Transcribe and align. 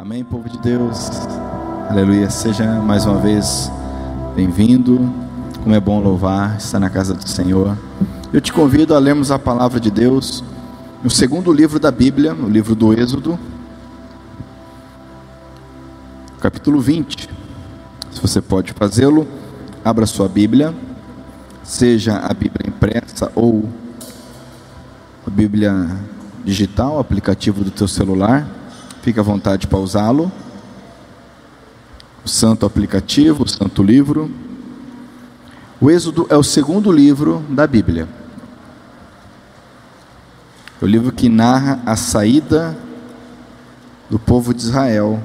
Amém, 0.00 0.22
povo 0.22 0.48
de 0.48 0.56
Deus. 0.58 1.10
Aleluia. 1.90 2.30
Seja 2.30 2.64
mais 2.80 3.04
uma 3.04 3.18
vez 3.18 3.68
bem-vindo. 4.36 5.12
Como 5.60 5.74
é 5.74 5.80
bom 5.80 6.00
louvar, 6.00 6.56
estar 6.56 6.78
na 6.78 6.88
casa 6.88 7.14
do 7.14 7.28
Senhor. 7.28 7.76
Eu 8.32 8.40
te 8.40 8.52
convido 8.52 8.94
a 8.94 8.98
lermos 9.00 9.32
a 9.32 9.40
palavra 9.40 9.80
de 9.80 9.90
Deus 9.90 10.44
no 11.02 11.10
segundo 11.10 11.52
livro 11.52 11.80
da 11.80 11.90
Bíblia, 11.90 12.32
no 12.32 12.48
livro 12.48 12.76
do 12.76 12.92
Êxodo, 12.92 13.36
capítulo 16.40 16.80
20. 16.80 17.28
Se 18.12 18.20
você 18.20 18.40
pode 18.40 18.72
fazê-lo, 18.74 19.26
abra 19.84 20.06
sua 20.06 20.28
Bíblia, 20.28 20.72
seja 21.64 22.18
a 22.18 22.32
Bíblia 22.32 22.68
impressa 22.68 23.32
ou 23.34 23.68
a 25.26 25.30
Bíblia 25.30 25.90
digital, 26.44 27.00
aplicativo 27.00 27.64
do 27.64 27.72
teu 27.72 27.88
celular. 27.88 28.57
Fique 29.02 29.18
à 29.18 29.22
vontade 29.22 29.66
para 29.66 29.78
usá-lo. 29.78 30.30
O 32.24 32.28
santo 32.28 32.66
aplicativo, 32.66 33.44
o 33.44 33.48
santo 33.48 33.82
livro. 33.82 34.30
O 35.80 35.90
Êxodo 35.90 36.26
é 36.28 36.36
o 36.36 36.42
segundo 36.42 36.90
livro 36.90 37.44
da 37.48 37.66
Bíblia. 37.66 38.08
É 40.80 40.84
o 40.84 40.88
livro 40.88 41.12
que 41.12 41.28
narra 41.28 41.80
a 41.86 41.96
saída 41.96 42.76
do 44.10 44.18
povo 44.18 44.52
de 44.54 44.62
Israel 44.62 45.22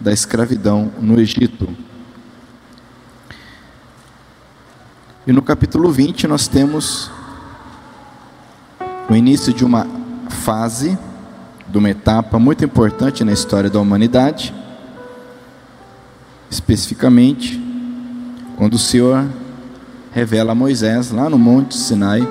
da 0.00 0.12
escravidão 0.12 0.92
no 1.00 1.20
Egito. 1.20 1.68
E 5.26 5.32
no 5.32 5.42
capítulo 5.42 5.90
20 5.90 6.28
nós 6.28 6.46
temos 6.46 7.10
o 9.10 9.14
início 9.14 9.52
de 9.52 9.64
uma 9.64 9.86
fase, 10.28 10.96
de 11.76 11.78
uma 11.78 11.90
etapa 11.90 12.38
muito 12.38 12.64
importante 12.64 13.22
na 13.22 13.34
história 13.34 13.68
da 13.68 13.78
humanidade, 13.78 14.54
especificamente 16.50 17.62
quando 18.56 18.74
o 18.74 18.78
Senhor 18.78 19.28
revela 20.10 20.52
a 20.52 20.54
Moisés, 20.54 21.10
lá 21.10 21.28
no 21.28 21.38
Monte 21.38 21.76
Sinai, 21.76 22.26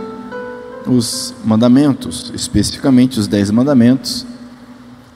os 0.88 1.31
mandamentos, 1.45 2.31
especificamente 2.34 3.19
os 3.19 3.28
dez 3.28 3.52
mandamentos, 3.52 4.25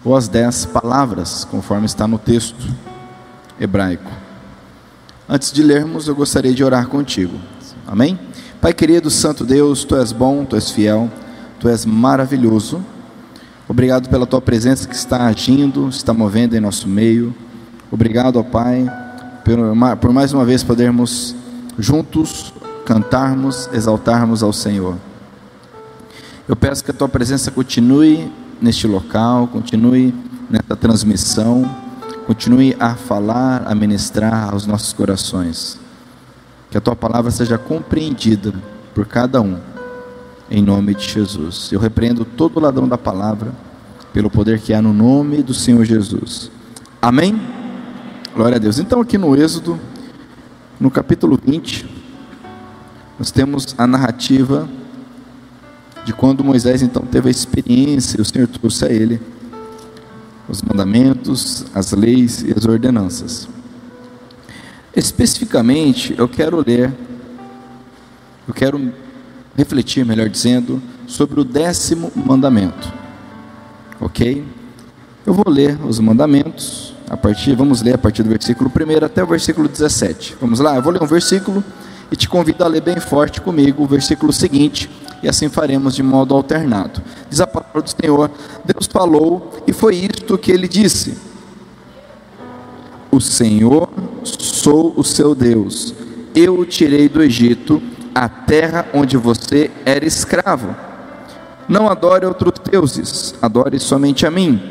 ou 0.05 0.15
as 0.15 0.27
dez 0.27 0.63
palavras, 0.63 1.43
conforme 1.43 1.87
está 1.87 2.07
no 2.07 2.19
texto 2.19 2.67
hebraico. 3.59 4.11
Antes 5.27 5.51
de 5.51 5.63
lermos, 5.63 6.07
eu 6.07 6.13
gostaria 6.13 6.53
de 6.53 6.63
orar 6.63 6.87
contigo. 6.87 7.33
Amém? 7.87 8.19
Pai 8.61 8.75
querido, 8.75 9.09
Santo 9.09 9.43
Deus, 9.43 9.83
Tu 9.83 9.95
és 9.95 10.11
bom, 10.11 10.45
Tu 10.45 10.55
és 10.55 10.69
fiel, 10.69 11.09
Tu 11.59 11.67
és 11.67 11.83
maravilhoso. 11.83 12.85
Obrigado 13.69 14.09
pela 14.09 14.25
Tua 14.25 14.41
presença 14.41 14.87
que 14.87 14.95
está 14.95 15.27
agindo, 15.27 15.89
está 15.89 16.11
movendo 16.11 16.55
em 16.55 16.59
nosso 16.59 16.89
meio. 16.89 17.35
Obrigado, 17.91 18.37
ó 18.37 18.43
Pai, 18.43 18.91
por 20.01 20.11
mais 20.11 20.33
uma 20.33 20.43
vez 20.43 20.63
podermos 20.63 21.35
juntos 21.77 22.51
cantarmos, 22.83 23.69
exaltarmos 23.71 24.41
ao 24.41 24.51
Senhor. 24.51 24.95
Eu 26.47 26.55
peço 26.55 26.83
que 26.83 26.89
a 26.89 26.93
tua 26.95 27.07
presença 27.07 27.51
continue 27.51 28.31
neste 28.59 28.87
local, 28.87 29.47
continue 29.47 30.15
nessa 30.49 30.75
transmissão, 30.75 31.69
continue 32.25 32.75
a 32.79 32.95
falar, 32.95 33.67
a 33.67 33.75
ministrar 33.75 34.51
aos 34.51 34.65
nossos 34.65 34.93
corações. 34.93 35.79
Que 36.71 36.77
a 36.79 36.81
tua 36.81 36.95
palavra 36.95 37.29
seja 37.29 37.55
compreendida 37.55 38.51
por 38.95 39.05
cada 39.05 39.39
um, 39.41 39.59
em 40.49 40.61
nome 40.61 40.95
de 40.95 41.07
Jesus. 41.07 41.71
Eu 41.71 41.79
repreendo 41.79 42.25
todo 42.25 42.57
o 42.57 42.59
ladrão 42.59 42.87
da 42.87 42.97
palavra, 42.97 43.53
pelo 44.11 44.29
poder 44.29 44.59
que 44.59 44.73
há 44.73 44.81
no 44.81 44.91
nome 44.91 45.43
do 45.43 45.53
Senhor 45.53 45.85
Jesus. 45.85 46.49
Amém? 47.01 47.39
Glória 48.35 48.55
a 48.55 48.59
Deus. 48.59 48.79
Então, 48.79 49.01
aqui 49.01 49.17
no 49.17 49.35
Êxodo, 49.35 49.79
no 50.79 50.89
capítulo 50.89 51.39
20, 51.43 51.87
nós 53.19 53.31
temos 53.31 53.75
a 53.77 53.85
narrativa 53.85 54.67
de 56.05 56.13
quando 56.13 56.43
Moisés 56.43 56.81
então 56.81 57.03
teve 57.03 57.27
a 57.27 57.31
experiência, 57.31 58.21
o 58.21 58.25
Senhor 58.25 58.47
trouxe 58.47 58.85
a 58.85 58.91
ele 58.91 59.21
os 60.47 60.63
mandamentos, 60.63 61.65
as 61.75 61.91
leis 61.91 62.41
e 62.41 62.51
as 62.57 62.65
ordenanças. 62.65 63.47
Especificamente, 64.95 66.15
eu 66.17 66.27
quero 66.27 66.63
ler, 66.65 66.91
eu 68.47 68.53
quero 68.53 68.91
refletir, 69.59 70.05
melhor 70.05 70.29
dizendo, 70.29 70.81
sobre 71.05 71.41
o 71.41 71.43
décimo 71.43 72.09
mandamento. 72.15 72.93
Ok? 73.99 74.45
Eu 75.25 75.33
vou 75.33 75.51
ler 75.53 75.77
os 75.85 75.99
mandamentos 75.99 76.93
a 77.09 77.17
partir, 77.17 77.55
vamos 77.55 77.81
ler 77.81 77.95
a 77.95 77.97
partir 77.97 78.23
do 78.23 78.29
versículo 78.29 78.71
1 78.71 79.05
até 79.05 79.21
o 79.21 79.27
versículo 79.27 79.67
17. 79.67 80.37
Vamos 80.39 80.61
lá, 80.61 80.77
eu 80.77 80.81
vou 80.81 80.93
ler 80.93 81.03
um 81.03 81.05
versículo 81.05 81.61
e 82.09 82.15
te 82.15 82.29
convido 82.29 82.63
a 82.63 82.67
ler 82.67 82.81
bem 82.81 83.01
forte 83.01 83.41
comigo 83.41 83.83
o 83.83 83.87
versículo 83.87 84.31
seguinte, 84.31 84.89
e 85.21 85.27
assim 85.27 85.49
faremos 85.49 85.93
de 85.93 86.01
modo 86.01 86.33
alternado. 86.33 87.01
Diz 87.29 87.41
a 87.41 87.47
palavra 87.47 87.81
do 87.81 87.89
Senhor: 87.89 88.31
Deus 88.63 88.87
falou, 88.87 89.51
e 89.67 89.73
foi 89.73 89.95
isto 89.97 90.37
que 90.37 90.53
ele 90.53 90.69
disse: 90.69 91.17
O 93.11 93.19
Senhor 93.19 93.89
sou 94.23 94.93
o 94.95 95.03
seu 95.03 95.35
Deus, 95.35 95.93
eu 96.33 96.57
o 96.57 96.65
tirei 96.65 97.09
do 97.09 97.21
Egito, 97.21 97.81
a 98.13 98.27
terra 98.27 98.85
onde 98.93 99.17
você 99.17 99.69
era 99.85 100.05
escravo. 100.05 100.75
Não 101.67 101.87
adore 101.87 102.25
outros 102.25 102.53
deuses, 102.71 103.35
adore 103.41 103.79
somente 103.79 104.25
a 104.25 104.31
mim. 104.31 104.61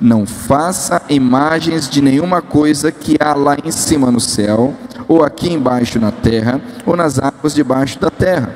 Não 0.00 0.26
faça 0.26 1.02
imagens 1.08 1.88
de 1.88 2.00
nenhuma 2.00 2.40
coisa 2.40 2.92
que 2.92 3.16
há 3.18 3.34
lá 3.34 3.56
em 3.64 3.70
cima 3.70 4.10
no 4.10 4.20
céu, 4.20 4.74
ou 5.08 5.24
aqui 5.24 5.52
embaixo 5.52 5.98
na 5.98 6.12
terra, 6.12 6.60
ou 6.86 6.96
nas 6.96 7.18
águas 7.18 7.54
debaixo 7.54 7.98
da 7.98 8.10
terra. 8.10 8.54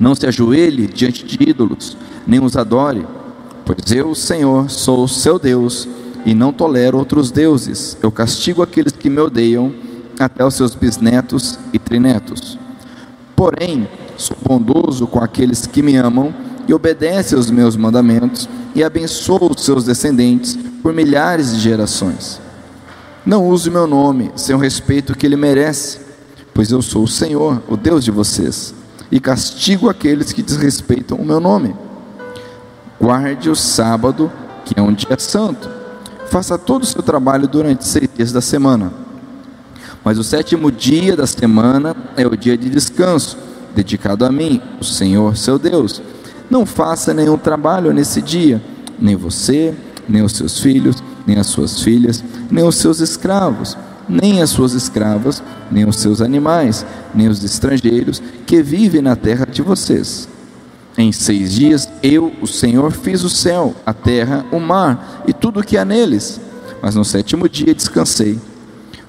Não 0.00 0.14
se 0.14 0.26
ajoelhe 0.26 0.86
diante 0.86 1.24
de 1.24 1.50
ídolos, 1.50 1.96
nem 2.26 2.42
os 2.42 2.56
adore, 2.56 3.06
pois 3.64 3.92
eu, 3.92 4.14
Senhor, 4.14 4.70
sou 4.70 5.04
o 5.04 5.08
seu 5.08 5.38
Deus 5.38 5.86
e 6.24 6.34
não 6.34 6.52
tolero 6.52 6.98
outros 6.98 7.30
deuses. 7.30 7.96
Eu 8.02 8.10
castigo 8.10 8.62
aqueles 8.62 8.92
que 8.92 9.10
me 9.10 9.20
odeiam, 9.20 9.72
até 10.18 10.44
os 10.44 10.54
seus 10.54 10.74
bisnetos 10.74 11.58
e 11.72 11.78
trinetos. 11.78 12.53
Porém, 13.36 13.88
sou 14.16 14.36
bondoso 14.46 15.06
com 15.06 15.22
aqueles 15.22 15.66
que 15.66 15.82
me 15.82 15.96
amam 15.96 16.34
e 16.66 16.74
obedecem 16.74 17.36
aos 17.36 17.50
meus 17.50 17.76
mandamentos 17.76 18.48
e 18.74 18.82
abençoo 18.82 19.52
os 19.54 19.64
seus 19.64 19.84
descendentes 19.84 20.58
por 20.82 20.92
milhares 20.92 21.52
de 21.52 21.60
gerações. 21.60 22.40
Não 23.24 23.48
use 23.48 23.70
meu 23.70 23.86
nome 23.86 24.30
sem 24.36 24.54
o 24.54 24.58
respeito 24.58 25.16
que 25.16 25.26
ele 25.26 25.36
merece, 25.36 26.00
pois 26.52 26.70
eu 26.70 26.82
sou 26.82 27.04
o 27.04 27.08
Senhor, 27.08 27.62
o 27.68 27.76
Deus 27.76 28.04
de 28.04 28.10
vocês, 28.10 28.74
e 29.10 29.18
castigo 29.18 29.88
aqueles 29.88 30.32
que 30.32 30.42
desrespeitam 30.42 31.18
o 31.18 31.24
meu 31.24 31.40
nome. 31.40 31.74
Guarde 33.00 33.50
o 33.50 33.56
sábado, 33.56 34.30
que 34.64 34.78
é 34.78 34.82
um 34.82 34.92
dia 34.92 35.18
santo. 35.18 35.68
Faça 36.26 36.58
todo 36.58 36.82
o 36.82 36.86
seu 36.86 37.02
trabalho 37.02 37.46
durante 37.46 37.86
seis 37.86 38.08
dias 38.14 38.32
da 38.32 38.40
semana. 38.40 39.03
Mas 40.04 40.18
o 40.18 40.24
sétimo 40.24 40.70
dia 40.70 41.16
da 41.16 41.26
semana 41.26 41.96
é 42.16 42.26
o 42.26 42.36
dia 42.36 42.58
de 42.58 42.68
descanso, 42.68 43.38
dedicado 43.74 44.24
a 44.26 44.30
mim, 44.30 44.60
o 44.78 44.84
Senhor 44.84 45.36
seu 45.36 45.58
Deus. 45.58 46.02
Não 46.50 46.66
faça 46.66 47.14
nenhum 47.14 47.38
trabalho 47.38 47.92
nesse 47.92 48.20
dia, 48.20 48.62
nem 48.98 49.16
você, 49.16 49.74
nem 50.06 50.22
os 50.22 50.32
seus 50.32 50.60
filhos, 50.60 51.02
nem 51.26 51.38
as 51.38 51.46
suas 51.46 51.80
filhas, 51.80 52.22
nem 52.50 52.64
os 52.64 52.76
seus 52.76 53.00
escravos, 53.00 53.78
nem 54.06 54.42
as 54.42 54.50
suas 54.50 54.74
escravas, 54.74 55.42
nem 55.72 55.88
os 55.88 55.96
seus 55.96 56.20
animais, 56.20 56.84
nem 57.14 57.28
os 57.28 57.42
estrangeiros 57.42 58.22
que 58.46 58.62
vivem 58.62 59.00
na 59.00 59.16
terra 59.16 59.46
de 59.46 59.62
vocês. 59.62 60.28
Em 60.98 61.10
seis 61.12 61.52
dias 61.54 61.88
eu, 62.02 62.30
o 62.42 62.46
Senhor, 62.46 62.92
fiz 62.92 63.24
o 63.24 63.30
céu, 63.30 63.74
a 63.86 63.94
terra, 63.94 64.44
o 64.52 64.60
mar 64.60 65.24
e 65.26 65.32
tudo 65.32 65.60
o 65.60 65.64
que 65.64 65.78
há 65.78 65.84
neles, 65.84 66.38
mas 66.82 66.94
no 66.94 67.04
sétimo 67.06 67.48
dia 67.48 67.74
descansei. 67.74 68.38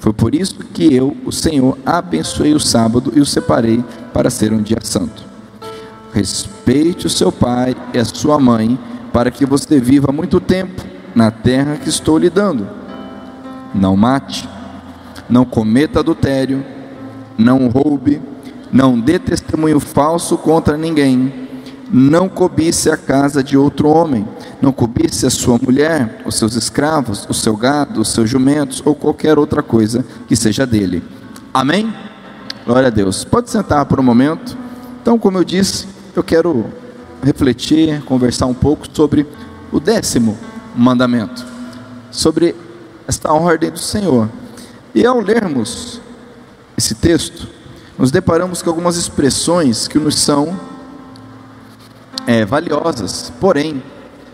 Foi 0.05 0.13
por 0.13 0.35
isso 0.35 0.59
que 0.71 0.93
eu, 0.93 1.17
o 1.25 1.31
Senhor, 1.31 1.79
abençoei 1.83 2.53
o 2.53 2.59
sábado 2.59 3.11
e 3.15 3.19
o 3.19 3.25
separei 3.25 3.83
para 4.13 4.29
ser 4.29 4.53
um 4.53 4.61
dia 4.61 4.77
santo. 4.83 5.23
Respeite 6.13 7.07
o 7.07 7.09
seu 7.09 7.31
pai 7.31 7.75
e 7.91 7.97
a 7.97 8.05
sua 8.05 8.39
mãe, 8.39 8.77
para 9.11 9.31
que 9.31 9.47
você 9.47 9.79
viva 9.79 10.11
muito 10.11 10.39
tempo 10.39 10.83
na 11.15 11.31
terra 11.31 11.77
que 11.77 11.89
estou 11.89 12.19
lhe 12.19 12.29
dando. 12.29 12.69
Não 13.73 13.97
mate, 13.97 14.47
não 15.27 15.43
cometa 15.43 16.01
adultério, 16.01 16.63
não 17.35 17.67
roube, 17.67 18.21
não 18.71 18.99
dê 18.99 19.17
testemunho 19.17 19.79
falso 19.79 20.37
contra 20.37 20.77
ninguém, 20.77 21.47
não 21.97 22.27
cobice 22.27 22.89
a 22.89 22.97
casa 22.97 23.41
de 23.41 23.55
outro 23.55 23.87
homem, 23.87 24.27
não 24.61 24.73
cobice 24.73 25.25
a 25.25 25.29
sua 25.29 25.57
mulher, 25.57 26.21
os 26.25 26.35
seus 26.35 26.53
escravos, 26.53 27.25
o 27.29 27.33
seu 27.33 27.55
gado, 27.55 28.01
os 28.01 28.09
seus 28.09 28.29
jumentos 28.29 28.81
ou 28.83 28.93
qualquer 28.93 29.39
outra 29.39 29.63
coisa 29.63 30.03
que 30.27 30.35
seja 30.35 30.65
dele. 30.65 31.01
Amém? 31.53 31.95
Glória 32.65 32.87
a 32.87 32.91
Deus. 32.91 33.23
Pode 33.23 33.49
sentar 33.49 33.85
por 33.85 33.97
um 33.97 34.03
momento. 34.03 34.57
Então, 35.01 35.17
como 35.17 35.37
eu 35.37 35.45
disse, 35.45 35.87
eu 36.13 36.21
quero 36.21 36.65
refletir, 37.23 38.03
conversar 38.03 38.47
um 38.47 38.53
pouco 38.53 38.85
sobre 38.91 39.25
o 39.71 39.79
décimo 39.79 40.37
mandamento. 40.75 41.45
sobre 42.11 42.55
esta 43.07 43.31
ordem 43.31 43.71
do 43.71 43.79
Senhor. 43.79 44.29
E 44.93 45.05
ao 45.05 45.21
lermos 45.21 46.01
esse 46.77 46.93
texto, 46.93 47.47
nos 47.97 48.11
deparamos 48.11 48.61
com 48.61 48.69
algumas 48.69 48.97
expressões 48.97 49.87
que 49.87 49.97
nos 49.97 50.15
são 50.15 50.74
é, 52.27 52.45
valiosas, 52.45 53.31
porém, 53.39 53.81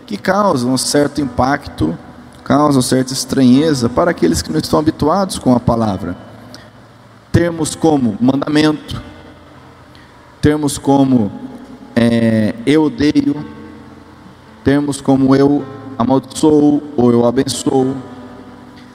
que 0.06 0.16
causam 0.16 0.76
certo 0.76 1.20
impacto, 1.20 1.96
causam 2.44 2.82
certa 2.82 3.12
estranheza 3.12 3.88
para 3.88 4.10
aqueles 4.10 4.42
que 4.42 4.50
não 4.50 4.58
estão 4.58 4.78
habituados 4.78 5.38
com 5.38 5.54
a 5.54 5.60
palavra. 5.60 6.16
Termos 7.30 7.74
como 7.74 8.16
mandamento, 8.20 9.00
termos 10.40 10.76
como 10.76 11.30
é, 11.94 12.54
eu 12.66 12.84
odeio, 12.84 13.44
termos 14.64 15.00
como 15.00 15.34
eu 15.34 15.64
amaldiçoo 15.98 16.82
ou 16.96 17.12
eu 17.12 17.24
abençoo, 17.24 17.96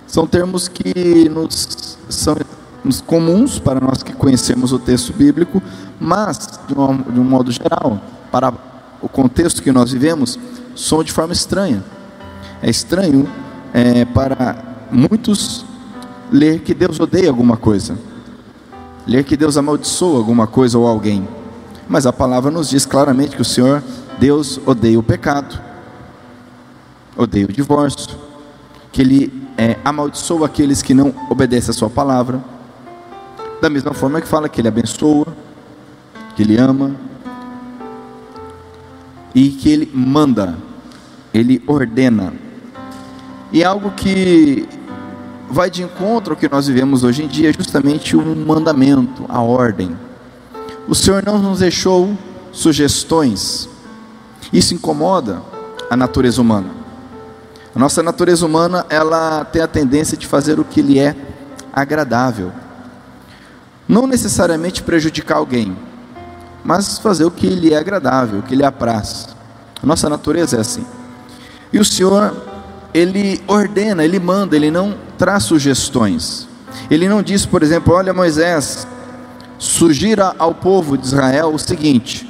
são 0.05 0.27
termos 0.27 0.67
que 0.67 1.29
nos 1.29 1.97
são 2.09 2.35
comuns 3.05 3.59
para 3.59 3.79
nós 3.79 4.01
que 4.01 4.13
conhecemos 4.13 4.71
o 4.71 4.79
texto 4.79 5.11
bíblico, 5.13 5.61
mas 5.99 6.59
de 6.67 6.73
um, 6.73 6.97
de 6.97 7.19
um 7.19 7.23
modo 7.23 7.51
geral, 7.51 7.99
para 8.31 8.53
o 9.01 9.09
contexto 9.09 9.61
que 9.61 9.71
nós 9.71 9.91
vivemos, 9.91 10.39
são 10.75 11.03
de 11.03 11.11
forma 11.11 11.33
estranha. 11.33 11.83
É 12.61 12.69
estranho 12.69 13.27
é, 13.73 14.05
para 14.05 14.55
muitos 14.91 15.65
ler 16.31 16.61
que 16.61 16.73
Deus 16.73 16.99
odeia 16.99 17.29
alguma 17.29 17.57
coisa, 17.57 17.97
ler 19.05 19.23
que 19.23 19.37
Deus 19.37 19.57
amaldiçoa 19.57 20.17
alguma 20.17 20.47
coisa 20.47 20.77
ou 20.77 20.87
alguém. 20.87 21.27
Mas 21.87 22.05
a 22.05 22.13
palavra 22.13 22.51
nos 22.51 22.69
diz 22.69 22.85
claramente 22.85 23.35
que 23.35 23.41
o 23.41 23.45
Senhor, 23.45 23.81
Deus, 24.19 24.59
odeia 24.65 24.99
o 24.99 25.03
pecado, 25.03 25.59
odeia 27.15 27.45
o 27.45 27.51
divórcio, 27.51 28.17
que 28.91 29.01
Ele 29.01 29.49
é, 29.57 29.77
amaldiçoa 29.85 30.45
aqueles 30.47 30.81
que 30.81 30.93
não 30.93 31.13
obedecem 31.29 31.71
a 31.71 31.73
Sua 31.73 31.89
palavra 31.89 32.57
da 33.61 33.69
mesma 33.69 33.93
forma 33.93 34.21
que 34.21 34.27
fala 34.27 34.47
que 34.47 34.61
ele 34.61 34.67
abençoa, 34.67 35.27
que 36.35 36.43
ele 36.43 36.57
ama 36.57 36.95
e 39.33 39.49
que 39.49 39.69
ele 39.69 39.91
manda, 39.93 40.57
ele 41.33 41.63
ordena. 41.67 42.33
E 43.51 43.63
algo 43.63 43.91
que 43.91 44.67
vai 45.49 45.69
de 45.69 45.83
encontro 45.83 46.33
ao 46.33 46.39
que 46.39 46.49
nós 46.49 46.67
vivemos 46.67 47.03
hoje 47.03 47.23
em 47.23 47.27
dia, 47.27 47.49
é 47.49 47.53
justamente 47.53 48.15
o 48.15 48.35
mandamento, 48.35 49.25
a 49.29 49.41
ordem. 49.41 49.95
O 50.87 50.95
Senhor 50.95 51.23
não 51.23 51.37
nos 51.37 51.59
deixou 51.59 52.17
sugestões. 52.51 53.69
Isso 54.51 54.73
incomoda 54.73 55.41
a 55.89 55.95
natureza 55.95 56.41
humana. 56.41 56.69
A 57.75 57.79
nossa 57.79 58.01
natureza 58.01 58.45
humana, 58.45 58.85
ela 58.89 59.45
tem 59.45 59.61
a 59.61 59.67
tendência 59.67 60.17
de 60.17 60.25
fazer 60.25 60.59
o 60.59 60.65
que 60.65 60.81
lhe 60.81 60.99
é 60.99 61.15
agradável. 61.71 62.51
Não 63.87 64.07
necessariamente 64.07 64.81
prejudicar 64.81 65.37
alguém, 65.37 65.77
mas 66.67 66.99
fazer 66.99 67.23
o 67.23 67.31
que 67.31 67.47
lhe 67.47 67.73
é 67.73 67.77
agradável, 67.77 68.39
o 68.39 68.43
que 68.43 68.53
lhe 68.53 68.63
apraz. 68.65 69.29
A 69.81 69.85
nossa 69.85 70.09
natureza 70.09 70.57
é 70.57 70.59
assim. 70.59 70.85
E 71.71 71.79
o 71.79 71.85
Senhor, 71.85 72.35
ele 72.93 73.41
ordena, 73.47 74.03
ele 74.03 74.19
manda, 74.19 74.53
ele 74.53 74.69
não 74.69 74.93
traz 75.17 75.43
sugestões. 75.43 76.45
Ele 76.91 77.07
não 77.07 77.23
diz, 77.23 77.45
por 77.45 77.63
exemplo, 77.63 77.93
olha 77.93 78.13
Moisés, 78.13 78.85
sugira 79.57 80.35
ao 80.37 80.53
povo 80.53 80.97
de 80.97 81.07
Israel 81.07 81.53
o 81.53 81.57
seguinte: 81.57 82.27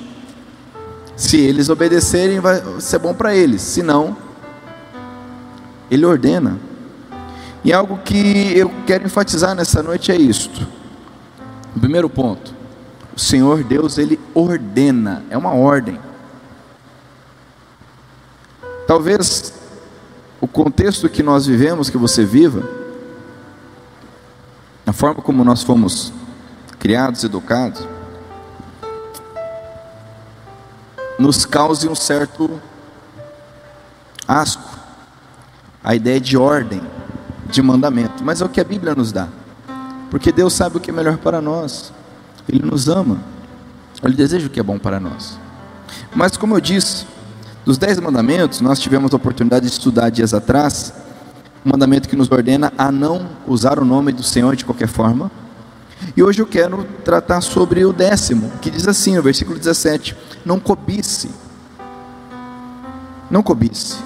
se 1.15 1.37
eles 1.37 1.67
obedecerem, 1.67 2.39
vai 2.39 2.61
ser 2.79 2.99
bom 2.99 3.15
para 3.15 3.35
eles, 3.35 3.63
se 3.63 3.81
não, 3.81 4.15
ele 5.89 6.05
ordena. 6.05 6.59
E 7.63 7.73
algo 7.73 7.97
que 8.05 8.55
eu 8.55 8.71
quero 8.85 9.03
enfatizar 9.03 9.55
nessa 9.55 9.81
noite 9.81 10.11
é 10.11 10.15
isto. 10.15 10.67
O 11.75 11.79
primeiro 11.79 12.07
ponto, 12.07 12.56
o 13.17 13.19
Senhor 13.19 13.63
Deus, 13.63 13.97
ele 13.97 14.19
ordena, 14.35 15.23
é 15.31 15.35
uma 15.35 15.51
ordem. 15.51 15.99
Talvez 18.85 19.51
o 20.39 20.47
contexto 20.47 21.09
que 21.09 21.23
nós 21.23 21.47
vivemos, 21.47 21.89
que 21.89 21.97
você 21.97 22.23
viva, 22.23 22.63
a 24.85 24.93
forma 24.93 25.19
como 25.23 25.43
nós 25.43 25.63
fomos 25.63 26.13
criados, 26.77 27.23
educados, 27.23 27.87
nos 31.17 31.43
cause 31.43 31.89
um 31.89 31.95
certo 31.95 32.61
asco, 34.27 34.77
a 35.83 35.95
ideia 35.95 36.21
de 36.21 36.37
ordem, 36.37 36.83
de 37.47 37.63
mandamento, 37.63 38.23
mas 38.23 38.41
é 38.41 38.45
o 38.45 38.49
que 38.49 38.61
a 38.61 38.63
Bíblia 38.63 38.93
nos 38.93 39.11
dá. 39.11 39.27
Porque 40.11 40.31
Deus 40.31 40.53
sabe 40.53 40.77
o 40.77 40.79
que 40.79 40.91
é 40.91 40.93
melhor 40.93 41.17
para 41.17 41.41
nós. 41.41 41.91
Ele 42.47 42.65
nos 42.65 42.88
ama. 42.88 43.19
Ele 44.03 44.15
deseja 44.15 44.47
o 44.47 44.49
que 44.49 44.59
é 44.59 44.63
bom 44.63 44.77
para 44.77 44.99
nós. 44.99 45.39
Mas 46.15 46.38
como 46.38 46.55
eu 46.55 46.61
disse, 46.61 47.05
dos 47.65 47.77
dez 47.77 47.99
mandamentos, 47.99 48.61
nós 48.61 48.79
tivemos 48.79 49.13
a 49.13 49.17
oportunidade 49.17 49.65
de 49.65 49.71
estudar 49.71 50.09
dias 50.09 50.33
atrás, 50.33 50.94
um 51.65 51.69
mandamento 51.69 52.07
que 52.07 52.15
nos 52.15 52.31
ordena 52.31 52.71
a 52.77 52.91
não 52.91 53.27
usar 53.45 53.79
o 53.79 53.85
nome 53.85 54.11
do 54.11 54.23
Senhor 54.23 54.55
de 54.55 54.63
qualquer 54.63 54.88
forma. 54.88 55.29
E 56.15 56.23
hoje 56.23 56.41
eu 56.41 56.47
quero 56.47 56.85
tratar 57.03 57.41
sobre 57.41 57.83
o 57.83 57.91
décimo, 57.91 58.51
que 58.61 58.69
diz 58.69 58.88
assim, 58.88 59.15
no 59.15 59.23
versículo 59.23 59.57
17: 59.57 60.15
Não 60.45 60.59
cobice. 60.59 61.29
Não 63.29 63.44
cobice. 63.44 63.97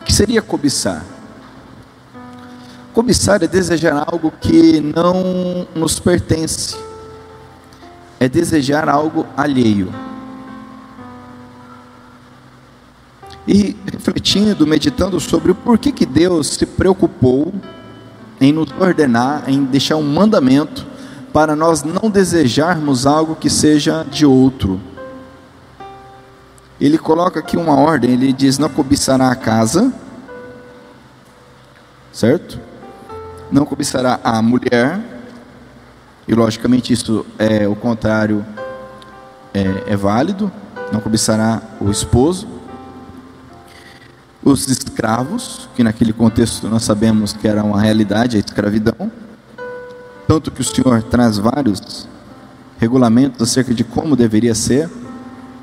O 0.00 0.04
que 0.04 0.12
seria 0.12 0.40
cobiçar? 0.40 1.04
Cobiçar 2.94 3.42
é 3.42 3.46
desejar 3.46 4.04
algo 4.06 4.32
que 4.40 4.80
não 4.80 5.66
nos 5.74 5.98
pertence, 5.98 6.76
é 8.22 8.28
desejar 8.28 8.88
algo 8.88 9.26
alheio. 9.36 9.92
E 13.48 13.76
refletindo, 13.84 14.64
meditando 14.64 15.18
sobre 15.18 15.50
o 15.50 15.56
porquê 15.56 15.90
que 15.90 16.06
Deus 16.06 16.46
se 16.50 16.64
preocupou 16.64 17.52
em 18.40 18.52
nos 18.52 18.70
ordenar, 18.78 19.42
em 19.48 19.64
deixar 19.64 19.96
um 19.96 20.04
mandamento 20.04 20.86
para 21.32 21.56
nós 21.56 21.82
não 21.82 22.08
desejarmos 22.08 23.06
algo 23.06 23.34
que 23.34 23.50
seja 23.50 24.04
de 24.08 24.24
outro. 24.24 24.80
Ele 26.80 26.98
coloca 26.98 27.40
aqui 27.40 27.56
uma 27.56 27.74
ordem, 27.74 28.12
ele 28.12 28.32
diz: 28.32 28.56
não 28.56 28.68
cobiçará 28.68 29.32
a 29.32 29.34
casa, 29.34 29.92
certo? 32.12 32.60
não 33.50 33.66
cobiçará 33.66 34.20
a 34.22 34.40
mulher, 34.40 35.11
e 36.26 36.34
logicamente 36.34 36.92
isso 36.92 37.26
é 37.38 37.66
o 37.66 37.74
contrário, 37.74 38.44
é, 39.52 39.92
é 39.92 39.96
válido, 39.96 40.50
não 40.92 41.00
cobiçará 41.00 41.62
o 41.80 41.90
esposo, 41.90 42.46
os 44.44 44.68
escravos, 44.68 45.68
que 45.74 45.84
naquele 45.84 46.12
contexto 46.12 46.68
nós 46.68 46.82
sabemos 46.82 47.32
que 47.32 47.46
era 47.46 47.62
uma 47.62 47.80
realidade, 47.80 48.36
a 48.36 48.40
escravidão, 48.40 49.10
tanto 50.26 50.50
que 50.50 50.60
o 50.60 50.64
Senhor 50.64 51.02
traz 51.04 51.38
vários 51.38 52.08
regulamentos 52.78 53.40
acerca 53.42 53.72
de 53.72 53.84
como 53.84 54.16
deveria 54.16 54.54
ser 54.54 54.90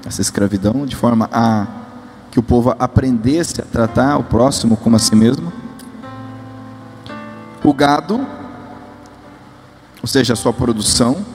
essa 0.06 0.22
escravidão, 0.22 0.86
de 0.86 0.96
forma 0.96 1.30
a 1.32 1.68
que 2.32 2.40
o 2.40 2.44
povo 2.44 2.76
aprendesse 2.78 3.62
a 3.62 3.66
tratar 3.66 4.18
o 4.18 4.24
próximo 4.24 4.78
como 4.78 4.96
a 4.96 5.00
si 5.00 5.16
mesmo. 5.16 5.52
O 7.64 7.74
gado, 7.74 8.26
ou 10.02 10.08
seja, 10.08 10.34
a 10.34 10.36
sua 10.36 10.54
produção, 10.54 11.26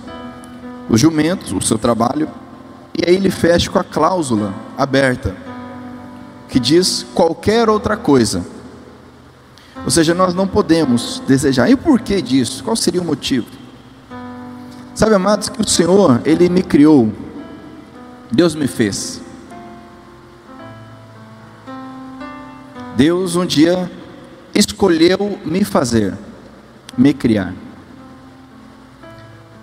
os 0.88 1.00
jumentos, 1.00 1.52
o 1.52 1.60
seu 1.60 1.78
trabalho, 1.78 2.28
e 2.96 3.08
aí 3.08 3.16
ele 3.16 3.30
fecha 3.30 3.70
com 3.70 3.78
a 3.78 3.84
cláusula 3.84 4.54
aberta, 4.78 5.34
que 6.48 6.60
diz 6.60 7.04
qualquer 7.14 7.68
outra 7.68 7.96
coisa. 7.96 8.44
Ou 9.84 9.90
seja, 9.90 10.14
nós 10.14 10.34
não 10.34 10.46
podemos 10.46 11.22
desejar. 11.26 11.68
E 11.68 11.74
o 11.74 11.78
porquê 11.78 12.22
disso? 12.22 12.62
Qual 12.62 12.76
seria 12.76 13.02
o 13.02 13.04
motivo? 13.04 13.46
Sabe, 14.94 15.14
amados, 15.14 15.48
que 15.48 15.60
o 15.60 15.68
Senhor, 15.68 16.22
Ele 16.24 16.48
me 16.48 16.62
criou, 16.62 17.12
Deus 18.30 18.54
me 18.54 18.68
fez. 18.68 19.20
Deus 22.96 23.34
um 23.34 23.44
dia 23.44 23.90
escolheu 24.54 25.38
me 25.44 25.64
fazer, 25.64 26.14
me 26.96 27.12
criar. 27.12 27.52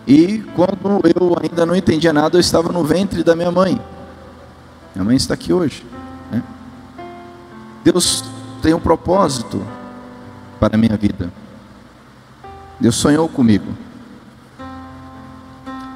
E 0.07 0.39
quando 0.55 1.01
eu 1.15 1.37
ainda 1.41 1.65
não 1.65 1.75
entendia 1.75 2.11
nada, 2.11 2.37
eu 2.37 2.41
estava 2.41 2.71
no 2.71 2.83
ventre 2.83 3.23
da 3.23 3.35
minha 3.35 3.51
mãe. 3.51 3.79
Minha 4.95 5.05
mãe 5.05 5.15
está 5.15 5.33
aqui 5.33 5.53
hoje. 5.53 5.85
Né? 6.31 6.43
Deus 7.83 8.23
tem 8.61 8.73
um 8.73 8.79
propósito 8.79 9.65
para 10.59 10.75
a 10.75 10.77
minha 10.77 10.97
vida. 10.97 11.31
Deus 12.79 12.95
sonhou 12.95 13.29
comigo. 13.29 13.71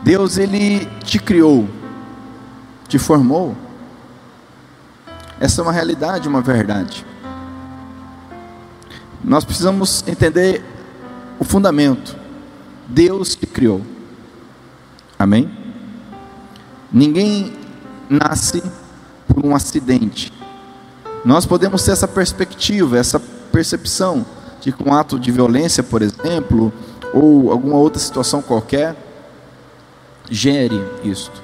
Deus, 0.04 0.38
Ele 0.38 0.86
te 1.04 1.18
criou, 1.18 1.68
te 2.88 3.00
formou. 3.00 3.56
Essa 5.40 5.62
é 5.62 5.64
uma 5.64 5.72
realidade, 5.72 6.28
uma 6.30 6.42
verdade. 6.42 7.06
nós 9.24 9.44
precisamos 9.44 10.04
entender 10.08 10.64
o 11.40 11.44
fundamento. 11.44 12.16
Deus 12.88 13.36
te 13.36 13.48
criou. 13.48 13.82
Amém? 15.25 15.50
Ninguém 16.91 17.51
nasce 18.08 18.62
por 19.27 19.44
um 19.44 19.55
acidente. 19.55 20.32
Nós 21.25 21.48
podemos 21.48 21.84
ter 21.84 21.94
essa 21.94 22.08
perspectiva, 22.08 22.96
essa 22.96 23.20
percepção 23.51 24.24
de 24.62 24.72
que 24.72 24.88
um 24.88 24.94
ato 24.94 25.20
de 25.20 25.32
violência, 25.32 25.82
por 25.82 26.03
exemplo, 26.03 26.72
ou 27.12 27.51
alguma 27.51 27.75
outra 27.77 28.00
situação 28.00 28.39
qualquer, 28.39 28.96
gere 30.29 30.79
isto. 31.03 31.41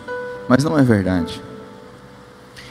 Mas 0.48 0.64
não 0.64 0.78
é 0.78 0.84
verdade. 0.84 1.42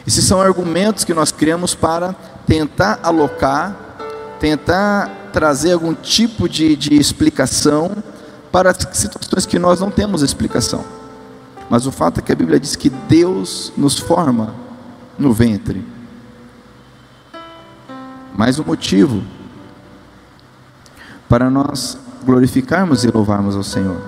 Esses 0.07 0.25
são 0.25 0.41
argumentos 0.41 1.03
que 1.03 1.13
nós 1.13 1.33
criamos 1.33 1.75
para 1.75 2.15
tentar 2.47 3.01
alocar, 3.03 3.75
tentar 4.39 5.11
trazer 5.33 5.73
algum 5.73 5.93
tipo 5.93 6.49
de, 6.49 6.77
de 6.77 6.95
explicação 6.95 7.97
para 8.53 8.73
situações 8.73 9.45
que 9.45 9.59
nós 9.59 9.81
não 9.81 9.91
temos 9.91 10.23
explicação. 10.23 11.00
Mas 11.71 11.87
o 11.87 11.93
fato 11.93 12.19
é 12.19 12.23
que 12.23 12.33
a 12.33 12.35
Bíblia 12.35 12.59
diz 12.59 12.75
que 12.75 12.91
Deus 12.91 13.73
nos 13.77 13.97
forma 13.97 14.53
no 15.17 15.33
ventre. 15.33 15.87
Mais 18.35 18.59
um 18.59 18.65
motivo 18.65 19.23
para 21.29 21.49
nós 21.49 21.97
glorificarmos 22.25 23.05
e 23.05 23.09
louvarmos 23.09 23.55
ao 23.55 23.63
Senhor. 23.63 24.03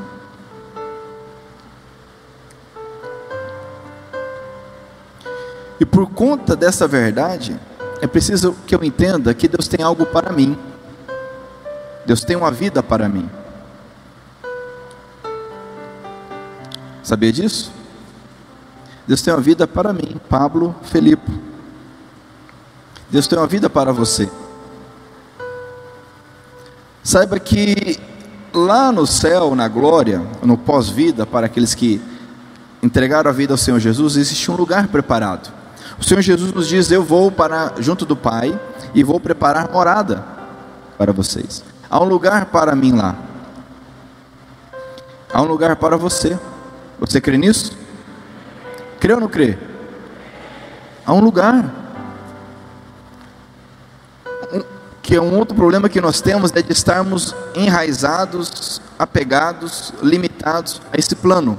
E 5.78 5.84
por 5.84 6.10
conta 6.10 6.56
dessa 6.56 6.88
verdade, 6.88 7.58
é 8.00 8.08
preciso 8.08 8.56
que 8.66 8.74
eu 8.74 8.82
entenda 8.82 9.32
que 9.32 9.46
Deus 9.46 9.68
tem 9.68 9.84
algo 9.84 10.04
para 10.04 10.32
mim. 10.32 10.58
Deus 12.04 12.24
tem 12.24 12.34
uma 12.34 12.50
vida 12.50 12.82
para 12.82 13.08
mim. 13.08 13.30
Sabia 17.12 17.30
disso? 17.30 17.70
Deus 19.06 19.20
tem 19.20 19.34
uma 19.34 19.40
vida 19.42 19.68
para 19.68 19.92
mim, 19.92 20.18
Pablo 20.30 20.74
Felipe. 20.82 21.30
Deus 23.10 23.26
tem 23.26 23.38
uma 23.38 23.46
vida 23.46 23.68
para 23.68 23.92
você. 23.92 24.30
Saiba 27.04 27.38
que 27.38 28.00
lá 28.50 28.90
no 28.90 29.06
céu, 29.06 29.54
na 29.54 29.68
glória, 29.68 30.26
no 30.42 30.56
pós-vida, 30.56 31.26
para 31.26 31.44
aqueles 31.44 31.74
que 31.74 32.00
entregaram 32.82 33.28
a 33.28 33.34
vida 33.34 33.52
ao 33.52 33.58
Senhor 33.58 33.78
Jesus, 33.78 34.16
existe 34.16 34.50
um 34.50 34.56
lugar 34.56 34.88
preparado. 34.88 35.52
O 36.00 36.02
Senhor 36.02 36.22
Jesus 36.22 36.50
nos 36.50 36.66
diz: 36.66 36.90
Eu 36.90 37.04
vou 37.04 37.30
para 37.30 37.74
junto 37.78 38.06
do 38.06 38.16
Pai 38.16 38.58
e 38.94 39.04
vou 39.04 39.20
preparar 39.20 39.70
morada 39.70 40.24
para 40.96 41.12
vocês. 41.12 41.62
Há 41.90 42.00
um 42.00 42.08
lugar 42.08 42.46
para 42.46 42.74
mim 42.74 42.92
lá. 42.92 43.14
Há 45.30 45.42
um 45.42 45.46
lugar 45.46 45.76
para 45.76 45.98
você. 45.98 46.38
Você 47.02 47.20
crê 47.20 47.36
nisso? 47.36 47.76
Crê 49.00 49.12
ou 49.12 49.20
não 49.20 49.28
crê? 49.28 49.58
Há 51.04 51.12
um 51.12 51.20
lugar. 51.20 51.68
Que 55.02 55.16
é 55.16 55.20
um 55.20 55.36
outro 55.36 55.54
problema 55.56 55.88
que 55.88 56.00
nós 56.00 56.20
temos 56.20 56.52
é 56.52 56.62
de 56.62 56.72
estarmos 56.72 57.34
enraizados, 57.56 58.80
apegados, 58.96 59.92
limitados 60.00 60.80
a 60.92 60.96
esse 60.96 61.16
plano. 61.16 61.58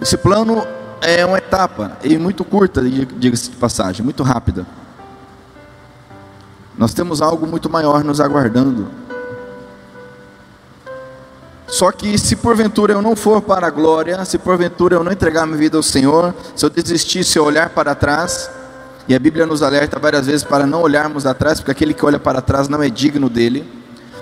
Esse 0.00 0.16
plano 0.16 0.66
é 1.00 1.24
uma 1.24 1.38
etapa 1.38 1.96
e 2.02 2.18
muito 2.18 2.44
curta, 2.44 2.82
diga-se 2.82 3.50
de 3.50 3.56
passagem, 3.56 4.04
muito 4.04 4.24
rápida. 4.24 4.66
Nós 6.76 6.92
temos 6.92 7.22
algo 7.22 7.46
muito 7.46 7.70
maior 7.70 8.02
nos 8.02 8.20
aguardando. 8.20 9.05
Só 11.76 11.92
que 11.92 12.16
se 12.16 12.36
porventura 12.36 12.94
eu 12.94 13.02
não 13.02 13.14
for 13.14 13.42
para 13.42 13.66
a 13.66 13.70
glória, 13.70 14.24
se 14.24 14.38
porventura 14.38 14.96
eu 14.96 15.04
não 15.04 15.12
entregar 15.12 15.44
minha 15.44 15.58
vida 15.58 15.76
ao 15.76 15.82
Senhor, 15.82 16.34
se 16.54 16.64
eu 16.64 16.70
desistir, 16.70 17.22
se 17.22 17.38
eu 17.38 17.44
olhar 17.44 17.68
para 17.68 17.94
trás, 17.94 18.50
e 19.06 19.14
a 19.14 19.18
Bíblia 19.18 19.44
nos 19.44 19.62
alerta 19.62 19.98
várias 19.98 20.26
vezes 20.26 20.42
para 20.42 20.66
não 20.66 20.80
olharmos 20.80 21.26
atrás, 21.26 21.60
porque 21.60 21.72
aquele 21.72 21.92
que 21.92 22.02
olha 22.02 22.18
para 22.18 22.40
trás 22.40 22.66
não 22.66 22.82
é 22.82 22.88
digno 22.88 23.28
dele. 23.28 23.70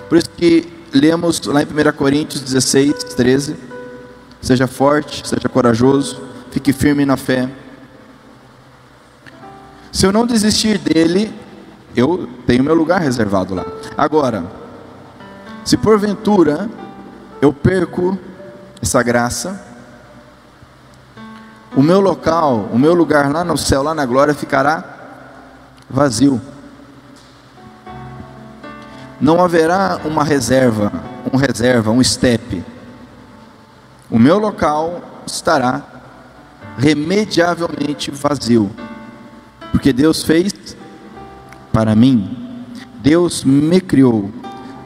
Por 0.09 0.19
isso 0.19 0.29
que 0.31 0.67
lemos 0.93 1.41
lá 1.45 1.63
em 1.63 1.65
1 1.65 1.93
Coríntios 1.97 2.43
16, 2.43 2.93
13: 3.15 3.55
Seja 4.43 4.67
forte, 4.67 5.25
seja 5.25 5.49
corajoso, 5.49 6.21
fique 6.51 6.73
firme 6.73 7.07
na 7.07 7.17
fé. 7.17 7.49
Se 9.93 10.05
eu 10.05 10.11
não 10.11 10.27
desistir 10.27 10.77
dele, 10.77 11.33
eu 11.95 12.29
tenho 12.49 12.65
meu 12.65 12.75
lugar 12.75 13.01
reservado 13.01 13.55
lá. 13.55 13.65
Agora, 13.97 14.45
se 15.65 15.77
porventura 15.77 16.69
eu 17.45 17.53
perco 17.53 18.19
essa 18.81 19.03
graça, 19.03 19.63
o 21.77 21.83
meu 21.83 22.01
local, 22.01 22.71
o 22.73 22.79
meu 22.79 22.95
lugar 22.95 23.31
lá 23.31 23.45
no 23.45 23.59
céu, 23.59 23.83
lá 23.83 23.95
na 23.95 24.07
glória, 24.07 24.33
ficará 24.33 24.83
vazio. 25.91 26.41
Não 29.21 29.45
haverá 29.45 30.01
uma 30.07 30.25
reserva, 30.25 30.91
um 31.31 31.37
reserva, 31.37 31.91
um 31.91 32.01
estepe. 32.01 32.65
O 34.11 34.19
meu 34.19 34.39
local 34.39 35.03
estará 35.27 35.83
remediavelmente 36.79 38.11
vazio, 38.11 38.71
porque 39.71 39.93
Deus 39.93 40.23
fez 40.23 40.75
para 41.71 41.95
mim. 41.95 42.65
Deus 43.03 43.45
me 43.45 43.83
criou 43.83 44.33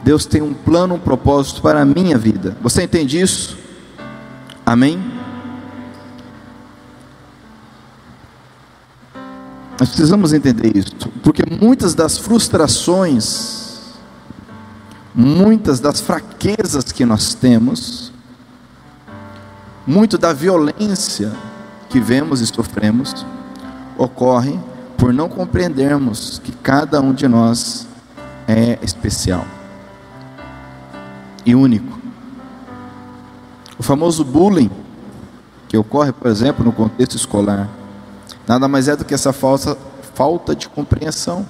Deus 0.03 0.25
tem 0.25 0.41
um 0.41 0.53
plano, 0.53 0.95
um 0.95 0.99
propósito 0.99 1.61
para 1.61 1.81
a 1.81 1.85
minha 1.85 2.17
vida. 2.17 2.55
Você 2.61 2.83
entende 2.83 3.19
isso? 3.19 3.57
Amém? 4.65 4.99
Nós 9.79 9.89
precisamos 9.89 10.33
entender 10.33 10.75
isso, 10.75 10.93
porque 11.23 11.43
muitas 11.49 11.95
das 11.95 12.17
frustrações, 12.17 13.97
muitas 15.15 15.79
das 15.79 16.01
fraquezas 16.01 16.91
que 16.91 17.05
nós 17.05 17.33
temos, 17.33 18.11
muito 19.87 20.17
da 20.17 20.33
violência 20.33 21.31
que 21.89 21.99
vemos 21.99 22.41
e 22.41 22.47
sofremos, 22.47 23.25
ocorre 23.97 24.59
por 24.97 25.13
não 25.13 25.29
compreendermos 25.29 26.41
que 26.43 26.51
cada 26.51 26.99
um 26.99 27.13
de 27.13 27.27
nós 27.27 27.87
é 28.47 28.77
especial 28.81 29.45
e 31.49 31.55
único. 31.55 31.99
O 33.77 33.81
famoso 33.83 34.23
bullying, 34.23 34.69
que 35.67 35.75
ocorre, 35.75 36.11
por 36.11 36.29
exemplo, 36.29 36.63
no 36.63 36.71
contexto 36.71 37.15
escolar, 37.15 37.67
nada 38.47 38.67
mais 38.67 38.87
é 38.87 38.95
do 38.95 39.03
que 39.03 39.15
essa 39.15 39.33
falsa, 39.33 39.75
falta 40.13 40.55
de 40.55 40.69
compreensão. 40.69 41.45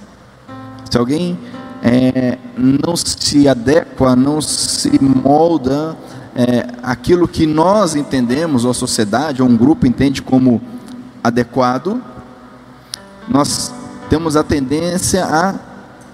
Se 0.89 0.98
alguém 0.98 1.38
é, 1.84 2.38
não 2.58 2.96
se 2.96 3.48
adequa, 3.48 4.15
não 4.15 4.41
se 4.41 5.03
molda 5.03 5.98
é, 6.34 6.68
aquilo 6.82 7.27
que 7.27 7.46
nós 7.46 7.96
entendemos, 7.96 8.63
ou 8.63 8.72
a 8.72 8.74
sociedade, 8.74 9.41
ou 9.41 9.50
um 9.50 9.58
grupo 9.58 9.86
entende 9.86 10.22
como 10.22 10.62
adequado, 11.22 12.01
nós 13.27 13.74
temos 14.10 14.38
a 14.38 14.44
tendência 14.44 15.25
a 15.25 15.56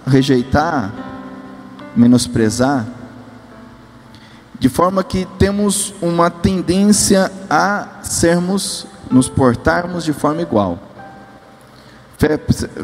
rejeitar, 0.07 0.91
menosprezar, 1.95 2.85
de 4.59 4.69
forma 4.69 5.03
que 5.03 5.27
temos 5.37 5.93
uma 6.01 6.29
tendência 6.29 7.31
a 7.49 7.99
sermos, 8.03 8.87
nos 9.11 9.27
portarmos 9.27 10.03
de 10.03 10.13
forma 10.13 10.41
igual. 10.41 10.79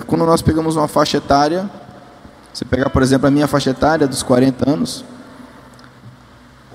Quando 0.05 0.25
nós 0.25 0.41
pegamos 0.41 0.75
uma 0.75 0.87
faixa 0.87 1.17
etária, 1.17 1.69
você 2.53 2.65
pegar, 2.65 2.89
por 2.89 3.01
exemplo, 3.01 3.27
a 3.27 3.31
minha 3.31 3.47
faixa 3.47 3.69
etária 3.69 4.07
dos 4.07 4.21
40 4.21 4.69
anos, 4.69 5.05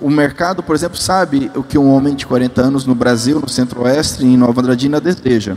o 0.00 0.10
mercado, 0.10 0.62
por 0.62 0.74
exemplo, 0.74 0.96
sabe 0.96 1.50
o 1.54 1.62
que 1.62 1.78
um 1.78 1.90
homem 1.94 2.14
de 2.14 2.26
40 2.26 2.60
anos 2.62 2.84
no 2.84 2.94
Brasil, 2.94 3.40
no 3.40 3.48
Centro-Oeste 3.48 4.24
e 4.24 4.26
em 4.26 4.36
Nova 4.36 4.60
Andradina 4.60 5.00
deseja, 5.00 5.56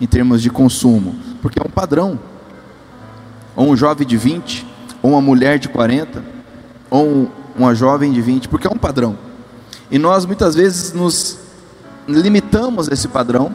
em 0.00 0.06
termos 0.06 0.42
de 0.42 0.50
consumo, 0.50 1.14
porque 1.40 1.58
é 1.58 1.62
um 1.66 1.70
padrão. 1.70 2.18
Ou 3.54 3.70
um 3.70 3.76
jovem 3.76 4.06
de 4.06 4.16
20, 4.16 4.66
ou 5.02 5.12
uma 5.12 5.20
mulher 5.20 5.58
de 5.58 5.68
40, 5.68 6.22
ou 6.90 7.06
um, 7.06 7.28
uma 7.56 7.74
jovem 7.74 8.12
de 8.12 8.20
20, 8.20 8.48
porque 8.48 8.66
é 8.66 8.70
um 8.70 8.78
padrão. 8.78 9.18
E 9.90 9.98
nós 9.98 10.24
muitas 10.24 10.54
vezes 10.54 10.92
nos 10.92 11.38
limitamos 12.08 12.88
a 12.88 12.94
esse 12.94 13.08
padrão 13.08 13.54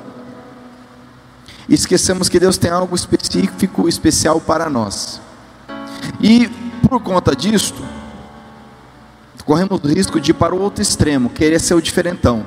e 1.68 1.74
esquecemos 1.74 2.30
que 2.30 2.40
Deus 2.40 2.58
tem 2.58 2.72
algo 2.72 2.96
específico, 2.96 3.90
especial 3.90 4.40
para 4.40 4.70
nós. 4.70 5.20
E 6.22 6.48
por 6.88 7.02
conta 7.02 7.36
disto, 7.36 7.84
corremos 9.44 9.80
o 9.82 9.88
risco 9.88 10.20
de 10.20 10.32
ir 10.32 10.34
para 10.34 10.54
o 10.54 10.60
outro 10.60 10.82
extremo, 10.82 11.30
querer 11.30 11.60
ser 11.60 11.74
o 11.74 11.82
diferentão, 11.82 12.46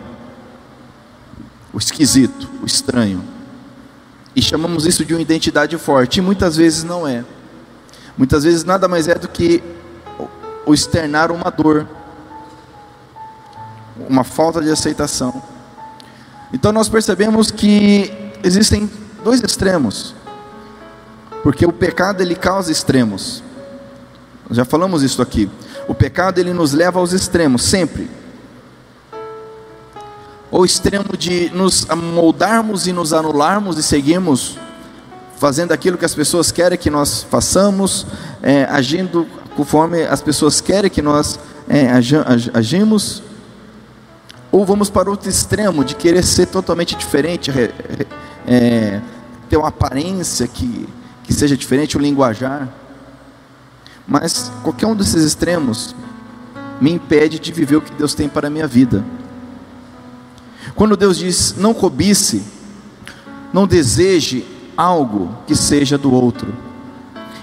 o 1.73 1.79
esquisito, 1.79 2.49
o 2.63 2.67
estranho. 2.67 3.25
E 4.37 4.43
chamamos 4.43 4.87
isso 4.87 5.05
de 5.05 5.15
uma 5.15 5.23
identidade 5.23 5.77
forte, 5.79 6.19
e 6.19 6.21
muitas 6.21 6.57
vezes 6.57 6.85
não 6.85 7.09
é. 7.09 7.25
Muitas 8.17 8.45
vezes 8.45 8.65
nada 8.65 8.87
mais 8.87 9.09
é 9.09 9.15
do 9.15 9.29
que 9.29 9.63
o 10.71 10.75
externar 10.75 11.33
uma 11.33 11.51
dor, 11.51 11.85
uma 14.09 14.23
falta 14.23 14.61
de 14.61 14.71
aceitação. 14.71 15.43
Então 16.53 16.71
nós 16.71 16.89
percebemos 16.89 17.51
que 17.51 18.13
existem 18.45 18.89
dois 19.25 19.43
extremos, 19.43 20.15
porque 21.43 21.67
o 21.67 21.73
pecado 21.73 22.23
ele 22.23 22.37
causa 22.37 22.71
extremos. 22.71 23.43
Já 24.53 24.65
falamos 24.65 25.03
isso 25.03 25.21
aqui. 25.21 25.51
O 25.89 25.95
pecado 25.95 26.39
ele 26.39 26.53
nos 26.53 26.73
leva 26.73 27.01
aos 27.01 27.13
extremos 27.13 27.65
sempre. 27.65 28.09
O 30.53 30.65
extremo 30.65 31.17
de 31.17 31.51
nos 31.51 31.85
moldarmos 32.15 32.87
e 32.87 32.93
nos 32.93 33.13
anularmos 33.13 33.77
e 33.77 33.83
seguirmos 33.83 34.57
fazendo 35.37 35.73
aquilo 35.73 35.99
que 35.99 36.05
as 36.05 36.15
pessoas 36.15 36.53
querem 36.53 36.79
que 36.79 36.91
nós 36.91 37.23
façamos, 37.23 38.07
é, 38.43 38.65
agindo 38.65 39.27
conforme 39.61 40.05
as 40.05 40.23
pessoas 40.23 40.59
querem 40.59 40.91
que 40.91 41.03
nós 41.03 41.39
é, 41.69 41.91
agimos, 42.55 43.23
ou 44.51 44.65
vamos 44.65 44.89
para 44.89 45.11
outro 45.11 45.29
extremo 45.29 45.85
de 45.85 45.95
querer 45.95 46.25
ser 46.25 46.47
totalmente 46.47 46.97
diferente, 46.97 47.51
é, 48.47 49.03
ter 49.51 49.59
uma 49.59 49.69
aparência 49.69 50.49
que, 50.49 50.89
que 51.23 51.35
seja 51.35 51.55
diferente, 51.59 51.95
o 51.99 52.01
linguajar. 52.01 52.71
Mas 54.09 54.51
qualquer 54.63 54.87
um 54.87 54.97
desses 54.97 55.25
extremos 55.25 55.95
me 56.81 56.93
impede 56.93 57.39
de 57.39 57.53
viver 57.53 57.77
o 57.77 57.83
que 57.83 57.93
Deus 57.93 58.15
tem 58.15 58.31
para 58.31 58.47
a 58.47 58.51
minha 58.51 58.67
vida. 58.67 59.05
Quando 60.75 60.97
Deus 60.97 61.19
diz 61.19 61.55
não 61.59 61.75
cobice, 61.75 62.43
não 63.53 63.67
deseje 63.67 64.43
algo 64.75 65.37
que 65.47 65.55
seja 65.55 65.99
do 65.99 66.11
outro, 66.11 66.51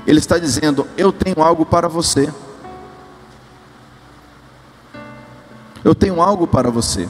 Ele 0.07 0.19
está 0.19 0.39
dizendo: 0.39 0.87
eu 0.97 1.11
tenho 1.11 1.43
algo 1.43 1.65
para 1.65 1.89
você. 1.89 2.33
Eu 5.83 5.93
tenho 5.93 6.21
algo 6.21 6.47
para 6.47 6.71
você. 6.71 7.07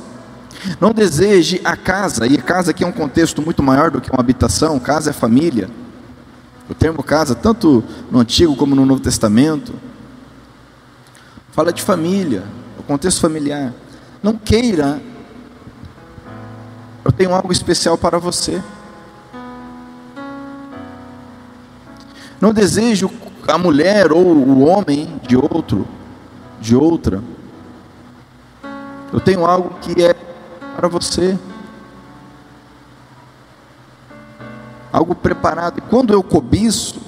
Não 0.82 0.92
deseje 0.92 1.62
a 1.64 1.78
casa, 1.78 2.26
e 2.26 2.38
casa 2.38 2.72
aqui 2.72 2.84
é 2.84 2.88
um 2.88 2.92
contexto 2.92 3.42
muito 3.42 3.62
maior 3.62 3.92
do 3.92 4.02
que 4.02 4.12
uma 4.12 4.20
habitação, 4.20 4.80
casa 4.80 5.12
é 5.12 5.14
família. 5.14 5.70
O 6.68 6.74
termo 6.74 7.02
casa, 7.04 7.36
tanto 7.36 7.84
no 8.12 8.20
Antigo 8.20 8.56
como 8.56 8.76
no 8.76 8.86
Novo 8.86 9.00
Testamento, 9.00 9.74
fala 11.52 11.72
de 11.72 11.82
família, 11.82 12.44
o 12.78 12.84
contexto 12.84 13.22
familiar. 13.22 13.74
Não 14.22 14.34
queira, 14.38 15.00
eu 17.06 17.12
tenho 17.12 17.34
algo 17.34 17.52
especial 17.52 17.98
para 17.98 18.18
você. 18.18 18.62
Não 22.40 22.54
desejo 22.54 23.10
a 23.48 23.58
mulher 23.58 24.12
ou 24.12 24.26
o 24.26 24.66
homem 24.66 25.20
de 25.28 25.36
outro, 25.36 25.88
de 26.60 26.76
outra. 26.76 27.24
Eu 29.12 29.20
tenho 29.20 29.46
algo 29.46 29.78
que 29.82 30.04
é 30.04 30.14
para 30.76 30.88
você. 30.88 31.38
algo 34.98 35.14
preparado. 35.14 35.78
E 35.78 35.82
quando 35.82 36.12
eu 36.12 36.24
cobiço, 36.24 37.00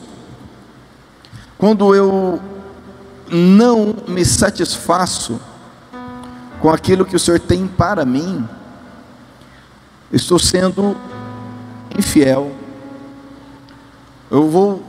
quando 1.57 1.95
eu 1.95 2.39
não 3.29 3.95
me 4.07 4.23
satisfaço 4.23 5.39
com 6.61 6.69
aquilo 6.69 7.05
que 7.05 7.15
o 7.15 7.19
Senhor 7.19 7.39
tem 7.39 7.67
para 7.67 8.05
mim, 8.05 8.47
estou 10.11 10.39
sendo 10.39 10.95
infiel. 11.97 12.51
Eu 14.29 14.47
vou 14.49 14.83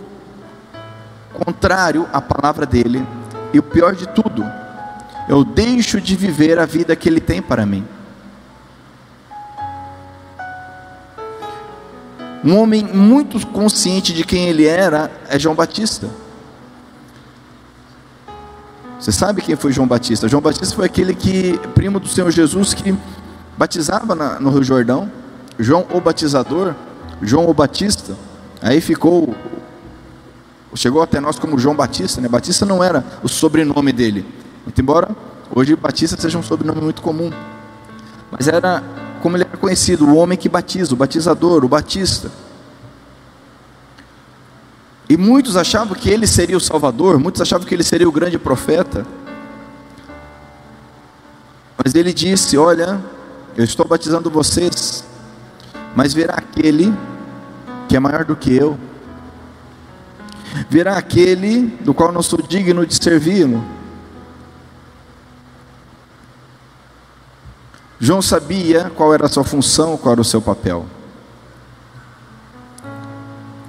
contrário 1.33 2.09
à 2.13 2.21
palavra 2.21 2.67
dele, 2.67 3.07
e 3.53 3.59
o 3.59 3.63
pior 3.63 3.95
de 3.95 4.07
tudo, 4.09 4.45
eu 5.29 5.45
deixo 5.45 6.01
de 6.01 6.16
viver 6.16 6.59
a 6.59 6.66
vida 6.66 6.95
que 6.97 7.09
ele 7.09 7.21
tem 7.21 7.40
para 7.40 7.64
mim. 7.64 7.85
Um 12.43 12.57
homem 12.59 12.83
muito 12.83 13.47
consciente 13.49 14.14
de 14.14 14.25
quem 14.25 14.49
ele 14.49 14.66
era 14.66 15.11
é 15.29 15.38
João 15.38 15.55
Batista. 15.55 16.09
Você 18.99 19.12
sabe 19.12 19.43
quem 19.43 19.57
foi 19.57 19.73
João 19.73 19.87
Batista? 19.87 20.29
João 20.29 20.43
Batista 20.43 20.75
foi 20.75 20.87
aquele 20.87 21.14
que, 21.14 21.59
primo 21.75 22.01
do 22.01 22.09
Senhor 22.09 22.31
Jesus, 22.31 22.75
que 22.75 22.95
batizava 23.57 24.14
na, 24.14 24.40
no 24.40 24.51
Rio 24.51 24.62
Jordão. 24.62 25.11
João 25.59 25.87
o 25.93 26.01
Batizador, 26.01 26.75
João 27.21 27.49
o 27.49 27.55
Batista. 27.55 28.16
Aí 28.62 28.81
ficou, 28.81 29.35
chegou 30.76 31.02
até 31.02 31.20
nós 31.20 31.38
como 31.38 31.59
João 31.59 31.74
Batista, 31.74 32.20
né? 32.20 32.28
Batista 32.28 32.64
não 32.64 32.83
era 32.83 33.04
o 33.22 33.28
sobrenome 33.28 33.92
dele. 33.92 34.24
Muito 34.64 34.80
embora 34.80 35.09
hoje 35.54 35.74
Batista 35.74 36.16
seja 36.20 36.38
um 36.38 36.42
sobrenome 36.42 36.80
muito 36.80 37.02
comum. 37.02 37.30
Mas 38.30 38.46
era 38.46 38.83
como 39.20 39.37
ele 39.37 39.44
era 39.44 39.56
conhecido, 39.56 40.06
o 40.06 40.16
homem 40.16 40.38
que 40.38 40.48
batiza, 40.48 40.94
o 40.94 40.96
batizador, 40.96 41.64
o 41.64 41.68
batista. 41.68 42.30
E 45.09 45.16
muitos 45.16 45.56
achavam 45.56 45.94
que 45.94 46.09
ele 46.09 46.26
seria 46.26 46.56
o 46.56 46.61
Salvador, 46.61 47.18
muitos 47.18 47.42
achavam 47.42 47.66
que 47.66 47.74
ele 47.74 47.83
seria 47.83 48.09
o 48.09 48.12
grande 48.12 48.38
profeta. 48.38 49.04
Mas 51.83 51.94
ele 51.94 52.12
disse: 52.12 52.56
Olha, 52.56 53.00
eu 53.56 53.64
estou 53.64 53.87
batizando 53.87 54.30
vocês, 54.30 55.04
mas 55.96 56.14
virá 56.14 56.35
aquele 56.35 56.94
que 57.88 57.96
é 57.96 58.00
maior 58.00 58.24
do 58.24 58.37
que 58.37 58.54
eu, 58.54 58.78
virá 60.69 60.97
aquele 60.97 61.67
do 61.83 61.95
qual 61.95 62.13
não 62.13 62.23
sou 62.23 62.41
digno 62.43 62.87
de 62.87 62.95
servi-lo 63.03 63.65
João 68.03 68.23
sabia 68.23 68.91
qual 68.97 69.13
era 69.13 69.27
a 69.27 69.29
sua 69.29 69.45
função, 69.45 69.99
qual 69.99 70.13
era 70.13 70.23
o 70.23 70.25
seu 70.25 70.41
papel. 70.41 70.87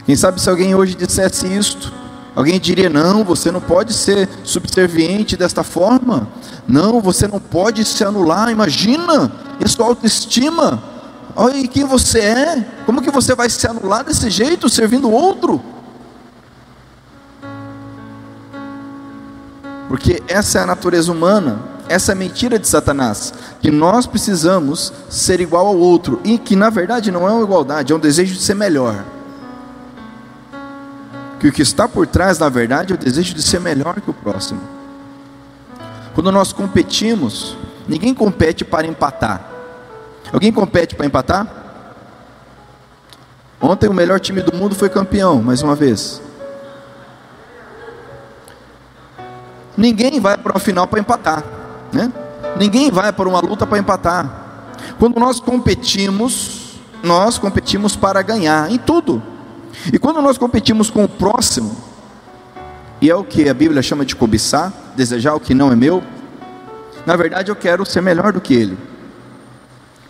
Quem 0.06 0.16
sabe 0.16 0.42
se 0.42 0.50
alguém 0.50 0.74
hoje 0.74 0.96
dissesse 0.96 1.46
isto, 1.46 1.92
alguém 2.34 2.58
diria: 2.58 2.90
não, 2.90 3.26
você 3.26 3.52
não 3.52 3.60
pode 3.60 3.94
ser 3.94 4.30
subserviente 4.46 5.36
desta 5.36 5.64
forma, 5.64 6.30
não, 6.66 7.02
você 7.02 7.28
não 7.28 7.42
pode 7.42 7.84
se 7.84 8.06
anular. 8.06 8.50
Imagina, 8.50 9.34
e 9.60 9.68
sua 9.68 9.88
autoestima, 9.88 10.82
olha 11.36 11.68
quem 11.68 11.84
você 11.84 12.20
é, 12.20 12.66
como 12.86 13.02
que 13.02 13.12
você 13.12 13.36
vai 13.36 13.50
se 13.50 13.68
anular 13.68 14.06
desse 14.06 14.30
jeito, 14.30 14.70
servindo 14.70 15.12
outro? 15.12 15.62
Porque 19.92 20.24
essa 20.26 20.58
é 20.58 20.62
a 20.62 20.66
natureza 20.66 21.12
humana, 21.12 21.60
essa 21.90 22.16
mentira 22.16 22.58
de 22.58 22.66
Satanás, 22.66 23.34
que 23.60 23.70
nós 23.70 24.08
precisamos 24.08 24.94
ser 25.10 25.42
igual 25.42 25.68
ao 25.68 25.78
outro, 25.78 26.22
e 26.24 26.38
que 26.38 26.56
na 26.56 26.70
verdade 26.70 27.12
não 27.12 27.28
é 27.28 27.32
uma 27.34 27.44
igualdade, 27.44 27.92
é 27.92 27.96
um 27.98 28.00
desejo 28.00 28.34
de 28.34 28.42
ser 28.42 28.54
melhor. 28.54 29.04
Que 31.42 31.50
o 31.50 31.52
que 31.52 31.62
está 31.62 31.90
por 31.90 32.08
trás, 32.08 32.40
na 32.40 32.48
verdade, 32.48 32.94
é 32.94 32.96
o 32.96 32.98
desejo 32.98 33.34
de 33.34 33.44
ser 33.44 33.60
melhor 33.60 34.00
que 34.00 34.10
o 34.10 34.14
próximo. 34.14 34.62
Quando 36.16 36.32
nós 36.32 36.54
competimos, 36.54 37.58
ninguém 37.86 38.14
compete 38.14 38.64
para 38.64 38.88
empatar. 38.88 39.46
Alguém 40.32 40.54
compete 40.54 40.96
para 40.96 41.06
empatar? 41.06 41.46
Ontem 43.60 43.90
o 43.90 43.94
melhor 43.94 44.22
time 44.22 44.42
do 44.42 44.56
mundo 44.56 44.74
foi 44.74 44.88
campeão, 44.88 45.42
mais 45.42 45.62
uma 45.62 45.76
vez. 45.76 46.22
Ninguém 49.82 50.20
vai 50.20 50.38
para 50.38 50.56
o 50.56 50.60
final 50.60 50.86
para 50.86 51.00
empatar. 51.00 51.44
Né? 51.92 52.14
Ninguém 52.56 52.92
vai 52.92 53.12
para 53.12 53.28
uma 53.28 53.40
luta 53.40 53.66
para 53.66 53.80
empatar. 53.80 54.76
Quando 55.00 55.20
nós 55.20 55.40
competimos, 55.40 56.80
nós 57.02 57.40
competimos 57.40 57.96
para 57.96 58.22
ganhar 58.22 58.72
em 58.72 58.78
tudo. 58.78 59.24
E 59.92 59.98
quando 59.98 60.22
nós 60.22 60.38
competimos 60.38 60.92
com 60.92 61.04
o 61.04 61.10
próximo, 61.10 61.76
e 63.02 63.10
é 63.10 63.16
o 63.16 63.24
que 63.24 63.50
a 63.50 63.54
Bíblia 63.56 63.82
chama 63.82 64.06
de 64.06 64.16
cobiçar, 64.16 64.72
desejar 64.96 65.34
o 65.34 65.40
que 65.40 65.56
não 65.56 65.72
é 65.72 65.76
meu, 65.76 66.04
na 67.04 67.16
verdade 67.16 67.50
eu 67.50 67.56
quero 67.56 67.84
ser 67.84 68.02
melhor 68.02 68.32
do 68.32 68.40
que 68.40 68.54
ele. 68.54 68.78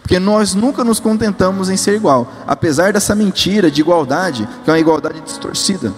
Porque 0.02 0.20
nós 0.20 0.54
nunca 0.54 0.84
nos 0.84 1.00
contentamos 1.00 1.70
em 1.70 1.78
ser 1.78 1.96
igual, 1.96 2.30
apesar 2.46 2.92
dessa 2.92 3.16
mentira 3.16 3.72
de 3.72 3.80
igualdade, 3.80 4.46
que 4.66 4.70
é 4.70 4.74
uma 4.74 4.80
igualdade 4.80 5.22
distorcida, 5.22 5.94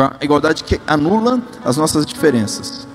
uma 0.00 0.16
igualdade 0.20 0.64
que 0.64 0.80
anula 0.86 1.40
as 1.64 1.76
nossas 1.76 2.06
diferenças. 2.06 2.86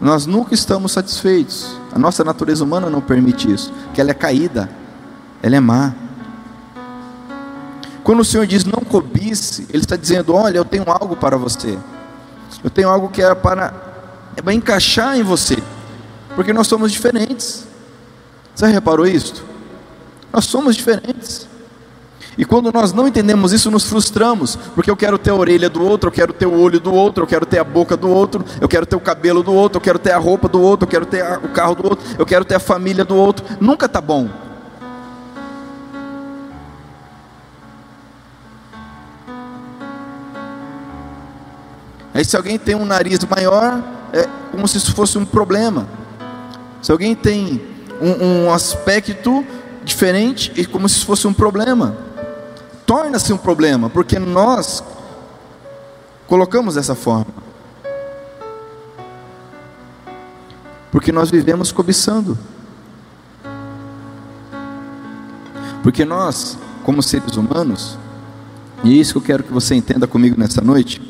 Nós 0.00 0.26
nunca 0.26 0.54
estamos 0.54 0.92
satisfeitos. 0.92 1.76
A 1.92 1.98
nossa 1.98 2.22
natureza 2.22 2.62
humana 2.62 2.88
não 2.88 3.00
permite 3.00 3.50
isso, 3.52 3.72
que 3.92 4.00
ela 4.00 4.12
é 4.12 4.14
caída, 4.14 4.70
ela 5.42 5.56
é 5.56 5.60
má. 5.60 5.92
Quando 8.04 8.20
o 8.20 8.24
Senhor 8.24 8.46
diz 8.46 8.64
não 8.64 8.80
cobice, 8.80 9.66
Ele 9.70 9.82
está 9.82 9.96
dizendo: 9.96 10.34
Olha, 10.34 10.58
eu 10.58 10.64
tenho 10.64 10.84
algo 10.86 11.16
para 11.16 11.36
você. 11.36 11.76
Eu 12.62 12.70
tenho 12.70 12.88
algo 12.88 13.08
que 13.08 13.20
é 13.20 13.34
para, 13.34 13.74
é 14.36 14.42
para 14.42 14.54
encaixar 14.54 15.18
em 15.18 15.22
você, 15.22 15.58
porque 16.36 16.52
nós 16.52 16.68
somos 16.68 16.92
diferentes. 16.92 17.66
Você 18.54 18.66
reparou 18.66 19.06
isso? 19.06 19.44
Nós 20.32 20.44
somos 20.44 20.76
diferentes. 20.76 21.47
E 22.38 22.44
quando 22.44 22.70
nós 22.70 22.92
não 22.92 23.08
entendemos 23.08 23.52
isso, 23.52 23.68
nos 23.68 23.82
frustramos, 23.82 24.54
porque 24.72 24.88
eu 24.88 24.96
quero 24.96 25.18
ter 25.18 25.30
a 25.30 25.34
orelha 25.34 25.68
do 25.68 25.82
outro, 25.82 26.06
eu 26.06 26.12
quero 26.12 26.32
ter 26.32 26.46
o 26.46 26.56
olho 26.60 26.78
do 26.78 26.94
outro, 26.94 27.24
eu 27.24 27.26
quero 27.26 27.44
ter 27.44 27.58
a 27.58 27.64
boca 27.64 27.96
do 27.96 28.08
outro, 28.08 28.44
eu 28.60 28.68
quero 28.68 28.86
ter 28.86 28.94
o 28.94 29.00
cabelo 29.00 29.42
do 29.42 29.52
outro, 29.52 29.78
eu 29.78 29.80
quero 29.80 29.98
ter 29.98 30.12
a 30.12 30.18
roupa 30.18 30.48
do 30.48 30.62
outro, 30.62 30.86
eu 30.86 30.88
quero 30.88 31.04
ter 31.04 31.24
o 31.38 31.48
carro 31.48 31.74
do 31.74 31.88
outro, 31.88 32.06
eu 32.16 32.24
quero 32.24 32.44
ter 32.44 32.54
a 32.54 32.60
família 32.60 33.04
do 33.04 33.16
outro. 33.16 33.44
Nunca 33.60 33.86
está 33.86 34.00
bom. 34.00 34.28
Aí 42.14 42.24
se 42.24 42.36
alguém 42.36 42.56
tem 42.56 42.76
um 42.76 42.84
nariz 42.84 43.18
maior, 43.24 43.82
é 44.12 44.28
como 44.52 44.68
se 44.68 44.76
isso 44.76 44.94
fosse 44.94 45.18
um 45.18 45.24
problema. 45.24 45.88
Se 46.80 46.92
alguém 46.92 47.16
tem 47.16 47.60
um, 48.00 48.44
um 48.44 48.52
aspecto 48.52 49.44
diferente, 49.84 50.52
é 50.56 50.64
como 50.64 50.88
se 50.88 51.04
fosse 51.04 51.26
um 51.26 51.32
problema. 51.32 52.06
Torna-se 52.88 53.34
um 53.34 53.36
problema, 53.36 53.90
porque 53.90 54.18
nós 54.18 54.82
colocamos 56.26 56.76
dessa 56.76 56.94
forma. 56.94 57.34
Porque 60.90 61.12
nós 61.12 61.30
vivemos 61.30 61.70
cobiçando. 61.70 62.38
Porque 65.82 66.02
nós, 66.06 66.56
como 66.82 67.02
seres 67.02 67.36
humanos, 67.36 67.98
e 68.82 68.94
é 68.94 68.96
isso 68.96 69.12
que 69.12 69.18
eu 69.18 69.22
quero 69.22 69.44
que 69.44 69.52
você 69.52 69.74
entenda 69.74 70.06
comigo 70.06 70.40
nessa 70.40 70.62
noite, 70.62 71.02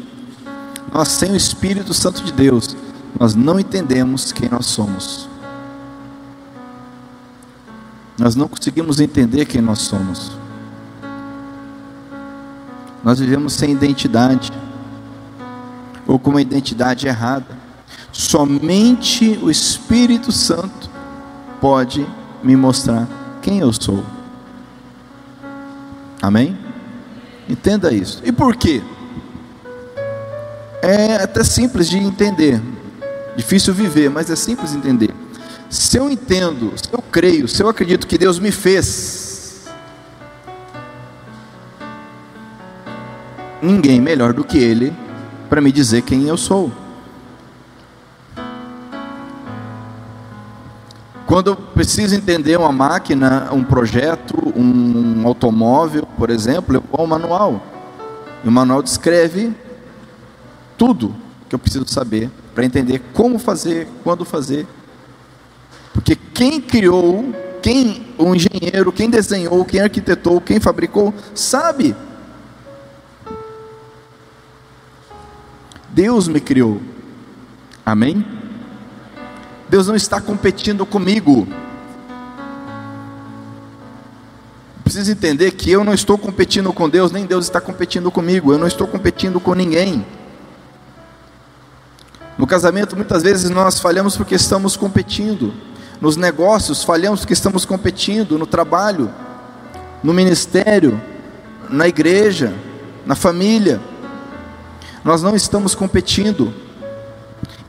nós, 0.93 1.07
sem 1.07 1.31
o 1.31 1.37
Espírito 1.37 1.95
Santo 1.95 2.25
de 2.25 2.33
Deus, 2.33 2.77
nós 3.21 3.37
não 3.37 3.61
entendemos 3.61 4.33
quem 4.33 4.49
nós 4.49 4.67
somos. 4.67 5.29
Nós 8.19 8.35
não 8.35 8.49
conseguimos 8.49 8.99
entender 8.99 9.47
quem 9.47 9.61
nós 9.61 9.79
somos. 9.79 10.48
Nós 13.03 13.19
vivemos 13.19 13.53
sem 13.53 13.73
identidade, 13.73 14.53
ou 16.07 16.19
com 16.19 16.31
uma 16.31 16.43
identidade 16.43 17.07
errada. 17.07 17.57
Somente 18.13 19.39
o 19.43 19.51
Espírito 19.51 20.33
Santo 20.33 20.91
pode 21.61 22.07
me 22.43 22.57
mostrar 22.57 23.07
quem 23.43 23.59
eu 23.59 23.73
sou. 23.73 24.05
Amém? 26.21 26.59
Entenda 27.49 27.93
isso. 27.93 28.21
E 28.25 28.33
por 28.33 28.57
quê? 28.57 28.83
é 30.83 31.17
até 31.17 31.43
simples 31.45 31.89
de 31.89 31.99
entender. 31.99 32.61
Difícil 33.37 33.75
viver, 33.75 34.09
mas 34.11 34.31
é 34.31 34.37
simples 34.37 34.73
de 34.73 34.79
entender. 34.79 35.11
Se 35.71 35.97
eu 35.97 36.11
entendo, 36.11 36.73
se 36.77 36.93
eu 36.93 37.03
creio, 37.03 37.47
se 37.47 37.63
eu 37.63 37.69
acredito 37.69 38.07
que 38.07 38.19
Deus 38.19 38.39
me 38.39 38.51
fez, 38.51 39.28
ninguém 43.63 44.01
melhor 44.01 44.33
do 44.33 44.45
que 44.45 44.59
Ele 44.59 44.93
para 45.49 45.61
me 45.61 45.73
dizer 45.73 46.03
quem 46.03 46.29
eu 46.29 46.37
sou. 46.37 46.71
Quando 51.27 51.51
eu 51.51 51.57
preciso 51.57 52.15
entender 52.15 52.59
uma 52.59 52.73
máquina, 52.73 53.51
um 53.53 53.63
projeto, 53.63 54.35
um 54.57 55.27
automóvel, 55.27 56.07
por 56.17 56.31
exemplo, 56.31 56.77
eu 56.77 56.81
vou 56.81 57.01
ao 57.01 57.07
manual. 57.07 57.63
E 58.43 58.49
o 58.49 58.53
manual 58.53 58.83
descreve 58.83 59.53
tudo 60.79 61.15
que 61.47 61.55
eu 61.55 61.59
preciso 61.59 61.87
saber 61.87 62.31
para 62.55 62.65
entender 62.65 63.03
como 63.13 63.39
fazer, 63.39 63.87
quando 64.03 64.25
fazer. 64.25 64.67
Porque 65.93 66.17
quem 66.17 66.61
criou, 66.61 67.35
quem 67.61 68.07
o 68.17 68.35
engenheiro, 68.35 68.91
quem 68.91 69.11
desenhou, 69.11 69.65
quem 69.65 69.81
arquitetou, 69.81 70.41
quem 70.41 70.59
fabricou, 70.59 71.13
sabe. 71.35 71.95
Deus 75.99 76.29
me 76.29 76.39
criou. 76.39 76.81
Amém? 77.85 78.25
Deus 79.69 79.89
não 79.89 79.97
está 79.97 80.21
competindo 80.21 80.87
comigo. 80.87 81.49
Preciso 84.85 85.11
entender 85.11 85.51
que 85.51 85.73
eu 85.73 85.83
não 85.83 85.93
estou 85.93 86.17
competindo 86.17 86.73
com 86.73 86.89
Deus, 86.89 87.11
nem 87.11 87.27
Deus 87.27 87.47
está 87.47 87.61
competindo 87.61 88.13
comigo. 88.13 88.53
Eu 88.53 88.59
não 88.59 88.69
estou 88.69 88.87
competindo 88.87 89.41
com 89.41 89.55
ninguém. 89.55 90.07
No 92.39 92.47
casamento, 92.47 92.95
muitas 92.95 93.25
vezes 93.25 93.51
nós 93.51 93.81
falhamos 93.81 94.17
porque 94.17 94.37
estamos 94.37 94.77
competindo. 94.77 95.53
Nos 96.01 96.17
negócios, 96.17 96.85
falhamos 96.85 97.21
porque 97.23 97.33
estamos 97.33 97.65
competindo. 97.65 98.39
No 98.39 98.47
trabalho, 98.47 99.11
no 100.01 100.15
ministério, 100.15 101.03
na 101.69 101.89
igreja, 101.89 102.55
na 103.05 103.17
família. 103.17 103.81
Nós 105.05 105.23
não 105.23 105.35
estamos 105.35 105.75
competindo. 105.75 106.53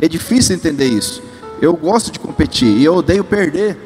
É 0.01 0.07
difícil 0.07 0.55
entender 0.55 0.85
isso. 0.85 1.21
Eu 1.61 1.75
gosto 1.75 2.11
de 2.11 2.19
competir 2.19 2.77
e 2.77 2.85
eu 2.85 2.95
odeio 2.95 3.23
perder. 3.23 3.77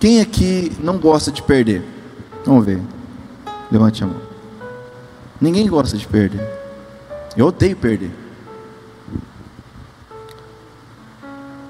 Quem 0.00 0.20
aqui 0.20 0.72
não 0.80 0.98
gosta 0.98 1.30
de 1.30 1.42
perder? 1.42 1.82
Vamos 2.44 2.64
ver. 2.64 2.80
Levante 3.70 4.02
a 4.02 4.06
mão. 4.06 4.20
Ninguém 5.40 5.68
gosta 5.68 5.96
de 5.96 6.06
perder. 6.06 6.40
Eu 7.36 7.46
odeio 7.46 7.76
perder. 7.76 8.10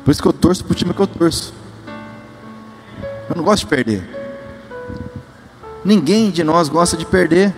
Por 0.05 0.11
isso 0.12 0.23
que 0.23 0.29
eu 0.29 0.33
torço 0.33 0.64
para 0.64 0.73
o 0.73 0.75
time 0.75 0.94
que 0.94 1.01
eu 1.01 1.07
torço. 1.07 1.53
Eu 3.29 3.37
não 3.37 3.44
gosto 3.44 3.64
de 3.64 3.66
perder. 3.66 4.09
Ninguém 5.85 6.31
de 6.31 6.42
nós 6.42 6.68
gosta 6.68 6.97
de 6.97 7.05
perder. 7.05 7.55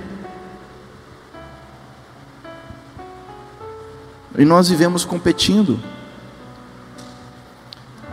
E 4.40 4.44
nós 4.46 4.70
vivemos 4.70 5.04
competindo. 5.04 5.78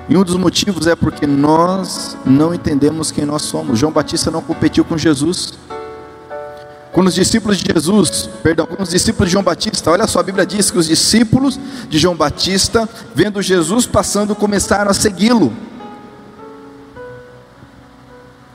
E 0.09 0.17
um 0.17 0.25
dos 0.25 0.35
motivos 0.35 0.85
é 0.85 0.93
porque 0.93 1.25
nós 1.25 2.17
não 2.25 2.53
entendemos 2.53 3.11
quem 3.11 3.25
nós 3.25 3.43
somos. 3.43 3.79
João 3.79 3.93
Batista 3.93 4.29
não 4.29 4.41
competiu 4.41 4.83
com 4.83 4.97
Jesus. 4.97 5.53
Quando 6.91 7.07
os 7.07 7.15
discípulos 7.15 7.57
de 7.57 7.71
Jesus, 7.71 8.29
perdão, 8.43 8.65
quando 8.65 8.81
os 8.81 8.89
discípulos 8.89 9.29
de 9.29 9.31
João 9.31 9.43
Batista, 9.43 9.89
olha 9.89 10.05
só, 10.05 10.19
a 10.19 10.23
Bíblia 10.23 10.45
diz 10.45 10.69
que 10.69 10.77
os 10.77 10.87
discípulos 10.87 11.57
de 11.87 11.97
João 11.97 12.13
Batista, 12.13 12.89
vendo 13.15 13.41
Jesus 13.41 13.87
passando, 13.87 14.35
começaram 14.35 14.91
a 14.91 14.93
segui-lo. 14.93 15.53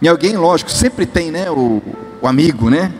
E 0.02 0.08
alguém, 0.08 0.36
lógico, 0.36 0.70
sempre 0.70 1.06
tem, 1.06 1.30
né, 1.30 1.50
o, 1.50 1.80
o 2.20 2.28
amigo, 2.28 2.68
né? 2.68 2.92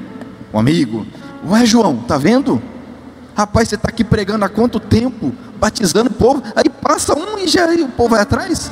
O 0.51 0.59
amigo. 0.59 1.07
Ué, 1.47 1.67
João, 1.67 1.99
tá 1.99 2.17
vendo? 2.17 2.72
Rapaz, 3.35 3.69
você 3.69 3.77
está 3.77 3.89
aqui 3.89 4.05
pregando 4.05 4.45
há 4.45 4.49
quanto 4.49 4.79
tempo? 4.79 5.35
Batizando 5.57 6.11
o 6.11 6.13
povo. 6.13 6.43
Aí 6.55 6.69
passa 6.69 7.17
um 7.19 7.39
e 7.39 7.49
já 7.49 7.67
o 7.67 7.89
povo 7.89 8.11
vai 8.11 8.21
atrás. 8.21 8.71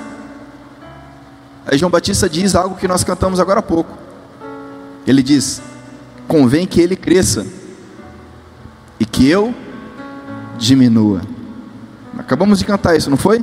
Aí 1.66 1.79
João 1.79 1.90
Batista 1.90 2.29
diz 2.29 2.55
algo 2.55 2.77
que 2.77 2.88
nós 2.88 3.05
cantamos 3.05 3.40
agora 3.40 3.61
há 3.61 3.62
pouco. 3.62 3.96
Ele 5.07 5.23
diz: 5.23 5.62
convém 6.29 6.66
que 6.66 6.81
ele 6.81 6.96
cresça 6.96 7.46
e 8.99 9.07
que 9.07 9.29
eu 9.29 9.55
diminua. 10.59 11.23
Acabamos 12.18 12.59
de 12.59 12.64
cantar 12.64 12.96
isso, 12.96 13.09
não 13.09 13.16
foi? 13.16 13.42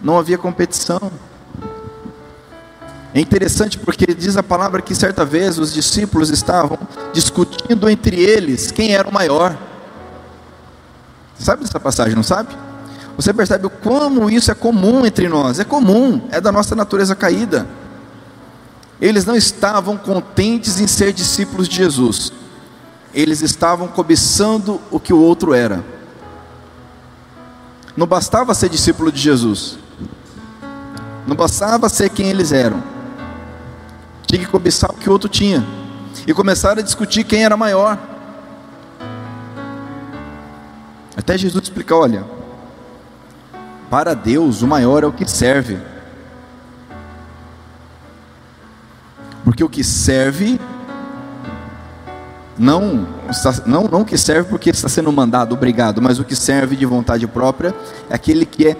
Não 0.00 0.18
havia 0.18 0.38
competição. 0.38 1.12
É 3.12 3.20
interessante 3.20 3.76
porque 3.76 4.14
diz 4.14 4.36
a 4.36 4.42
palavra 4.42 4.80
que 4.80 4.94
certa 4.94 5.24
vez 5.24 5.58
os 5.58 5.72
discípulos 5.72 6.30
estavam 6.30 6.78
discutindo 7.12 7.88
entre 7.88 8.16
eles 8.20 8.70
quem 8.70 8.92
era 8.92 9.08
o 9.08 9.12
maior. 9.12 9.56
Sabe 11.38 11.62
dessa 11.62 11.80
passagem, 11.80 12.14
não 12.14 12.22
sabe? 12.22 12.54
Você 13.16 13.32
percebe 13.32 13.68
como 13.82 14.30
isso 14.30 14.50
é 14.50 14.54
comum 14.54 15.04
entre 15.04 15.28
nós? 15.28 15.58
É 15.58 15.64
comum, 15.64 16.28
é 16.30 16.40
da 16.40 16.52
nossa 16.52 16.76
natureza 16.76 17.16
caída. 17.16 17.66
Eles 19.00 19.24
não 19.24 19.34
estavam 19.34 19.96
contentes 19.96 20.78
em 20.78 20.86
ser 20.86 21.12
discípulos 21.12 21.68
de 21.68 21.76
Jesus, 21.76 22.32
eles 23.14 23.40
estavam 23.40 23.88
cobiçando 23.88 24.80
o 24.90 25.00
que 25.00 25.12
o 25.12 25.20
outro 25.20 25.54
era. 25.54 25.82
Não 27.96 28.06
bastava 28.06 28.54
ser 28.54 28.68
discípulo 28.68 29.10
de 29.10 29.20
Jesus, 29.20 29.78
não 31.26 31.34
bastava 31.34 31.88
ser 31.88 32.10
quem 32.10 32.28
eles 32.28 32.52
eram, 32.52 32.82
tinha 34.30 34.44
que 34.44 34.46
cobiçar 34.46 34.88
o 34.92 34.94
que 34.94 35.08
o 35.08 35.12
outro 35.12 35.28
tinha, 35.28 35.66
e 36.24 36.32
começaram 36.32 36.78
a 36.80 36.84
discutir 36.84 37.24
quem 37.24 37.44
era 37.44 37.56
maior. 37.56 37.98
Até 41.16 41.36
Jesus 41.36 41.64
explicar: 41.64 41.96
olha, 41.96 42.24
para 43.90 44.14
Deus 44.14 44.62
o 44.62 44.68
maior 44.68 45.02
é 45.02 45.06
o 45.06 45.12
que 45.12 45.28
serve. 45.28 45.78
Porque 49.44 49.64
o 49.64 49.68
que 49.68 49.82
serve 49.82 50.60
não, 52.56 53.08
não, 53.66 53.84
não 53.84 54.04
que 54.04 54.16
serve 54.16 54.48
porque 54.48 54.70
está 54.70 54.88
sendo 54.88 55.10
mandado, 55.10 55.54
obrigado, 55.54 56.00
mas 56.00 56.20
o 56.20 56.24
que 56.24 56.36
serve 56.36 56.76
de 56.76 56.86
vontade 56.86 57.26
própria 57.26 57.74
é 58.08 58.14
aquele 58.14 58.46
que 58.46 58.68
é 58.68 58.76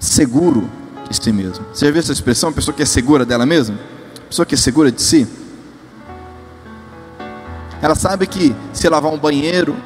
seguro, 0.00 0.70
de 1.10 1.22
si 1.22 1.32
mesmo. 1.32 1.66
Você 1.74 1.84
já 1.84 1.92
viu 1.92 2.00
essa 2.00 2.12
expressão? 2.12 2.48
A 2.48 2.52
pessoa 2.52 2.74
que 2.74 2.82
é 2.82 2.86
segura 2.86 3.26
dela 3.26 3.44
mesma? 3.44 3.91
Pessoa 4.32 4.46
que 4.46 4.54
é 4.54 4.58
segura 4.58 4.90
de 4.90 5.02
si? 5.02 5.28
Ela 7.82 7.94
sabe 7.94 8.26
que 8.26 8.56
se 8.72 8.88
lavar 8.88 9.12
um 9.12 9.18
banheiro, 9.18 9.76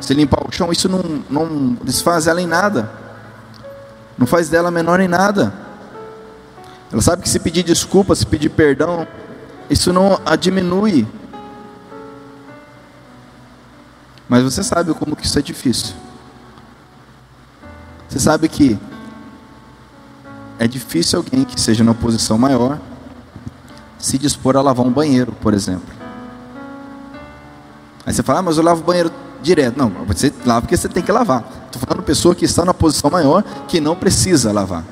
se 0.00 0.12
limpar 0.12 0.44
o 0.44 0.50
chão, 0.50 0.72
isso 0.72 0.88
não, 0.88 1.22
não 1.30 1.74
desfaz 1.74 2.26
ela 2.26 2.42
em 2.42 2.46
nada. 2.48 2.90
Não 4.18 4.26
faz 4.26 4.48
dela 4.48 4.68
menor 4.68 4.98
em 4.98 5.06
nada. 5.06 5.54
Ela 6.90 7.00
sabe 7.00 7.22
que 7.22 7.28
se 7.28 7.38
pedir 7.38 7.62
desculpa, 7.62 8.16
se 8.16 8.26
pedir 8.26 8.48
perdão, 8.48 9.06
isso 9.70 9.92
não 9.92 10.20
a 10.26 10.34
diminui. 10.34 11.06
Mas 14.28 14.42
você 14.42 14.64
sabe 14.64 14.92
como 14.94 15.14
que 15.14 15.24
isso 15.24 15.38
é 15.38 15.42
difícil. 15.42 15.94
Você 18.08 18.18
sabe 18.18 18.48
que 18.48 18.76
é 20.58 20.66
difícil 20.66 21.20
alguém 21.20 21.44
que 21.44 21.60
seja 21.60 21.84
numa 21.84 21.94
posição 21.94 22.36
maior 22.36 22.80
se 24.04 24.18
dispor 24.18 24.54
a 24.54 24.60
lavar 24.60 24.84
um 24.84 24.90
banheiro, 24.90 25.32
por 25.40 25.54
exemplo. 25.54 25.88
Aí 28.04 28.12
você 28.12 28.22
fala, 28.22 28.40
ah, 28.40 28.42
mas 28.42 28.58
eu 28.58 28.62
lavo 28.62 28.82
o 28.82 28.84
banheiro 28.84 29.10
direto. 29.42 29.78
Não, 29.78 29.88
você 30.06 30.30
lava 30.44 30.60
porque 30.60 30.76
você 30.76 30.90
tem 30.90 31.02
que 31.02 31.10
lavar. 31.10 31.42
Estou 31.64 31.80
falando 31.80 32.00
de 32.00 32.06
pessoa 32.06 32.34
que 32.34 32.44
está 32.44 32.66
na 32.66 32.74
posição 32.74 33.10
maior 33.10 33.42
que 33.66 33.80
não 33.80 33.96
precisa 33.96 34.52
lavar. 34.52 34.84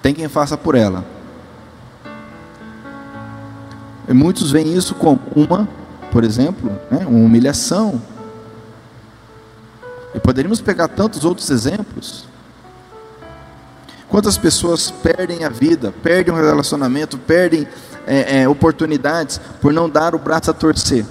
Tem 0.00 0.14
quem 0.14 0.28
faça 0.28 0.56
por 0.56 0.76
ela. 0.76 1.04
E 4.06 4.12
muitos 4.12 4.52
veem 4.52 4.72
isso 4.72 4.94
como 4.94 5.18
uma, 5.34 5.68
por 6.12 6.22
exemplo, 6.22 6.70
né, 6.92 7.04
uma 7.08 7.18
humilhação. 7.18 8.00
E 10.14 10.20
poderíamos 10.20 10.60
pegar 10.60 10.86
tantos 10.86 11.24
outros 11.24 11.50
exemplos. 11.50 12.24
Quantas 14.08 14.38
pessoas 14.38 14.92
perdem 14.92 15.44
a 15.44 15.48
vida, 15.48 15.92
perdem 16.04 16.32
o 16.32 16.36
relacionamento, 16.36 17.18
perdem 17.18 17.66
é, 18.08 18.40
é, 18.40 18.48
oportunidades 18.48 19.38
por 19.60 19.70
não 19.70 19.88
dar 19.88 20.14
o 20.14 20.18
braço 20.18 20.50
a 20.50 20.54
torcer, 20.54 21.04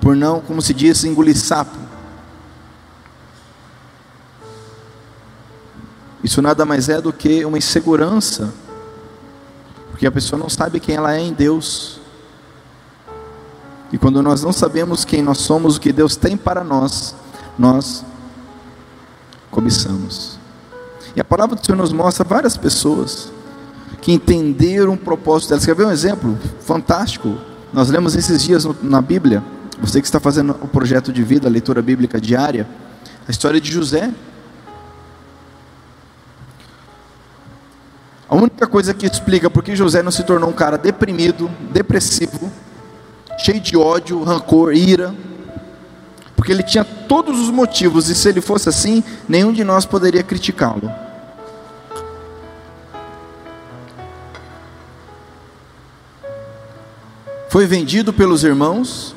por 0.00 0.14
não, 0.14 0.40
como 0.40 0.62
se 0.62 0.72
diz, 0.72 1.02
engolir 1.02 1.36
sapo. 1.36 1.76
Isso 6.22 6.40
nada 6.40 6.64
mais 6.64 6.88
é 6.88 7.00
do 7.00 7.12
que 7.12 7.44
uma 7.44 7.58
insegurança, 7.58 8.54
porque 9.90 10.06
a 10.06 10.12
pessoa 10.12 10.38
não 10.38 10.48
sabe 10.48 10.78
quem 10.78 10.94
ela 10.94 11.16
é 11.16 11.20
em 11.20 11.32
Deus. 11.32 12.00
E 13.92 13.98
quando 13.98 14.22
nós 14.22 14.40
não 14.42 14.52
sabemos 14.52 15.04
quem 15.04 15.20
nós 15.20 15.38
somos, 15.38 15.76
o 15.76 15.80
que 15.80 15.92
Deus 15.92 16.14
tem 16.14 16.36
para 16.36 16.62
nós, 16.62 17.14
nós 17.58 18.04
cobiçamos. 19.50 20.38
E 21.16 21.20
a 21.20 21.24
palavra 21.24 21.56
do 21.56 21.66
Senhor 21.66 21.76
nos 21.76 21.92
mostra 21.92 22.24
várias 22.24 22.56
pessoas 22.56 23.32
que 24.02 24.12
entenderam 24.12 24.94
o 24.94 24.96
propósito 24.96 25.50
delas. 25.50 25.64
Quer 25.64 25.76
ver 25.76 25.86
um 25.86 25.92
exemplo 25.92 26.36
fantástico? 26.60 27.38
Nós 27.72 27.88
lemos 27.88 28.16
esses 28.16 28.42
dias 28.42 28.66
na 28.82 29.00
Bíblia, 29.00 29.42
você 29.80 30.00
que 30.00 30.06
está 30.06 30.18
fazendo 30.18 30.50
o 30.60 30.68
projeto 30.68 31.12
de 31.12 31.22
vida, 31.22 31.48
a 31.48 31.50
leitura 31.50 31.80
bíblica 31.80 32.20
diária, 32.20 32.68
a 33.26 33.30
história 33.30 33.60
de 33.60 33.70
José. 33.70 34.12
A 38.28 38.34
única 38.34 38.66
coisa 38.66 38.92
que 38.92 39.06
explica 39.06 39.48
por 39.48 39.62
que 39.62 39.76
José 39.76 40.02
não 40.02 40.10
se 40.10 40.24
tornou 40.24 40.50
um 40.50 40.54
cara 40.54 40.76
deprimido, 40.76 41.48
depressivo, 41.70 42.50
cheio 43.38 43.60
de 43.60 43.76
ódio, 43.76 44.22
rancor, 44.24 44.74
ira, 44.74 45.14
porque 46.34 46.50
ele 46.50 46.62
tinha 46.62 46.84
todos 46.84 47.38
os 47.38 47.50
motivos, 47.50 48.08
e 48.08 48.14
se 48.16 48.28
ele 48.28 48.40
fosse 48.40 48.68
assim, 48.68 49.04
nenhum 49.28 49.52
de 49.52 49.62
nós 49.62 49.86
poderia 49.86 50.24
criticá-lo. 50.24 50.90
Foi 57.52 57.66
vendido 57.66 58.14
pelos 58.14 58.44
irmãos, 58.44 59.14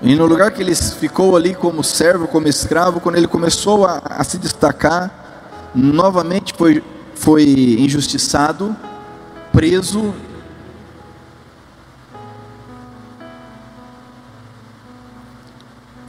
E 0.00 0.14
no 0.14 0.24
lugar 0.24 0.50
que 0.50 0.62
ele 0.62 0.74
ficou 0.74 1.36
ali 1.36 1.54
como 1.54 1.84
servo, 1.84 2.26
como 2.26 2.48
escravo, 2.48 3.00
quando 3.00 3.16
ele 3.16 3.26
começou 3.26 3.84
a, 3.84 4.00
a 4.04 4.24
se 4.24 4.38
destacar, 4.38 5.70
novamente 5.74 6.54
foi, 6.56 6.82
foi 7.14 7.44
injustiçado, 7.78 8.74
preso. 9.52 10.14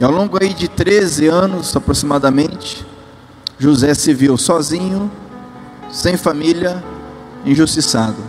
E 0.00 0.04
ao 0.04 0.10
longo 0.10 0.42
aí 0.42 0.54
de 0.54 0.68
13 0.68 1.26
anos 1.26 1.76
aproximadamente, 1.76 2.86
José 3.58 3.92
se 3.92 4.14
viu 4.14 4.38
sozinho, 4.38 5.10
sem 5.90 6.16
família, 6.16 6.82
injustiçado. 7.44 8.22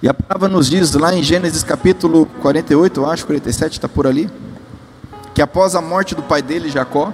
E 0.00 0.08
a 0.08 0.14
palavra 0.14 0.48
nos 0.48 0.70
diz 0.70 0.92
lá 0.92 1.12
em 1.12 1.22
Gênesis 1.22 1.64
capítulo 1.64 2.26
48, 2.40 3.00
eu 3.00 3.10
acho, 3.10 3.26
47, 3.26 3.72
está 3.72 3.88
por 3.88 4.06
ali, 4.06 4.30
que 5.34 5.42
após 5.42 5.74
a 5.74 5.80
morte 5.80 6.14
do 6.14 6.22
pai 6.22 6.40
dele, 6.40 6.68
Jacó, 6.68 7.12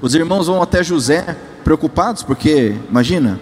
os 0.00 0.14
irmãos 0.14 0.46
vão 0.46 0.62
até 0.62 0.84
José 0.84 1.36
preocupados, 1.64 2.22
porque, 2.22 2.76
imagina, 2.88 3.40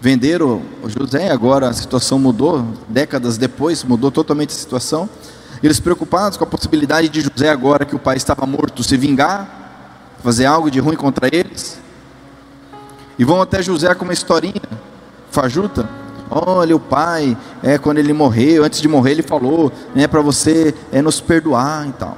venderam 0.00 0.60
o 0.82 0.90
José, 0.90 1.30
agora 1.30 1.68
a 1.68 1.72
situação 1.72 2.18
mudou, 2.18 2.66
décadas 2.88 3.38
depois 3.38 3.84
mudou 3.84 4.10
totalmente 4.10 4.50
a 4.50 4.58
situação. 4.58 5.08
Eles 5.62 5.78
preocupados 5.78 6.36
com 6.36 6.44
a 6.44 6.46
possibilidade 6.46 7.08
de 7.08 7.20
José, 7.20 7.48
agora 7.48 7.84
que 7.84 7.94
o 7.94 7.98
pai 7.98 8.16
estava 8.16 8.44
morto, 8.44 8.82
se 8.82 8.96
vingar, 8.96 9.55
fazer 10.26 10.44
algo 10.44 10.68
de 10.68 10.80
ruim 10.80 10.96
contra 10.96 11.28
eles. 11.32 11.78
E 13.16 13.24
vão 13.24 13.40
até 13.40 13.62
José 13.62 13.94
com 13.94 14.02
uma 14.02 14.12
historinha 14.12 14.60
fajuta. 15.30 15.88
Olha, 16.28 16.74
o 16.74 16.80
pai, 16.80 17.38
é 17.62 17.78
quando 17.78 17.98
ele 17.98 18.12
morreu, 18.12 18.64
antes 18.64 18.80
de 18.80 18.88
morrer, 18.88 19.12
ele 19.12 19.22
falou, 19.22 19.70
né, 19.94 20.08
para 20.08 20.20
você 20.20 20.74
é 20.90 21.00
nos 21.00 21.20
perdoar 21.20 21.86
e 21.86 21.92
tal. 21.92 22.16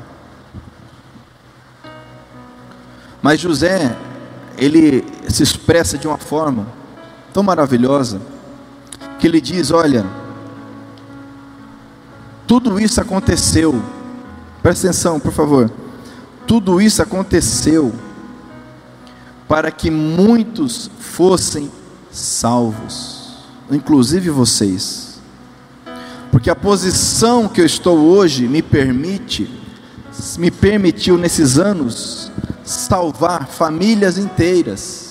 Mas 3.20 3.40
José, 3.40 3.94
ele 4.56 5.04
se 5.28 5.42
expressa 5.42 5.98
de 5.98 6.08
uma 6.08 6.16
forma 6.16 6.66
tão 7.30 7.42
maravilhosa, 7.42 8.22
que 9.18 9.26
ele 9.26 9.38
diz: 9.38 9.70
Olha, 9.70 10.06
tudo 12.46 12.80
isso 12.80 13.02
aconteceu, 13.02 13.82
presta 14.62 14.86
atenção, 14.86 15.20
por 15.20 15.32
favor, 15.32 15.70
tudo 16.48 16.80
isso 16.80 17.02
aconteceu 17.02 17.94
para 19.46 19.70
que 19.70 19.90
muitos 19.90 20.90
fossem 20.98 21.70
salvos, 22.10 23.36
inclusive 23.70 24.30
vocês, 24.30 25.20
porque 26.32 26.50
a 26.50 26.56
posição 26.56 27.48
que 27.48 27.60
eu 27.60 27.66
estou 27.66 27.98
hoje 27.98 28.48
me 28.48 28.62
permite, 28.62 29.48
me 30.36 30.50
permitiu 30.50 31.16
nesses 31.16 31.58
anos 31.58 32.32
salvar 32.64 33.46
famílias 33.46 34.18
inteiras 34.18 35.08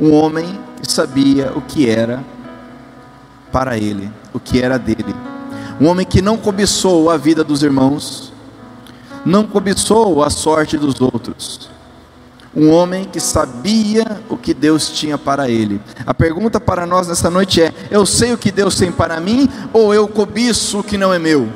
um 0.00 0.14
homem 0.14 0.58
que 0.80 0.90
sabia 0.90 1.52
o 1.54 1.60
que 1.60 1.88
era 1.88 2.24
para 3.52 3.76
ele, 3.76 4.10
o 4.32 4.40
que 4.40 4.58
era 4.58 4.78
dele. 4.78 5.14
Um 5.80 5.86
homem 5.86 6.04
que 6.04 6.20
não 6.20 6.36
cobiçou 6.36 7.10
a 7.10 7.16
vida 7.16 7.42
dos 7.42 7.62
irmãos, 7.62 8.32
não 9.24 9.46
cobiçou 9.46 10.22
a 10.22 10.30
sorte 10.30 10.76
dos 10.76 11.00
outros. 11.00 11.70
Um 12.54 12.70
homem 12.70 13.04
que 13.04 13.20
sabia 13.20 14.20
o 14.28 14.36
que 14.36 14.52
Deus 14.52 14.90
tinha 14.90 15.16
para 15.16 15.48
ele. 15.48 15.80
A 16.04 16.12
pergunta 16.12 16.60
para 16.60 16.84
nós 16.84 17.08
nessa 17.08 17.30
noite 17.30 17.62
é: 17.62 17.72
eu 17.90 18.04
sei 18.04 18.32
o 18.32 18.38
que 18.38 18.50
Deus 18.50 18.76
tem 18.76 18.90
para 18.90 19.20
mim 19.20 19.48
ou 19.72 19.94
eu 19.94 20.06
cobiço 20.08 20.80
o 20.80 20.84
que 20.84 20.98
não 20.98 21.14
é 21.14 21.18
meu? 21.18 21.48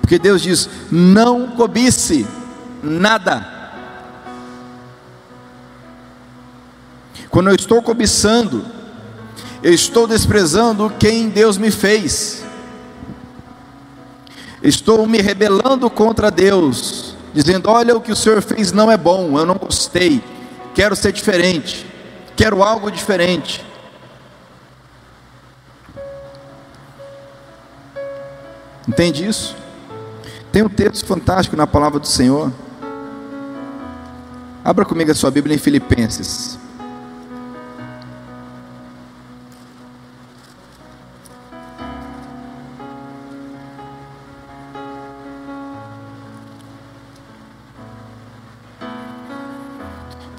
Porque 0.00 0.18
Deus 0.18 0.42
diz: 0.42 0.68
não 0.90 1.48
cobice 1.48 2.26
nada 2.82 3.62
Quando 7.32 7.48
eu 7.48 7.56
estou 7.56 7.80
cobiçando, 7.80 8.62
eu 9.62 9.72
estou 9.72 10.06
desprezando 10.06 10.92
quem 10.98 11.28
Deus 11.28 11.56
me 11.56 11.70
fez. 11.70 12.44
Estou 14.62 15.06
me 15.06 15.18
rebelando 15.20 15.88
contra 15.88 16.30
Deus, 16.30 17.16
dizendo: 17.32 17.68
Olha, 17.70 17.96
o 17.96 18.00
que 18.00 18.12
o 18.12 18.16
Senhor 18.16 18.42
fez 18.42 18.72
não 18.72 18.90
é 18.90 18.96
bom, 18.96 19.38
eu 19.38 19.46
não 19.46 19.54
gostei, 19.54 20.22
quero 20.74 20.96
ser 20.96 21.12
diferente, 21.12 21.86
quero 22.36 22.62
algo 22.62 22.90
diferente. 22.90 23.64
Entende 28.86 29.26
isso? 29.26 29.56
Tem 30.50 30.62
um 30.62 30.68
texto 30.68 31.06
fantástico 31.06 31.56
na 31.56 31.66
palavra 31.66 32.00
do 32.00 32.06
Senhor. 32.06 32.52
Abra 34.64 34.84
comigo 34.84 35.10
a 35.10 35.14
sua 35.14 35.30
Bíblia 35.30 35.54
em 35.54 35.58
Filipenses. 35.58 36.58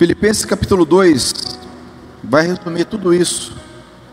Filipenses 0.03 0.43
capítulo 0.43 0.83
2 0.83 1.33
vai 2.21 2.45
resumir 2.45 2.83
tudo 2.83 3.13
isso, 3.13 3.55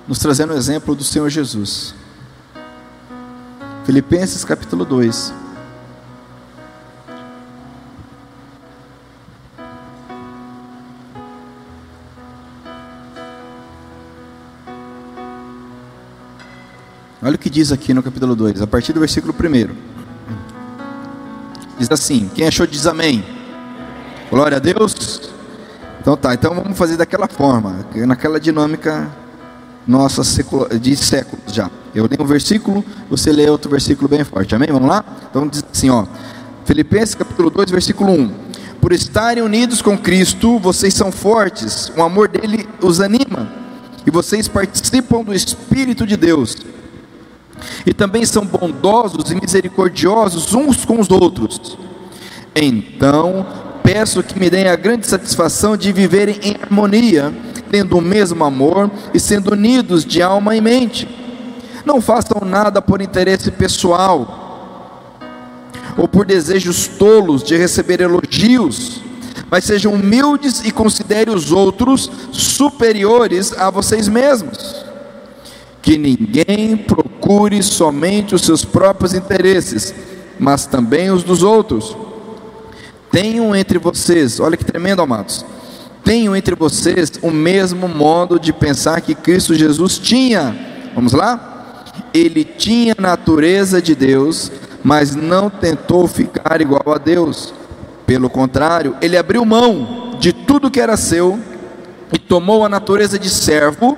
nos 0.07 0.21
trazendo 0.21 0.53
o 0.53 0.57
exemplo 0.57 0.95
do 0.95 1.03
Senhor 1.03 1.29
Jesus. 1.29 1.97
Filipenses 3.85 4.45
capítulo 4.45 4.85
2. 4.85 5.35
Olha 17.21 17.35
o 17.35 17.39
que 17.39 17.51
diz 17.51 17.73
aqui 17.73 17.93
no 17.93 18.01
capítulo 18.01 18.37
2, 18.37 18.63
a 18.63 18.67
partir 18.69 18.93
do 18.93 19.01
versículo 19.01 19.35
1. 19.35 19.75
Diz 21.81 21.91
assim: 21.91 22.31
Quem 22.33 22.47
achou 22.47 22.65
diz 22.65 22.87
amém. 22.87 23.25
Glória 24.31 24.59
a 24.59 24.61
Deus. 24.61 25.40
Então 26.01 26.17
tá, 26.17 26.35
então 26.35 26.55
vamos 26.55 26.77
fazer 26.77 26.97
daquela 26.97 27.29
forma, 27.29 27.85
naquela 28.07 28.41
dinâmica 28.41 29.11
nossa 29.87 30.23
de 30.79 30.97
séculos 30.97 31.53
já. 31.53 31.71
Eu 31.95 32.07
leio 32.09 32.23
um 32.23 32.27
versículo, 32.27 32.85
você 33.09 33.33
lê 33.33 33.49
outro 33.51 33.71
versículo 33.71 34.09
bem 34.09 34.25
forte. 34.25 34.55
Amém? 34.55 34.69
Vamos 34.71 34.89
lá? 34.89 35.05
Então 35.29 35.47
diz 35.47 35.65
assim, 35.71 35.91
ó. 35.91 36.07
Filipenses 36.65 37.15
capítulo 37.15 37.51
2, 37.51 37.71
versículo 37.71 38.13
1. 38.13 38.35
Por 38.81 38.93
estarem 38.93 39.43
unidos 39.43 39.83
com 39.83 39.99
Cristo, 39.99 40.59
vocês 40.59 40.95
são 40.95 41.13
fortes, 41.13 41.93
o 41.97 42.03
amor 42.03 42.29
dele 42.29 42.67
os 42.81 43.01
anima, 43.01 43.53
e 44.07 44.11
vocês 44.11 44.49
participam 44.49 45.23
do 45.23 45.35
Espírito 45.35 46.07
de 46.07 46.17
Deus 46.17 46.57
e 47.87 47.93
também 47.93 48.25
são 48.25 48.45
bondosos 48.45 49.31
e 49.31 49.35
misericordiosos 49.35 50.55
uns 50.55 50.85
com 50.85 51.01
os 51.01 51.11
outros. 51.11 51.79
Então, 52.55 53.47
peço 53.93 54.23
que 54.23 54.39
me 54.39 54.49
deem 54.49 54.69
a 54.69 54.77
grande 54.77 55.05
satisfação 55.05 55.77
de 55.77 55.91
viverem 55.91 56.39
em 56.45 56.57
harmonia, 56.63 57.35
tendo 57.73 57.99
o 57.99 58.01
mesmo 58.01 58.45
amor 58.45 58.89
e 59.13 59.19
sendo 59.19 59.51
unidos 59.53 60.05
de 60.05 60.23
alma 60.23 60.55
e 60.55 60.61
mente. 60.61 61.09
Não 61.85 62.01
façam 62.01 62.43
nada 62.47 62.81
por 62.81 63.03
interesse 63.03 63.51
pessoal 63.51 65.09
ou 65.97 66.07
por 66.07 66.25
desejos 66.25 66.87
tolos 66.87 67.43
de 67.43 67.57
receber 67.57 68.01
elogios, 68.01 69.03
mas 69.51 69.65
sejam 69.65 69.95
humildes 69.95 70.63
e 70.65 70.71
considerem 70.71 71.35
os 71.35 71.51
outros 71.51 72.09
superiores 72.31 73.53
a 73.55 73.71
vocês 73.71 74.07
mesmos. 74.07 74.87
Que 75.83 75.99
ninguém 75.99 76.77
procure 76.77 77.61
somente 77.61 78.37
os 78.37 78.43
seus 78.43 78.65
próprios 78.65 79.15
interesses, 79.15 79.93
mas 80.39 80.65
também 80.65 81.11
os 81.11 81.25
dos 81.25 81.43
outros. 81.43 81.97
Tenham 83.11 83.55
entre 83.55 83.79
vocês, 83.79 84.39
olha 84.39 84.57
que 84.57 84.65
tremendo, 84.65 85.03
amados. 85.03 85.45
Tenham 86.05 86.35
entre 86.35 86.55
vocês 86.55 87.13
o 87.23 87.31
mesmo 87.31 87.89
modo 87.89 88.39
de 88.39 88.53
pensar 88.53 89.01
que 89.01 89.15
Cristo 89.15 89.55
Jesus 89.55 89.99
tinha. 89.99 90.57
Vamos 90.95 91.13
lá? 91.13 91.85
Ele 92.15 92.45
tinha 92.45 92.95
a 92.97 93.03
natureza 93.03 93.83
de 93.83 93.95
Deus, 93.95 94.51
mas 94.83 95.15
não 95.15 95.51
tentou 95.51 96.07
ficar 96.07 96.61
igual 96.61 96.95
a 96.95 96.99
Deus. 96.99 97.53
Pelo 98.07 98.31
contrário, 98.31 98.97
ele 99.01 99.17
abriu 99.17 99.45
mão 99.45 100.17
de 100.19 100.33
tudo 100.33 100.71
que 100.71 100.81
era 100.81 100.97
seu 100.97 101.39
e 102.13 102.19
tomou 102.19 102.65
a 102.65 102.69
natureza 102.69 103.19
de 103.19 103.29
servo 103.29 103.97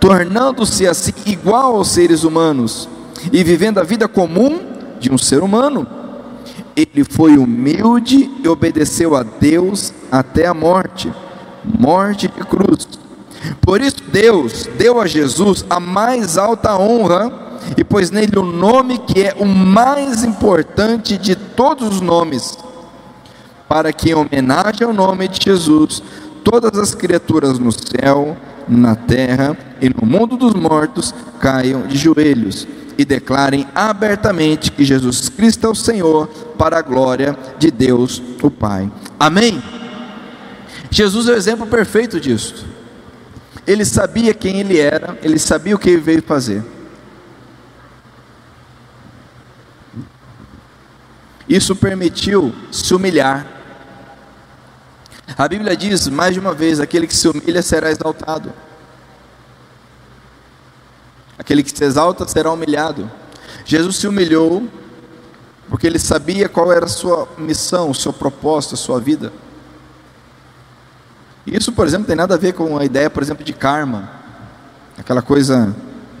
tornando-se 0.00 0.86
assim 0.86 1.12
igual 1.24 1.76
aos 1.76 1.88
seres 1.88 2.22
humanos 2.22 2.88
e 3.32 3.42
vivendo 3.42 3.78
a 3.78 3.82
vida 3.82 4.06
comum 4.06 4.60
de 5.00 5.12
um 5.12 5.18
ser 5.18 5.42
humano. 5.42 5.86
Ele 6.76 7.04
foi 7.04 7.38
humilde 7.38 8.30
e 8.44 8.46
obedeceu 8.46 9.16
a 9.16 9.22
Deus 9.22 9.94
até 10.12 10.46
a 10.46 10.54
morte 10.54 11.10
morte 11.78 12.28
de 12.28 12.44
cruz. 12.44 12.88
Por 13.60 13.80
isso, 13.80 13.96
Deus 14.10 14.68
deu 14.78 15.00
a 15.00 15.06
Jesus 15.06 15.64
a 15.68 15.80
mais 15.80 16.38
alta 16.38 16.76
honra 16.78 17.32
e 17.76 17.82
pôs 17.82 18.10
nele 18.10 18.38
o 18.38 18.44
nome 18.44 18.98
que 18.98 19.22
é 19.22 19.34
o 19.38 19.44
mais 19.44 20.22
importante 20.22 21.16
de 21.16 21.34
todos 21.34 21.96
os 21.96 22.00
nomes, 22.00 22.56
para 23.68 23.92
que, 23.92 24.10
em 24.10 24.14
homenagem 24.14 24.86
ao 24.86 24.92
nome 24.92 25.28
de 25.28 25.44
Jesus, 25.44 26.02
todas 26.44 26.78
as 26.78 26.94
criaturas 26.94 27.58
no 27.58 27.72
céu, 27.72 28.36
na 28.68 28.94
terra 28.94 29.56
e 29.80 29.88
no 29.88 30.06
mundo 30.06 30.36
dos 30.36 30.54
mortos 30.54 31.14
caiam 31.38 31.86
de 31.86 31.96
joelhos 31.96 32.66
e 32.98 33.04
declarem 33.04 33.66
abertamente 33.74 34.70
que 34.70 34.84
Jesus 34.84 35.28
Cristo 35.28 35.66
é 35.66 35.70
o 35.70 35.74
Senhor, 35.74 36.26
para 36.58 36.78
a 36.78 36.82
glória 36.82 37.36
de 37.58 37.70
Deus 37.70 38.22
o 38.42 38.50
Pai. 38.50 38.90
Amém? 39.18 39.62
Jesus 40.90 41.28
é 41.28 41.32
o 41.32 41.36
exemplo 41.36 41.66
perfeito 41.66 42.20
disso. 42.20 42.66
Ele 43.66 43.84
sabia 43.84 44.32
quem 44.32 44.60
ele 44.60 44.78
era, 44.78 45.18
ele 45.22 45.38
sabia 45.38 45.74
o 45.74 45.78
que 45.78 45.90
ele 45.90 46.00
veio 46.00 46.22
fazer. 46.22 46.64
Isso 51.48 51.76
permitiu 51.76 52.54
se 52.72 52.94
humilhar 52.94 53.56
a 55.36 55.48
Bíblia 55.48 55.76
diz 55.76 56.06
mais 56.08 56.34
de 56.34 56.40
uma 56.40 56.54
vez: 56.54 56.78
aquele 56.78 57.06
que 57.06 57.16
se 57.16 57.26
humilha 57.28 57.62
será 57.62 57.90
exaltado, 57.90 58.52
aquele 61.38 61.62
que 61.62 61.76
se 61.76 61.84
exalta 61.84 62.26
será 62.26 62.52
humilhado. 62.52 63.10
Jesus 63.64 63.96
se 63.96 64.06
humilhou 64.06 64.66
porque 65.68 65.86
ele 65.86 65.98
sabia 65.98 66.48
qual 66.48 66.72
era 66.72 66.86
a 66.86 66.88
sua 66.88 67.28
missão, 67.36 67.90
o 67.90 67.94
seu 67.94 68.12
propósito, 68.12 68.74
a 68.74 68.78
sua 68.78 69.00
vida. 69.00 69.32
Isso, 71.46 71.72
por 71.72 71.86
exemplo, 71.86 72.06
tem 72.06 72.16
nada 72.16 72.34
a 72.34 72.38
ver 72.38 72.54
com 72.54 72.76
a 72.76 72.84
ideia, 72.84 73.10
por 73.10 73.22
exemplo, 73.22 73.44
de 73.44 73.52
karma, 73.52 74.10
aquela 74.98 75.22
coisa 75.22 75.74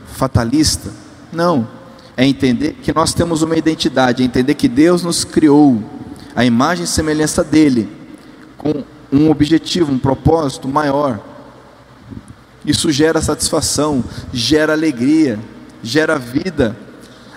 fatalista. 0.06 0.90
Não, 1.32 1.68
é 2.16 2.24
entender 2.24 2.74
que 2.74 2.92
nós 2.92 3.12
temos 3.12 3.42
uma 3.42 3.56
identidade, 3.56 4.22
é 4.22 4.26
entender 4.26 4.54
que 4.54 4.68
Deus 4.68 5.02
nos 5.02 5.24
criou 5.24 5.82
a 6.34 6.44
imagem 6.44 6.84
e 6.84 6.86
semelhança 6.86 7.42
dele, 7.42 7.88
com 8.56 8.84
um 9.12 9.30
objetivo, 9.30 9.92
um 9.92 9.98
propósito 9.98 10.68
maior. 10.68 11.20
Isso 12.66 12.90
gera 12.90 13.22
satisfação, 13.22 14.04
gera 14.32 14.72
alegria, 14.72 15.38
gera 15.82 16.18
vida. 16.18 16.76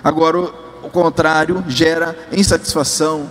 Agora, 0.04 0.40
o 0.40 0.90
contrário 0.90 1.64
gera 1.68 2.18
insatisfação, 2.32 3.30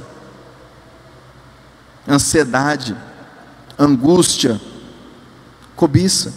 ansiedade, 2.07 2.97
angústia, 3.77 4.61
cobiça. 5.75 6.33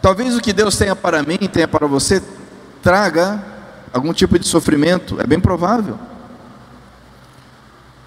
Talvez 0.00 0.34
o 0.34 0.40
que 0.40 0.54
Deus 0.54 0.78
tenha 0.78 0.96
para 0.96 1.22
mim, 1.22 1.36
tenha 1.52 1.68
para 1.68 1.86
você, 1.86 2.22
traga 2.82 3.44
algum 3.92 4.14
tipo 4.14 4.38
de 4.38 4.48
sofrimento, 4.48 5.20
é 5.20 5.26
bem 5.26 5.38
provável. 5.38 5.98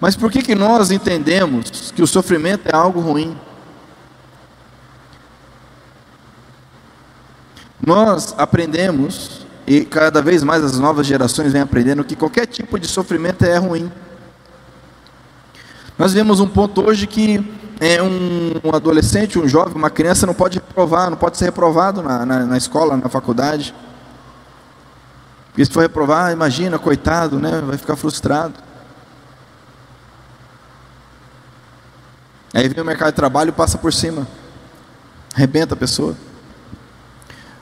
Mas 0.04 0.14
por 0.14 0.30
que, 0.30 0.42
que 0.42 0.54
nós 0.54 0.90
entendemos 0.90 1.90
que 1.90 2.02
o 2.02 2.06
sofrimento 2.06 2.68
é 2.68 2.76
algo 2.76 3.00
ruim? 3.00 3.34
Nós 7.86 8.34
aprendemos, 8.36 9.46
e 9.66 9.82
cada 9.82 10.20
vez 10.20 10.42
mais 10.42 10.62
as 10.62 10.78
novas 10.78 11.06
gerações 11.06 11.54
vêm 11.54 11.62
aprendendo, 11.62 12.04
que 12.04 12.14
qualquer 12.14 12.44
tipo 12.46 12.78
de 12.78 12.86
sofrimento 12.86 13.46
é 13.46 13.56
ruim. 13.56 13.90
Nós 15.96 16.12
vemos 16.12 16.38
um 16.38 16.48
ponto 16.48 16.86
hoje 16.86 17.06
que 17.06 17.42
é 17.80 18.02
um, 18.02 18.60
um 18.62 18.74
adolescente, 18.76 19.38
um 19.38 19.48
jovem, 19.48 19.74
uma 19.74 19.88
criança 19.88 20.26
não 20.26 20.34
pode 20.34 20.58
reprovar, 20.58 21.08
não 21.08 21.16
pode 21.16 21.38
ser 21.38 21.46
reprovado 21.46 22.02
na, 22.02 22.26
na, 22.26 22.40
na 22.40 22.58
escola, 22.58 22.94
na 22.98 23.08
faculdade. 23.08 23.74
Porque 25.46 25.64
se 25.64 25.70
for 25.70 25.80
reprovar, 25.80 26.30
imagina, 26.30 26.78
coitado, 26.78 27.38
né, 27.38 27.62
vai 27.66 27.78
ficar 27.78 27.96
frustrado. 27.96 28.73
Aí 32.54 32.68
vem 32.68 32.80
o 32.80 32.86
mercado 32.86 33.08
de 33.08 33.16
trabalho 33.16 33.48
e 33.48 33.52
passa 33.52 33.76
por 33.76 33.92
cima, 33.92 34.28
arrebenta 35.34 35.74
a 35.74 35.76
pessoa. 35.76 36.16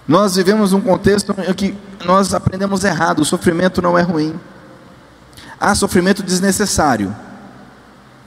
Nós 0.07 0.36
vivemos 0.36 0.74
um 0.74 0.82
contexto 0.82 1.34
em 1.49 1.55
que 1.55 1.74
nós 2.05 2.34
aprendemos 2.34 2.84
errado, 2.84 3.20
o 3.20 3.24
sofrimento 3.24 3.80
não 3.80 3.99
é 3.99 4.03
ruim. 4.03 4.38
Há 5.59 5.74
sofrimento 5.74 6.22
desnecessário. 6.22 7.16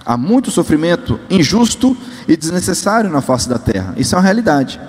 Há 0.03 0.17
muito 0.17 0.49
sofrimento 0.49 1.19
injusto 1.29 1.95
e 2.27 2.35
desnecessário 2.35 3.11
na 3.11 3.21
face 3.21 3.47
da 3.47 3.59
terra. 3.59 3.93
Isso 3.95 4.15
é 4.15 4.17
uma 4.17 4.23
realidade. 4.23 4.81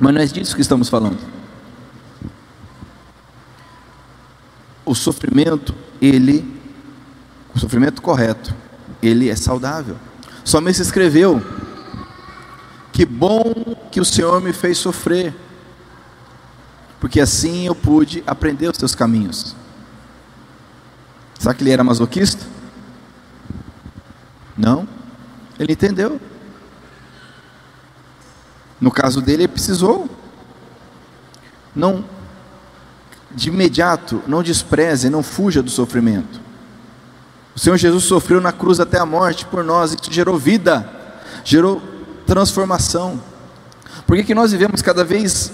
Mas 0.00 0.14
não 0.14 0.20
é 0.20 0.26
disso 0.26 0.56
que 0.56 0.62
estamos 0.62 0.88
falando. 0.88 1.18
O 4.84 4.96
sofrimento, 4.96 5.72
ele, 6.00 6.60
o 7.54 7.58
sofrimento 7.58 8.02
correto, 8.02 8.52
ele 9.02 9.28
é 9.28 9.36
saudável. 9.36 9.96
Somente 10.44 10.80
escreveu: 10.80 11.42
Que 12.92 13.04
bom 13.04 13.76
que 13.90 14.00
o 14.00 14.04
Senhor 14.04 14.40
me 14.40 14.52
fez 14.52 14.78
sofrer, 14.78 15.34
porque 17.00 17.20
assim 17.20 17.66
eu 17.66 17.74
pude 17.74 18.22
aprender 18.26 18.68
os 18.68 18.78
seus 18.78 18.94
caminhos. 18.94 19.56
Será 21.38 21.52
que 21.52 21.62
ele 21.62 21.70
era 21.70 21.82
masoquista? 21.82 22.46
Ele 25.58 25.72
entendeu. 25.72 26.20
No 28.80 28.90
caso 28.90 29.20
dele, 29.20 29.44
ele 29.44 29.52
precisou. 29.52 30.08
Não, 31.74 32.04
de 33.30 33.48
imediato, 33.48 34.22
não 34.26 34.42
despreze, 34.42 35.08
não 35.08 35.22
fuja 35.22 35.62
do 35.62 35.70
sofrimento. 35.70 36.40
O 37.54 37.58
Senhor 37.58 37.76
Jesus 37.76 38.04
sofreu 38.04 38.40
na 38.40 38.52
cruz 38.52 38.80
até 38.80 38.98
a 38.98 39.06
morte 39.06 39.44
por 39.44 39.62
nós, 39.62 39.92
isso 39.92 40.10
gerou 40.10 40.38
vida, 40.38 40.88
gerou 41.44 41.82
transformação. 42.26 43.20
Por 44.06 44.16
que, 44.16 44.24
que 44.24 44.34
nós 44.34 44.52
vivemos 44.52 44.80
cada 44.80 45.04
vez, 45.04 45.52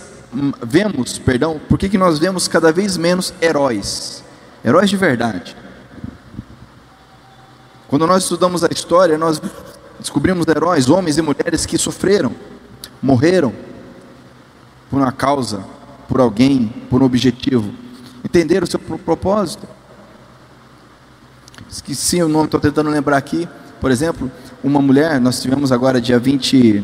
vemos, 0.62 1.18
perdão, 1.18 1.61
por 1.68 1.78
que, 1.78 1.88
que 1.88 1.99
nós 1.99 2.18
vemos 2.18 2.46
cada 2.46 2.72
vez 2.72 2.96
menos 2.96 3.34
heróis? 3.42 4.22
Heróis 4.64 4.88
de 4.88 4.96
verdade. 4.96 5.57
Quando 7.88 8.07
nós 8.07 8.22
estudamos 8.22 8.62
a 8.62 8.68
história, 8.68 9.16
nós 9.16 9.40
descobrimos 9.99 10.46
heróis, 10.46 10.88
homens 10.88 11.18
e 11.18 11.22
mulheres 11.22 11.66
que 11.66 11.78
sofreram, 11.78 12.34
morreram 13.03 13.53
por 14.90 15.01
uma 15.01 15.11
causa, 15.11 15.64
por 16.07 16.20
alguém, 16.20 16.68
por 16.88 17.03
um 17.03 17.07
objetivo. 17.07 17.72
Entenderam 18.24 18.64
o 18.64 18.70
seu 18.70 18.78
propósito. 18.78 19.66
Esqueci 21.71 22.23
o 22.23 22.29
nome, 22.29 22.47
estou 22.47 22.59
tentando 22.59 22.89
lembrar 22.89 23.19
aqui. 23.19 23.47
Por 23.79 23.91
exemplo, 23.91 24.31
uma 24.64 24.81
mulher, 24.81 25.21
nós 25.21 25.41
tivemos 25.41 25.71
agora 25.71 26.01
dia 26.01 26.19
20, 26.19 26.83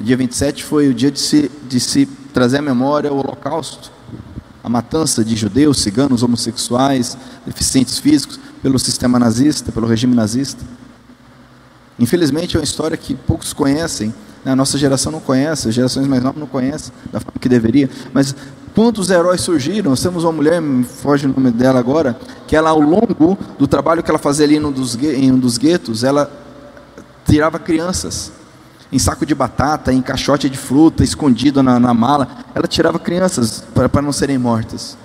dia 0.00 0.16
27 0.16 0.62
foi 0.62 0.88
o 0.88 0.94
dia 0.94 1.10
de 1.10 1.18
se, 1.18 1.50
de 1.66 1.80
se 1.80 2.04
trazer 2.34 2.58
à 2.58 2.62
memória 2.62 3.10
o 3.10 3.16
holocausto, 3.16 3.90
a 4.62 4.68
matança 4.68 5.24
de 5.24 5.34
judeus, 5.34 5.80
ciganos, 5.80 6.22
homossexuais, 6.22 7.16
deficientes 7.46 7.98
físicos 7.98 8.38
pelo 8.62 8.78
sistema 8.78 9.18
nazista, 9.18 9.72
pelo 9.72 9.86
regime 9.86 10.14
nazista. 10.14 10.62
Infelizmente 11.98 12.56
é 12.56 12.60
uma 12.60 12.64
história 12.64 12.96
que 12.96 13.14
poucos 13.14 13.54
conhecem, 13.54 14.14
né? 14.44 14.52
a 14.52 14.56
nossa 14.56 14.76
geração 14.76 15.10
não 15.10 15.20
conhece, 15.20 15.68
as 15.68 15.74
gerações 15.74 16.06
mais 16.06 16.22
novas 16.22 16.38
não 16.38 16.46
conhecem 16.46 16.92
da 17.10 17.20
forma 17.20 17.40
que 17.40 17.48
deveria, 17.48 17.88
mas 18.12 18.36
quantos 18.76 19.08
heróis 19.08 19.40
surgiram? 19.40 19.90
Nós 19.90 20.02
temos 20.02 20.22
uma 20.22 20.32
mulher, 20.32 20.62
foge 20.84 21.24
o 21.24 21.30
nome 21.30 21.50
dela 21.50 21.78
agora, 21.78 22.14
que 22.46 22.54
ela 22.54 22.68
ao 22.68 22.78
longo 22.78 23.38
do 23.58 23.66
trabalho 23.66 24.02
que 24.02 24.10
ela 24.10 24.18
fazia 24.18 24.44
ali 24.44 24.56
em 24.56 25.32
um 25.32 25.38
dos 25.38 25.56
guetos, 25.56 26.04
ela 26.04 26.30
tirava 27.26 27.58
crianças 27.58 28.30
em 28.92 28.98
saco 28.98 29.24
de 29.24 29.34
batata, 29.34 29.92
em 29.92 30.02
caixote 30.02 30.50
de 30.50 30.58
fruta, 30.58 31.02
escondido 31.02 31.62
na, 31.62 31.80
na 31.80 31.94
mala, 31.94 32.28
ela 32.54 32.68
tirava 32.68 32.98
crianças 32.98 33.64
para, 33.74 33.88
para 33.88 34.02
não 34.02 34.12
serem 34.12 34.36
mortas. 34.36 34.96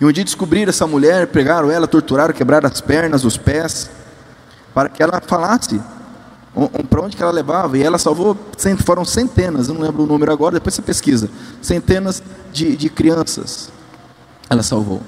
E 0.00 0.04
um 0.06 0.10
dia 0.10 0.24
descobriram 0.24 0.70
essa 0.70 0.86
mulher, 0.86 1.26
pegaram 1.26 1.70
ela, 1.70 1.86
torturaram, 1.86 2.32
quebraram 2.32 2.66
as 2.66 2.80
pernas, 2.80 3.24
os 3.24 3.36
pés, 3.36 3.90
para 4.72 4.88
que 4.88 5.02
ela 5.02 5.20
falasse 5.20 5.78
para 6.88 7.02
onde 7.02 7.16
que 7.16 7.22
ela 7.22 7.32
levava. 7.32 7.76
E 7.76 7.82
ela 7.82 7.98
salvou, 7.98 8.36
foram 8.84 9.04
centenas, 9.04 9.68
eu 9.68 9.74
não 9.74 9.82
lembro 9.82 10.04
o 10.04 10.06
número 10.06 10.32
agora, 10.32 10.54
depois 10.54 10.74
você 10.74 10.82
pesquisa, 10.82 11.28
centenas 11.60 12.22
de, 12.54 12.76
de 12.76 12.88
crianças. 12.88 13.70
Ela 14.48 14.62
salvou. 14.62 15.02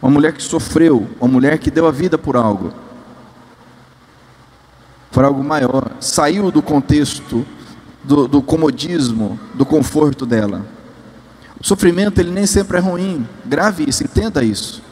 Uma 0.00 0.10
mulher 0.10 0.32
que 0.32 0.42
sofreu, 0.42 1.06
uma 1.20 1.28
mulher 1.28 1.58
que 1.58 1.70
deu 1.70 1.86
a 1.86 1.90
vida 1.90 2.16
por 2.16 2.36
algo, 2.36 2.72
por 5.12 5.24
algo 5.24 5.44
maior, 5.44 5.92
saiu 6.00 6.50
do 6.50 6.62
contexto 6.62 7.46
do, 8.02 8.26
do 8.26 8.40
comodismo, 8.42 9.38
do 9.54 9.66
conforto 9.66 10.24
dela. 10.24 10.64
O 11.60 11.66
sofrimento 11.66 12.20
ele 12.20 12.30
nem 12.30 12.46
sempre 12.46 12.78
é 12.78 12.80
ruim. 12.80 13.26
Grave 13.44 13.84
isso, 13.88 14.04
entenda 14.04 14.42
isso. 14.42 14.82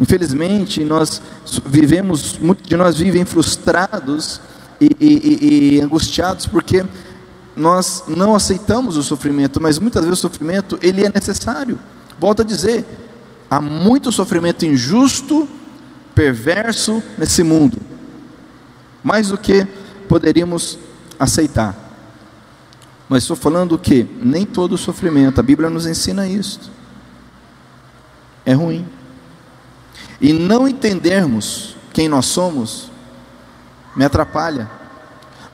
Infelizmente, 0.00 0.84
nós 0.84 1.20
vivemos, 1.66 2.38
muitos 2.38 2.66
de 2.66 2.76
nós 2.76 2.96
vivem 2.96 3.24
frustrados 3.24 4.40
e, 4.80 4.96
e, 5.00 5.76
e, 5.76 5.80
angustiados 5.80 6.46
porque 6.46 6.84
nós 7.58 8.04
não 8.06 8.34
aceitamos 8.34 8.96
o 8.96 9.02
sofrimento, 9.02 9.60
mas 9.60 9.78
muitas 9.78 10.04
vezes 10.04 10.18
o 10.18 10.22
sofrimento 10.22 10.78
ele 10.80 11.04
é 11.04 11.10
necessário. 11.12 11.78
Volto 12.18 12.42
a 12.42 12.44
dizer, 12.44 12.86
há 13.50 13.60
muito 13.60 14.12
sofrimento 14.12 14.64
injusto, 14.64 15.48
perverso 16.14 17.02
nesse 17.16 17.42
mundo, 17.42 17.78
mais 19.02 19.28
do 19.28 19.38
que 19.38 19.66
poderíamos 20.08 20.78
aceitar. 21.18 21.76
Mas 23.08 23.22
estou 23.22 23.36
falando 23.36 23.78
que 23.78 24.06
nem 24.22 24.44
todo 24.44 24.76
sofrimento, 24.76 25.40
a 25.40 25.42
Bíblia 25.42 25.70
nos 25.70 25.86
ensina 25.86 26.26
isso, 26.26 26.70
é 28.44 28.52
ruim. 28.52 28.86
E 30.20 30.32
não 30.32 30.68
entendermos 30.68 31.76
quem 31.92 32.08
nós 32.08 32.26
somos 32.26 32.90
me 33.94 34.04
atrapalha. 34.04 34.77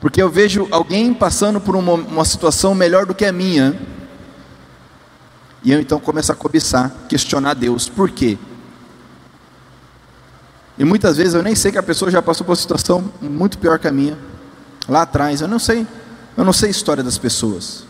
Porque 0.05 0.21
eu 0.21 0.29
vejo 0.29 0.67
alguém 0.69 1.11
passando 1.15 1.59
por 1.59 1.75
uma, 1.75 1.93
uma 1.93 2.23
situação 2.23 2.75
melhor 2.75 3.07
do 3.07 3.15
que 3.15 3.25
a 3.25 3.31
minha, 3.31 3.75
e 5.63 5.71
eu 5.71 5.81
então 5.81 5.99
começo 5.99 6.31
a 6.31 6.35
cobiçar, 6.35 6.91
questionar 7.09 7.55
Deus. 7.55 7.89
Por 7.89 8.11
quê? 8.11 8.37
E 10.77 10.85
muitas 10.85 11.17
vezes 11.17 11.33
eu 11.33 11.41
nem 11.41 11.55
sei 11.55 11.71
que 11.71 11.79
a 11.79 11.81
pessoa 11.81 12.11
já 12.11 12.21
passou 12.21 12.45
por 12.45 12.51
uma 12.51 12.55
situação 12.55 13.11
muito 13.19 13.57
pior 13.57 13.79
que 13.79 13.87
a 13.87 13.91
minha, 13.91 14.15
lá 14.87 15.01
atrás, 15.01 15.41
eu 15.41 15.47
não 15.47 15.57
sei. 15.57 15.87
Eu 16.37 16.45
não 16.45 16.53
sei 16.53 16.67
a 16.67 16.71
história 16.71 17.03
das 17.03 17.17
pessoas. 17.17 17.83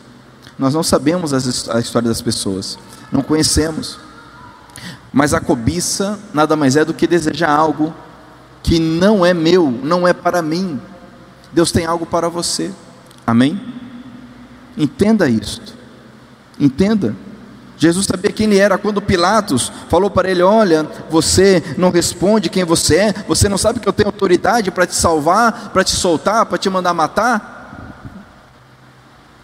Nós 0.58 0.74
não 0.74 0.84
sabemos 0.84 1.34
a 1.34 1.80
história 1.82 2.08
das 2.08 2.22
pessoas. 2.22 2.80
Não 3.12 3.22
conhecemos. 3.22 4.00
Mas 5.12 5.34
a 5.34 5.42
cobiça 5.42 6.18
nada 6.34 6.56
mais 6.56 6.78
é 6.78 6.86
do 6.86 6.94
que 6.94 7.08
desejar 7.08 7.50
algo 7.50 7.94
que 8.64 8.80
não 8.80 9.26
é 9.26 9.34
meu, 9.34 9.70
não 9.70 10.08
é 10.08 10.14
para 10.14 10.42
mim. 10.42 10.80
Deus 11.56 11.72
tem 11.72 11.86
algo 11.86 12.06
para 12.06 12.30
você. 12.30 12.72
Amém? 13.26 13.60
Entenda 14.78 15.28
isto. 15.28 15.74
Entenda. 16.60 17.16
Jesus 17.78 18.06
sabia 18.06 18.32
quem 18.32 18.46
ele 18.46 18.58
era 18.58 18.78
quando 18.78 19.02
Pilatos 19.02 19.72
falou 19.90 20.12
para 20.12 20.30
ele: 20.30 20.44
Olha, 20.44 20.88
você 21.10 21.64
não 21.78 21.90
responde 21.90 22.50
quem 22.50 22.64
você 22.64 22.98
é, 22.98 23.16
você 23.28 23.50
não 23.50 23.58
sabe 23.58 23.80
que 23.80 23.90
eu 23.90 23.94
tenho 23.94 24.10
autoridade 24.10 24.70
para 24.70 24.86
te 24.86 24.96
salvar, 24.96 25.72
para 25.72 25.84
te 25.84 25.96
soltar, 25.96 26.46
para 26.46 26.58
te 26.58 26.70
mandar 26.70 26.94
matar 26.94 27.56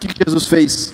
que 0.08 0.26
Jesus 0.26 0.48
fez? 0.48 0.94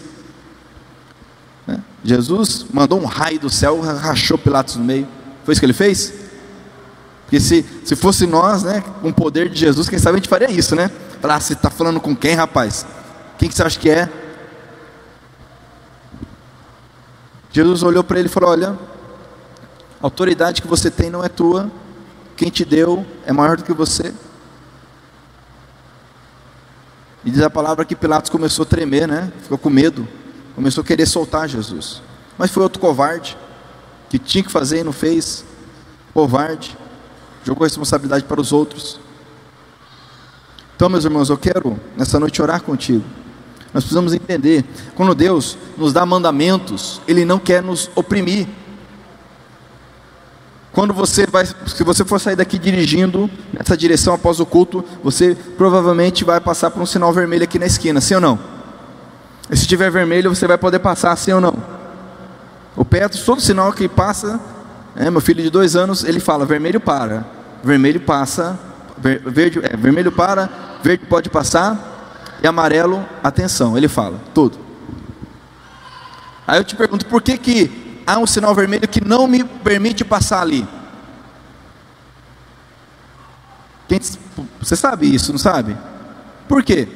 Né? 1.66 1.80
Jesus 2.04 2.66
mandou 2.72 3.00
um 3.00 3.06
raio 3.06 3.40
do 3.40 3.50
céu, 3.50 3.80
rachou 3.82 4.38
Pilatos 4.38 4.76
no 4.76 4.84
meio. 4.84 5.08
Foi 5.44 5.54
isso 5.54 5.62
que 5.62 5.66
ele 5.66 5.74
fez? 5.74 6.14
Porque 7.24 7.40
se, 7.40 7.66
se 7.84 7.96
fosse 7.96 8.26
nós, 8.26 8.64
né, 8.64 8.84
com 9.02 9.10
o 9.10 9.14
poder 9.14 9.50
de 9.50 9.60
Jesus, 9.60 9.90
quem 9.90 10.00
sabe 10.00 10.16
a 10.16 10.20
gente 10.20 10.30
faria 10.30 10.50
isso, 10.50 10.76
né? 10.76 10.90
Falar, 11.22 11.36
ah, 11.36 11.40
você 11.40 11.54
está 11.54 11.70
falando 11.70 12.00
com 12.00 12.16
quem, 12.16 12.36
rapaz? 12.36 12.86
Quem 13.38 13.50
que 13.50 13.56
você 13.56 13.64
acha 13.64 13.80
que 13.80 13.90
é? 13.90 14.10
Jesus 17.52 17.82
olhou 17.82 18.04
para 18.04 18.20
ele 18.20 18.28
e 18.28 18.32
falou: 18.32 18.52
Olha, 18.52 18.78
a 20.00 20.06
autoridade 20.06 20.62
que 20.62 20.68
você 20.68 20.92
tem 20.92 21.10
não 21.10 21.24
é 21.24 21.30
tua, 21.30 21.72
quem 22.36 22.50
te 22.50 22.64
deu 22.64 23.06
é 23.26 23.34
maior 23.34 23.58
do 23.58 23.64
que 23.64 23.74
você. 23.74 24.14
E 27.26 27.32
diz 27.32 27.42
a 27.42 27.50
palavra 27.50 27.84
que 27.84 27.96
Pilatos 27.96 28.30
começou 28.30 28.64
a 28.64 28.66
tremer, 28.66 29.08
né? 29.08 29.32
Ficou 29.42 29.58
com 29.58 29.70
medo. 29.70 30.08
Começou 30.56 30.84
a 30.84 30.86
querer 30.86 31.06
soltar 31.06 31.50
Jesus. 31.50 32.02
Mas 32.38 32.52
foi 32.52 32.64
outro 32.64 32.80
covarde, 32.80 33.38
que 34.10 34.20
tinha 34.20 34.44
que 34.44 34.52
fazer 34.52 34.80
e 34.80 34.84
não 34.84 34.94
fez. 34.94 35.44
Covarde. 36.14 36.78
Jogou 37.44 37.66
a 37.66 37.68
responsabilidade 37.68 38.24
para 38.24 38.40
os 38.40 38.52
outros. 38.52 39.00
Então, 40.78 40.90
meus 40.90 41.04
irmãos, 41.06 41.28
eu 41.32 41.38
quero 41.40 41.76
nessa 41.98 42.20
noite 42.20 42.40
orar 42.40 42.62
contigo. 42.62 43.04
Nós 43.74 43.84
precisamos 43.84 44.14
entender, 44.14 44.64
quando 44.94 45.16
Deus 45.16 45.58
nos 45.76 45.92
dá 45.92 46.06
mandamentos, 46.06 47.02
Ele 47.08 47.26
não 47.26 47.40
quer 47.40 47.64
nos 47.64 47.90
oprimir. 47.96 48.48
Quando 50.72 50.94
você 50.94 51.26
vai, 51.26 51.48
se 51.48 51.84
você 51.84 52.06
for 52.06 52.20
sair 52.20 52.36
daqui 52.36 52.60
dirigindo 52.60 53.28
nessa 53.52 53.76
direção 53.76 54.14
após 54.14 54.40
o 54.40 54.46
culto, 54.46 54.86
você 55.04 55.36
provavelmente 55.58 56.24
vai 56.24 56.40
passar 56.40 56.70
por 56.70 56.80
um 56.80 56.86
sinal 56.86 57.12
vermelho 57.12 57.44
aqui 57.44 57.58
na 57.58 57.66
esquina, 57.66 58.00
sim 58.00 58.14
ou 58.14 58.22
não? 58.22 58.38
E 59.50 59.58
se 59.58 59.66
tiver 59.66 59.90
vermelho, 59.90 60.30
você 60.30 60.46
vai 60.46 60.60
poder 60.60 60.78
passar, 60.78 61.16
sim 61.16 61.32
ou 61.32 61.42
não? 61.42 61.56
O 62.76 62.86
Petro, 62.86 63.20
todo 63.26 63.42
sinal 63.42 63.74
que 63.74 63.90
passa, 63.90 64.40
é, 64.96 65.10
meu 65.10 65.22
filho 65.22 65.42
de 65.42 65.50
dois 65.50 65.76
anos, 65.76 66.04
ele 66.04 66.20
fala: 66.20 66.46
vermelho 66.46 66.80
para, 66.80 67.26
vermelho 67.64 68.00
passa, 68.00 68.67
verde, 68.98 69.60
é, 69.64 69.76
vermelho 69.76 70.12
para, 70.12 70.50
verde 70.84 71.06
pode 71.06 71.30
passar, 71.30 72.38
e 72.42 72.48
amarelo, 72.48 73.04
atenção. 73.24 73.78
Ele 73.78 73.88
fala, 73.88 74.20
tudo. 74.34 74.58
Aí 76.48 76.60
eu 76.60 76.64
te 76.64 76.76
pergunto, 76.76 77.06
por 77.06 77.22
que 77.22 77.38
que 77.38 77.88
há 78.08 78.18
um 78.18 78.26
sinal 78.26 78.56
vermelho 78.56 78.88
que 78.88 79.04
não 79.04 79.28
me 79.28 79.44
permite 79.44 80.06
passar 80.06 80.42
ali. 80.42 80.66
Quem, 83.90 84.00
você 84.60 84.78
sabe 84.78 85.14
isso, 85.14 85.34
não 85.34 85.40
sabe? 85.40 85.78
Por 86.48 86.64
quê? 86.64 86.88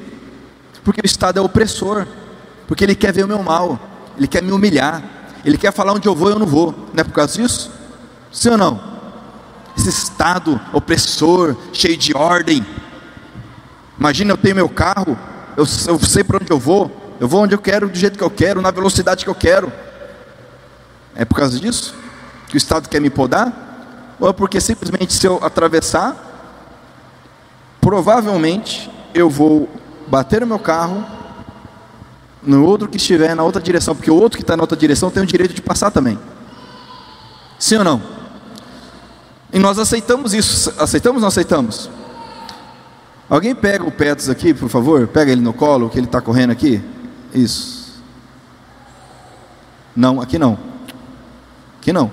Porque 0.86 1.02
o 1.02 1.06
Estado 1.06 1.38
é 1.38 1.42
opressor, 1.42 2.08
porque 2.66 2.86
ele 2.86 2.96
quer 2.96 3.12
ver 3.12 3.26
o 3.26 3.28
meu 3.28 3.44
mal, 3.44 3.78
ele 4.18 4.28
quer 4.28 4.42
me 4.42 4.54
humilhar, 4.54 5.04
ele 5.44 5.58
quer 5.58 5.74
falar 5.74 5.92
onde 5.92 6.08
eu 6.08 6.16
vou 6.16 6.30
e 6.30 6.34
eu 6.34 6.40
não 6.40 6.46
vou. 6.48 6.72
Não 6.94 7.02
é 7.02 7.04
por 7.04 7.14
causa 7.14 7.42
disso? 7.42 7.72
Sim 8.32 8.52
ou 8.52 8.58
não? 8.58 8.91
Esse 9.90 10.04
estado 10.04 10.60
opressor, 10.74 11.56
cheio 11.74 11.98
de 11.98 12.16
ordem. 12.16 12.66
Imagina 14.00 14.32
eu 14.34 14.38
tenho 14.38 14.56
meu 14.56 14.70
carro, 14.70 15.18
eu, 15.56 15.66
eu 15.88 16.00
sei 16.00 16.24
para 16.24 16.38
onde 16.38 16.52
eu 16.52 16.60
vou, 16.60 17.16
eu 17.20 17.28
vou 17.28 17.44
onde 17.44 17.54
eu 17.54 17.60
quero, 17.60 17.88
do 17.88 17.98
jeito 17.98 18.18
que 18.18 18.24
eu 18.24 18.30
quero, 18.30 18.62
na 18.62 18.72
velocidade 18.72 19.24
que 19.24 19.30
eu 19.30 19.36
quero. 19.36 19.72
É 21.16 21.26
por 21.26 21.36
causa 21.36 21.60
disso 21.60 21.94
que 22.48 22.56
o 22.56 22.58
Estado 22.58 22.90
quer 22.90 23.00
me 23.00 23.10
podar? 23.10 24.16
Ou 24.20 24.30
é 24.30 24.34
porque 24.34 24.60
simplesmente 24.60 25.14
se 25.14 25.26
eu 25.26 25.40
atravessar, 25.44 26.16
provavelmente 27.80 28.90
eu 29.14 29.30
vou 29.30 29.70
bater 30.08 30.44
o 30.44 30.48
meu 30.48 30.60
carro 30.60 31.06
no 32.44 32.66
outro 32.66 32.88
que 32.88 32.98
estiver 32.98 33.36
na 33.36 33.44
outra 33.44 33.62
direção, 33.62 33.96
porque 33.96 34.12
o 34.12 34.16
outro 34.16 34.38
que 34.38 34.44
está 34.44 34.58
na 34.58 34.64
outra 34.64 34.78
direção 34.78 35.10
tem 35.10 35.24
o 35.24 35.26
direito 35.26 35.54
de 35.54 35.62
passar 35.62 35.92
também. 35.92 36.18
Sim 37.60 37.78
ou 37.78 37.84
não? 37.84 38.21
E 39.54 39.60
nós 39.60 39.78
aceitamos 39.78 40.34
isso. 40.34 40.74
Aceitamos 40.78 41.18
ou 41.18 41.22
não 41.22 41.28
aceitamos? 41.28 41.90
Alguém 43.30 43.56
pega 43.56 43.86
o 43.86 43.92
Petros 43.92 44.30
aqui, 44.30 44.54
por 44.54 44.70
favor? 44.70 45.08
Pega 45.08 45.32
ele 45.32 45.42
no 45.42 45.54
colo, 45.54 45.90
que 45.90 45.98
ele 45.98 46.06
está 46.06 46.22
correndo 46.22 46.52
aqui. 46.52 46.82
Isso. 47.34 48.02
Não, 49.96 50.22
aqui 50.22 50.38
não. 50.38 50.58
Aqui 51.80 51.92
não. 51.94 52.12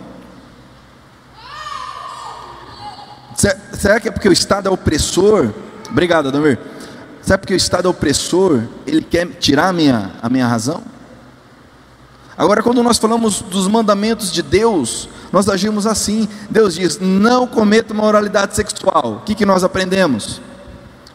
Será 3.72 4.01
que 4.01 4.09
é 4.09 4.11
porque 4.11 4.28
o 4.28 4.32
Estado 4.32 4.68
é 4.68 4.70
opressor? 4.70 5.53
Obrigado, 5.91 6.28
Adamir. 6.28 6.59
Será 7.22 7.39
porque 7.39 7.55
o 7.55 7.57
Estado 7.57 7.86
é 7.86 7.91
opressor? 7.91 8.62
Ele 8.86 9.03
quer 9.03 9.26
tirar 9.39 9.68
a 9.68 9.72
minha, 9.72 10.12
a 10.20 10.28
minha 10.28 10.47
razão? 10.47 10.82
Agora, 12.39 12.62
quando 12.62 12.84
nós 12.84 12.99
falamos 12.99 13.43
dos 13.43 13.66
mandamentos 13.66 14.32
de 14.32 14.43
Deus, 14.43 15.09
nós 15.32 15.49
agimos 15.49 15.89
assim. 15.89 16.28
Deus 16.49 16.76
diz: 16.76 17.01
não 17.01 17.49
cometa 17.49 17.93
uma 17.93 18.05
moralidade 18.05 18.55
sexual. 18.55 19.14
O 19.14 19.20
que, 19.24 19.34
que 19.34 19.45
nós 19.45 19.64
aprendemos? 19.64 20.41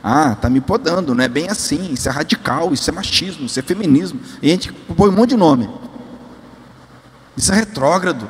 Ah, 0.03 0.36
tá 0.36 0.49
me 0.49 0.59
podando, 0.59 1.15
não 1.15 1.24
é 1.24 1.30
bem 1.30 1.47
assim. 1.49 1.93
Isso 1.93 2.09
é 2.09 2.11
radical, 2.11 2.74
isso 2.74 2.89
é 2.89 2.93
machismo, 2.93 3.45
isso 3.45 3.57
é 3.57 3.63
feminismo. 3.63 4.19
E 4.41 4.49
a 4.49 4.51
gente 4.51 4.74
põe 4.74 5.07
um 5.07 5.13
monte 5.13 5.30
de 5.30 5.38
nome. 5.38 5.69
Isso 7.38 7.53
é 7.53 7.55
retrógrado. 7.55 8.30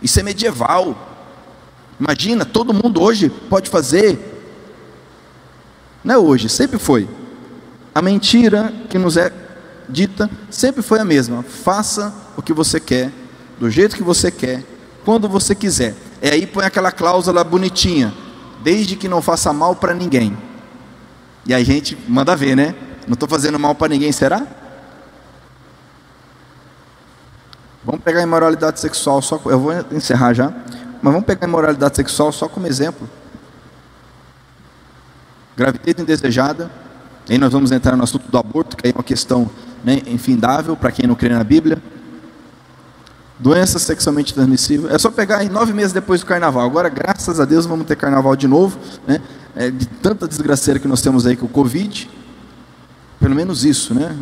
Isso 0.00 0.20
é 0.20 0.22
medieval. 0.22 0.96
Imagina, 1.98 2.44
todo 2.44 2.72
mundo 2.72 3.02
hoje 3.02 3.28
pode 3.28 3.68
fazer. 3.68 4.16
Não 6.04 6.14
é 6.14 6.18
hoje, 6.18 6.48
sempre 6.48 6.78
foi. 6.78 7.08
A 7.92 8.00
mentira 8.00 8.72
que 8.88 8.96
nos 8.96 9.16
é 9.16 9.39
dita 9.90 10.30
sempre 10.50 10.82
foi 10.82 11.00
a 11.00 11.04
mesma. 11.04 11.42
Faça 11.42 12.14
o 12.36 12.42
que 12.42 12.52
você 12.52 12.78
quer, 12.80 13.10
do 13.58 13.70
jeito 13.70 13.96
que 13.96 14.02
você 14.02 14.30
quer, 14.30 14.62
quando 15.04 15.28
você 15.28 15.54
quiser. 15.54 15.94
É 16.22 16.30
aí 16.30 16.46
põe 16.46 16.64
aquela 16.64 16.92
cláusula 16.92 17.42
bonitinha, 17.42 18.14
desde 18.62 18.96
que 18.96 19.08
não 19.08 19.20
faça 19.20 19.52
mal 19.52 19.74
para 19.74 19.94
ninguém. 19.94 20.36
E 21.46 21.54
a 21.54 21.62
gente 21.62 21.96
manda 22.08 22.36
ver, 22.36 22.54
né? 22.54 22.74
Não 23.06 23.14
estou 23.14 23.28
fazendo 23.28 23.58
mal 23.58 23.74
para 23.74 23.88
ninguém, 23.88 24.12
será? 24.12 24.46
Vamos 27.84 28.02
pegar 28.02 28.20
a 28.20 28.22
imoralidade 28.22 28.78
sexual 28.78 29.22
só. 29.22 29.40
Eu 29.46 29.58
vou 29.58 29.72
encerrar 29.90 30.34
já. 30.34 30.52
Mas 31.02 31.12
vamos 31.12 31.24
pegar 31.24 31.46
a 31.46 31.48
imoralidade 31.48 31.96
sexual 31.96 32.30
só 32.30 32.46
como 32.46 32.66
exemplo. 32.66 33.08
Gravidez 35.56 35.96
indesejada. 35.98 36.70
Aí 37.28 37.38
nós 37.38 37.52
vamos 37.52 37.72
entrar 37.72 37.96
no 37.96 38.04
assunto 38.04 38.30
do 38.30 38.38
aborto, 38.38 38.76
que 38.76 38.88
é 38.88 38.92
uma 38.92 39.02
questão 39.02 39.50
né, 39.84 40.02
infindável 40.06 40.76
para 40.76 40.92
quem 40.92 41.06
não 41.06 41.14
crê 41.14 41.30
na 41.30 41.44
Bíblia. 41.44 41.82
Doença 43.38 43.78
sexualmente 43.78 44.34
transmissível. 44.34 44.90
É 44.90 44.98
só 44.98 45.10
pegar 45.10 45.38
aí 45.38 45.48
nove 45.48 45.72
meses 45.72 45.92
depois 45.92 46.20
do 46.20 46.26
carnaval. 46.26 46.66
Agora, 46.66 46.88
graças 46.88 47.40
a 47.40 47.44
Deus, 47.44 47.64
vamos 47.64 47.86
ter 47.86 47.96
carnaval 47.96 48.36
de 48.36 48.46
novo. 48.46 48.78
Né? 49.06 49.20
É, 49.56 49.70
de 49.70 49.86
tanta 49.86 50.28
desgraceira 50.28 50.78
que 50.78 50.86
nós 50.86 51.00
temos 51.00 51.26
aí 51.26 51.36
com 51.36 51.46
o 51.46 51.48
Covid. 51.48 52.08
Pelo 53.18 53.34
menos 53.34 53.64
isso, 53.64 53.94
né? 53.94 54.16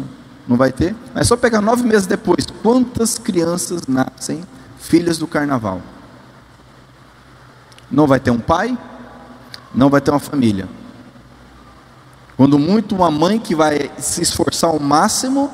Não 0.46 0.56
vai 0.56 0.72
ter. 0.72 0.94
É 1.14 1.24
só 1.24 1.36
pegar 1.36 1.60
nove 1.60 1.82
meses 1.84 2.06
depois. 2.06 2.46
Quantas 2.62 3.18
crianças 3.18 3.86
nascem 3.86 4.42
filhas 4.78 5.18
do 5.18 5.26
carnaval? 5.26 5.82
Não 7.90 8.06
vai 8.06 8.20
ter 8.20 8.30
um 8.30 8.38
pai, 8.38 8.76
não 9.74 9.90
vai 9.90 10.00
ter 10.00 10.10
uma 10.10 10.20
família. 10.20 10.68
Quando 12.38 12.56
muito, 12.56 12.94
uma 12.94 13.10
mãe 13.10 13.36
que 13.36 13.52
vai 13.52 13.90
se 13.98 14.22
esforçar 14.22 14.70
ao 14.70 14.78
máximo, 14.78 15.50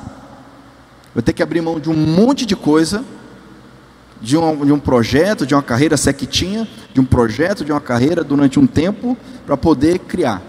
vai 1.15 1.23
ter 1.23 1.33
que 1.33 1.41
abrir 1.41 1.59
mão 1.59 1.79
de 1.79 1.89
um 1.89 1.95
monte 1.95 2.45
de 2.45 2.55
coisa, 2.55 3.03
de 4.21 4.37
um, 4.37 4.63
de 4.63 4.71
um 4.71 4.79
projeto, 4.79 5.47
de 5.47 5.55
uma 5.55 5.63
carreira 5.63 5.97
sequitinha, 5.97 6.67
de 6.93 7.01
um 7.01 7.03
projeto, 7.03 7.65
de 7.65 7.71
uma 7.71 7.81
carreira 7.81 8.23
durante 8.23 8.59
um 8.59 8.67
tempo, 8.67 9.17
para 9.47 9.57
poder 9.57 9.97
criar. 9.97 10.43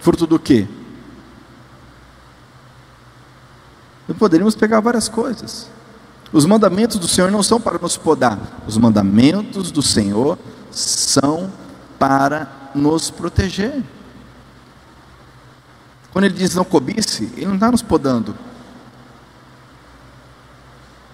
Fruto 0.00 0.26
do 0.26 0.38
quê? 0.38 0.66
E 4.08 4.14
poderíamos 4.14 4.54
pegar 4.54 4.80
várias 4.80 5.10
coisas. 5.10 5.68
Os 6.32 6.46
mandamentos 6.46 6.98
do 6.98 7.06
Senhor 7.06 7.30
não 7.30 7.42
são 7.42 7.60
para 7.60 7.78
nos 7.78 7.98
podar, 7.98 8.38
os 8.66 8.78
mandamentos 8.78 9.70
do 9.70 9.82
Senhor 9.82 10.38
são 10.70 11.52
para 11.98 12.63
nos 12.74 13.10
proteger. 13.10 13.82
Quando 16.12 16.26
ele 16.26 16.34
diz 16.34 16.54
não 16.54 16.64
cobice, 16.64 17.32
ele 17.36 17.46
não 17.46 17.54
está 17.54 17.70
nos 17.70 17.82
podando. 17.82 18.36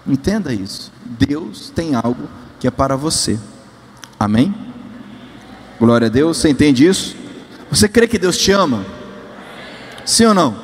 Entenda 0.05 0.53
isso. 0.53 0.91
Deus 1.05 1.69
tem 1.69 1.95
algo 1.95 2.27
que 2.59 2.67
é 2.67 2.71
para 2.71 2.95
você. 2.95 3.39
Amém? 4.19 4.53
Glória 5.79 6.07
a 6.07 6.09
Deus. 6.09 6.37
Você 6.37 6.49
entende 6.49 6.85
isso? 6.85 7.15
Você 7.69 7.87
crê 7.87 8.07
que 8.07 8.19
Deus 8.19 8.37
te 8.37 8.51
ama? 8.51 8.85
Sim 10.05 10.25
ou 10.25 10.33
não? 10.33 10.55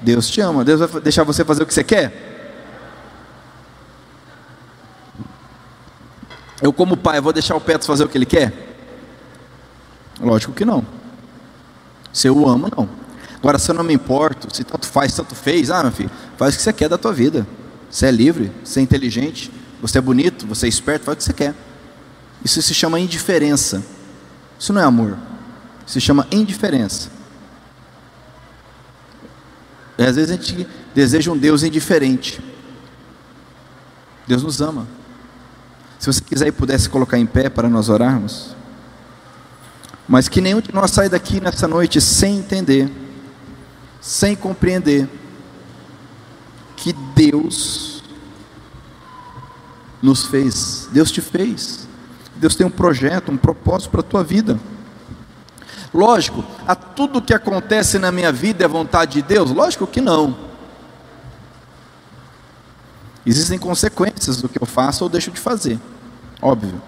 Deus 0.00 0.28
te 0.28 0.40
ama. 0.40 0.64
Deus 0.64 0.80
vai 0.80 1.02
deixar 1.02 1.24
você 1.24 1.44
fazer 1.44 1.62
o 1.62 1.66
que 1.66 1.74
você 1.74 1.84
quer? 1.84 2.30
Eu, 6.62 6.72
como 6.72 6.96
pai, 6.96 7.20
vou 7.20 7.32
deixar 7.32 7.56
o 7.56 7.60
Petro 7.60 7.86
fazer 7.86 8.04
o 8.04 8.08
que 8.08 8.16
ele 8.16 8.24
quer? 8.24 8.71
Lógico 10.22 10.52
que 10.52 10.64
não. 10.64 10.84
Se 12.12 12.28
eu 12.28 12.36
o 12.36 12.48
amo, 12.48 12.68
não. 12.74 12.88
Agora, 13.38 13.58
se 13.58 13.70
eu 13.70 13.74
não 13.74 13.82
me 13.82 13.92
importo, 13.92 14.54
se 14.54 14.62
tanto 14.62 14.86
faz, 14.86 15.14
tanto 15.14 15.34
fez, 15.34 15.68
ah, 15.70 15.82
meu 15.82 15.92
filho, 15.92 16.10
faz 16.36 16.54
o 16.54 16.56
que 16.58 16.62
você 16.62 16.72
quer 16.72 16.88
da 16.88 16.96
tua 16.96 17.12
vida. 17.12 17.46
Você 17.90 18.06
é 18.06 18.10
livre, 18.10 18.52
você 18.64 18.80
é 18.80 18.82
inteligente, 18.82 19.50
você 19.80 19.98
é 19.98 20.00
bonito, 20.00 20.46
você 20.46 20.66
é 20.66 20.68
esperto, 20.68 21.04
faz 21.04 21.16
o 21.16 21.18
que 21.18 21.24
você 21.24 21.32
quer. 21.32 21.54
Isso 22.44 22.62
se 22.62 22.72
chama 22.72 23.00
indiferença. 23.00 23.82
Isso 24.58 24.72
não 24.72 24.80
é 24.80 24.84
amor. 24.84 25.18
Isso 25.84 25.94
se 25.94 26.00
chama 26.00 26.26
indiferença. 26.30 27.10
E 29.98 30.04
às 30.04 30.16
vezes 30.16 30.30
a 30.30 30.34
gente 30.34 30.66
deseja 30.94 31.30
um 31.30 31.36
Deus 31.36 31.62
indiferente. 31.62 32.40
Deus 34.26 34.42
nos 34.42 34.60
ama. 34.60 34.86
Se 35.98 36.06
você 36.06 36.20
quiser 36.20 36.46
e 36.46 36.52
pudesse 36.52 36.88
colocar 36.88 37.18
em 37.18 37.26
pé 37.26 37.48
para 37.48 37.68
nós 37.68 37.88
orarmos. 37.88 38.54
Mas 40.08 40.28
que 40.28 40.40
nenhum 40.40 40.60
de 40.60 40.74
nós 40.74 40.90
saia 40.90 41.08
daqui 41.08 41.40
nessa 41.40 41.68
noite 41.68 42.00
sem 42.00 42.38
entender, 42.38 42.90
sem 44.00 44.34
compreender 44.34 45.08
que 46.76 46.92
Deus 47.14 48.02
nos 50.02 50.26
fez, 50.26 50.88
Deus 50.92 51.10
te 51.10 51.20
fez. 51.20 51.86
Deus 52.34 52.56
tem 52.56 52.66
um 52.66 52.70
projeto, 52.70 53.30
um 53.30 53.36
propósito 53.36 53.90
para 53.90 54.00
a 54.00 54.04
tua 54.04 54.24
vida. 54.24 54.58
Lógico, 55.94 56.44
a 56.66 56.74
tudo 56.74 57.22
que 57.22 57.32
acontece 57.32 57.98
na 57.98 58.10
minha 58.10 58.32
vida 58.32 58.64
é 58.64 58.68
vontade 58.68 59.12
de 59.12 59.22
Deus? 59.22 59.52
Lógico 59.52 59.86
que 59.86 60.00
não. 60.00 60.36
Existem 63.24 63.58
consequências 63.58 64.42
do 64.42 64.48
que 64.48 64.60
eu 64.60 64.66
faço 64.66 65.04
ou 65.04 65.10
deixo 65.10 65.30
de 65.30 65.38
fazer, 65.38 65.78
óbvio. 66.40 66.82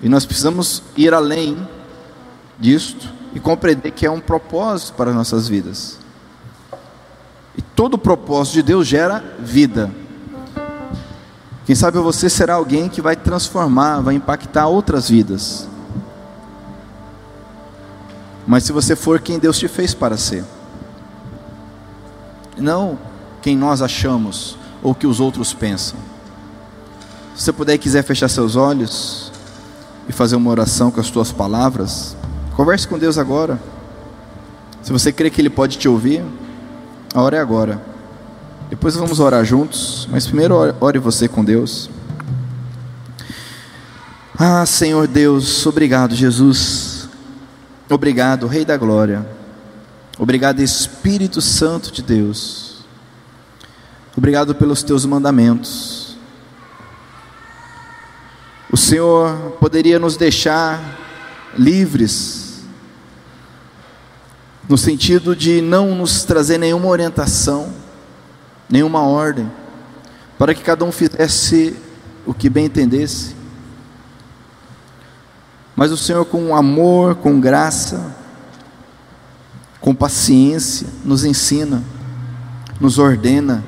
E 0.00 0.08
nós 0.08 0.24
precisamos 0.24 0.82
ir 0.96 1.12
além 1.12 1.56
disto 2.58 3.12
e 3.34 3.40
compreender 3.40 3.90
que 3.90 4.06
é 4.06 4.10
um 4.10 4.20
propósito 4.20 4.94
para 4.94 5.10
as 5.10 5.16
nossas 5.16 5.48
vidas. 5.48 5.98
E 7.56 7.62
todo 7.62 7.98
propósito 7.98 8.54
de 8.54 8.62
Deus 8.62 8.86
gera 8.86 9.22
vida. 9.38 9.90
Quem 11.66 11.74
sabe 11.74 11.98
você 11.98 12.30
será 12.30 12.54
alguém 12.54 12.88
que 12.88 13.02
vai 13.02 13.14
transformar, 13.14 14.00
vai 14.00 14.14
impactar 14.14 14.68
outras 14.68 15.08
vidas. 15.08 15.68
Mas 18.46 18.64
se 18.64 18.72
você 18.72 18.96
for 18.96 19.20
quem 19.20 19.38
Deus 19.38 19.58
te 19.58 19.68
fez 19.68 19.92
para 19.92 20.16
ser, 20.16 20.44
não 22.56 22.98
quem 23.42 23.56
nós 23.56 23.82
achamos 23.82 24.56
ou 24.82 24.94
que 24.94 25.06
os 25.06 25.20
outros 25.20 25.52
pensam. 25.52 25.98
Se 27.34 27.44
você 27.44 27.52
puder 27.52 27.74
e 27.74 27.78
quiser 27.78 28.02
fechar 28.02 28.28
seus 28.28 28.56
olhos 28.56 29.30
e 30.08 30.12
fazer 30.12 30.36
uma 30.36 30.50
oração 30.50 30.90
com 30.90 31.00
as 31.00 31.10
tuas 31.10 31.30
palavras, 31.30 32.16
converse 32.56 32.88
com 32.88 32.98
Deus 32.98 33.18
agora. 33.18 33.60
Se 34.82 34.92
você 34.92 35.12
crê 35.12 35.28
que 35.28 35.40
Ele 35.40 35.50
pode 35.50 35.76
te 35.76 35.88
ouvir, 35.88 36.24
a 37.14 37.20
hora 37.20 37.36
é 37.36 37.40
agora. 37.40 37.80
Depois 38.70 38.94
vamos 38.94 39.20
orar 39.20 39.44
juntos, 39.44 40.08
mas 40.10 40.26
primeiro 40.26 40.54
ore 40.80 40.98
você 40.98 41.26
com 41.26 41.44
Deus. 41.44 41.90
Ah, 44.38 44.64
Senhor 44.64 45.06
Deus, 45.08 45.66
obrigado, 45.66 46.14
Jesus. 46.14 47.08
Obrigado, 47.90 48.46
Rei 48.46 48.64
da 48.64 48.76
Glória. 48.76 49.26
Obrigado, 50.18 50.60
Espírito 50.60 51.40
Santo 51.40 51.90
de 51.90 52.02
Deus. 52.02 52.84
Obrigado 54.16 54.54
pelos 54.54 54.82
teus 54.82 55.06
mandamentos. 55.06 55.97
O 58.70 58.76
Senhor 58.76 59.56
poderia 59.58 59.98
nos 59.98 60.16
deixar 60.16 60.98
livres, 61.56 62.60
no 64.68 64.76
sentido 64.76 65.34
de 65.34 65.62
não 65.62 65.94
nos 65.94 66.24
trazer 66.24 66.58
nenhuma 66.58 66.88
orientação, 66.88 67.72
nenhuma 68.68 69.00
ordem, 69.00 69.50
para 70.38 70.54
que 70.54 70.62
cada 70.62 70.84
um 70.84 70.92
fizesse 70.92 71.74
o 72.26 72.34
que 72.34 72.50
bem 72.50 72.66
entendesse. 72.66 73.34
Mas 75.74 75.90
o 75.90 75.96
Senhor, 75.96 76.26
com 76.26 76.54
amor, 76.54 77.14
com 77.14 77.40
graça, 77.40 78.14
com 79.80 79.94
paciência, 79.94 80.88
nos 81.02 81.24
ensina, 81.24 81.82
nos 82.78 82.98
ordena, 82.98 83.64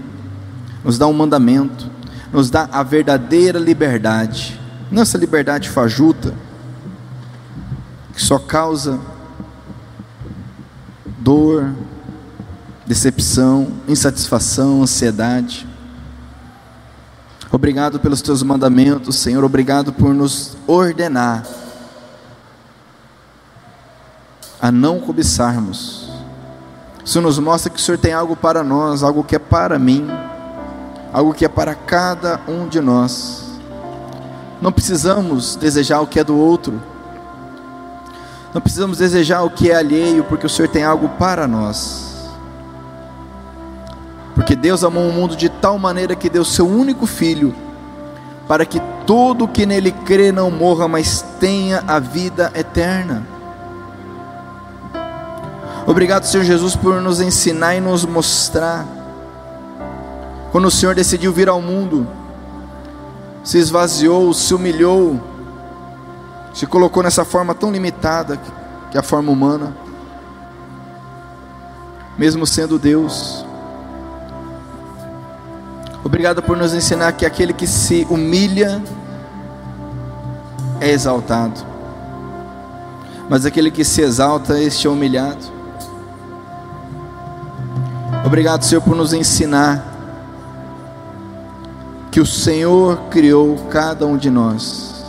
nos 0.84 0.98
dá 0.98 1.06
um 1.06 1.14
mandamento, 1.14 1.90
nos 2.30 2.50
dá 2.50 2.68
a 2.70 2.82
verdadeira 2.82 3.58
liberdade, 3.58 4.59
não 4.90 5.02
essa 5.02 5.16
liberdade 5.16 5.68
fajuta, 5.68 6.34
que 8.12 8.20
só 8.20 8.38
causa 8.38 8.98
dor, 11.18 11.72
decepção, 12.86 13.72
insatisfação, 13.86 14.82
ansiedade. 14.82 15.66
Obrigado 17.52 18.00
pelos 18.00 18.22
teus 18.22 18.42
mandamentos, 18.42 19.16
Senhor. 19.16 19.44
Obrigado 19.44 19.92
por 19.92 20.14
nos 20.14 20.56
ordenar 20.66 21.44
a 24.60 24.70
não 24.70 25.00
cobiçarmos. 25.00 26.10
Isso 27.04 27.20
nos 27.20 27.38
mostra 27.38 27.70
que 27.70 27.78
o 27.78 27.82
Senhor 27.82 27.98
tem 27.98 28.12
algo 28.12 28.36
para 28.36 28.62
nós, 28.62 29.02
algo 29.02 29.24
que 29.24 29.34
é 29.34 29.38
para 29.38 29.78
mim, 29.78 30.06
algo 31.12 31.32
que 31.32 31.44
é 31.44 31.48
para 31.48 31.74
cada 31.74 32.40
um 32.46 32.68
de 32.68 32.80
nós. 32.80 33.49
Não 34.60 34.70
precisamos 34.70 35.56
desejar 35.56 36.00
o 36.00 36.06
que 36.06 36.20
é 36.20 36.24
do 36.24 36.36
outro, 36.36 36.80
não 38.52 38.60
precisamos 38.60 38.98
desejar 38.98 39.42
o 39.42 39.50
que 39.50 39.70
é 39.70 39.76
alheio, 39.76 40.24
porque 40.24 40.44
o 40.44 40.50
Senhor 40.50 40.68
tem 40.68 40.82
algo 40.82 41.08
para 41.10 41.46
nós. 41.46 42.28
Porque 44.34 44.56
Deus 44.56 44.82
amou 44.82 45.08
o 45.08 45.12
mundo 45.12 45.36
de 45.36 45.48
tal 45.48 45.78
maneira 45.78 46.16
que 46.16 46.28
deu 46.28 46.44
seu 46.44 46.66
único 46.68 47.06
filho, 47.06 47.54
para 48.48 48.66
que 48.66 48.80
todo 49.06 49.46
que 49.46 49.64
nele 49.64 49.92
crê 49.92 50.32
não 50.32 50.50
morra, 50.50 50.88
mas 50.88 51.24
tenha 51.38 51.84
a 51.86 52.00
vida 52.00 52.50
eterna. 52.54 53.24
Obrigado, 55.86 56.24
Senhor 56.24 56.44
Jesus, 56.44 56.74
por 56.74 57.00
nos 57.00 57.20
ensinar 57.20 57.76
e 57.76 57.80
nos 57.80 58.04
mostrar. 58.04 58.86
Quando 60.50 60.66
o 60.66 60.70
Senhor 60.70 60.94
decidiu 60.94 61.32
vir 61.32 61.48
ao 61.48 61.62
mundo, 61.62 62.06
se 63.42 63.58
esvaziou, 63.58 64.32
se 64.34 64.54
humilhou, 64.54 65.20
se 66.52 66.66
colocou 66.66 67.02
nessa 67.02 67.24
forma 67.24 67.54
tão 67.54 67.70
limitada 67.70 68.38
que 68.90 68.96
é 68.96 69.00
a 69.00 69.02
forma 69.02 69.30
humana, 69.30 69.74
mesmo 72.18 72.46
sendo 72.46 72.78
Deus. 72.78 73.44
Obrigado 76.02 76.42
por 76.42 76.56
nos 76.56 76.74
ensinar 76.74 77.12
que 77.12 77.24
aquele 77.24 77.52
que 77.52 77.66
se 77.66 78.06
humilha 78.10 78.82
é 80.80 80.90
exaltado, 80.90 81.60
mas 83.28 83.46
aquele 83.46 83.70
que 83.70 83.84
se 83.84 84.02
exalta, 84.02 84.58
este 84.60 84.86
é 84.86 84.90
humilhado. 84.90 85.60
Obrigado, 88.24 88.64
Senhor, 88.64 88.80
por 88.82 88.96
nos 88.96 89.12
ensinar 89.12 89.84
que 92.10 92.20
o 92.20 92.26
Senhor 92.26 92.98
criou 93.10 93.56
cada 93.70 94.06
um 94.06 94.16
de 94.16 94.30
nós. 94.30 95.04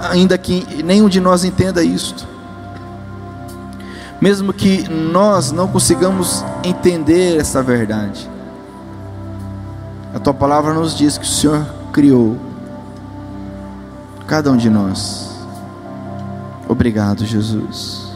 Ainda 0.00 0.38
que 0.38 0.82
nenhum 0.82 1.08
de 1.08 1.20
nós 1.20 1.44
entenda 1.44 1.82
isto, 1.82 2.26
mesmo 4.20 4.52
que 4.52 4.88
nós 4.88 5.52
não 5.52 5.68
consigamos 5.68 6.44
entender 6.64 7.38
essa 7.38 7.62
verdade, 7.62 8.28
a 10.14 10.18
tua 10.18 10.34
palavra 10.34 10.72
nos 10.72 10.96
diz 10.96 11.18
que 11.18 11.24
o 11.24 11.28
Senhor 11.28 11.66
criou 11.92 12.36
cada 14.26 14.50
um 14.50 14.56
de 14.56 14.70
nós. 14.70 15.28
Obrigado, 16.68 17.24
Jesus 17.24 18.08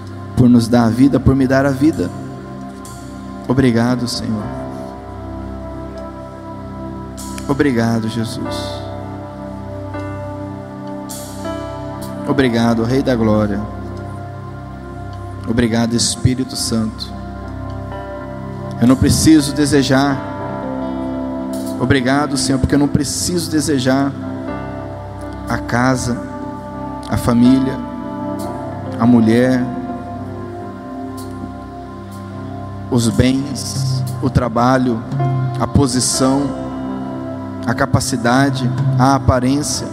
por 0.43 0.49
nos 0.49 0.67
dar 0.67 0.87
a 0.87 0.91
vida, 0.91 1.21
por 1.21 1.37
me 1.37 1.47
dar 1.47 1.67
a 1.67 1.71
vida. 1.71 2.11
Obrigado, 3.47 4.09
Senhor. 4.09 4.62
Obrigado, 7.49 8.09
Jesus. 8.09 8.57
Obrigado, 12.29 12.85
Rei 12.85 13.03
da 13.03 13.15
Glória. 13.15 13.61
Obrigado, 15.47 15.95
Espírito 15.95 16.57
Santo. 16.57 17.13
Eu 18.81 18.87
não 18.87 18.97
preciso 18.97 19.53
desejar. 19.55 20.17
Obrigado, 21.81 22.37
Senhor, 22.37 22.59
porque 22.59 22.75
eu 22.75 22.79
não 22.79 22.89
preciso 22.89 23.51
desejar 23.51 24.13
a 25.49 25.59
casa, 25.59 26.17
a 27.09 27.17
família, 27.17 27.77
a 28.99 29.05
mulher, 29.05 29.63
os 32.91 33.09
bens, 33.09 34.03
o 34.23 34.31
trabalho, 34.31 35.03
a 35.61 35.67
posição, 35.67 36.62
a 37.67 37.75
capacidade, 37.75 38.71
a 38.99 39.15
aparência. 39.15 39.87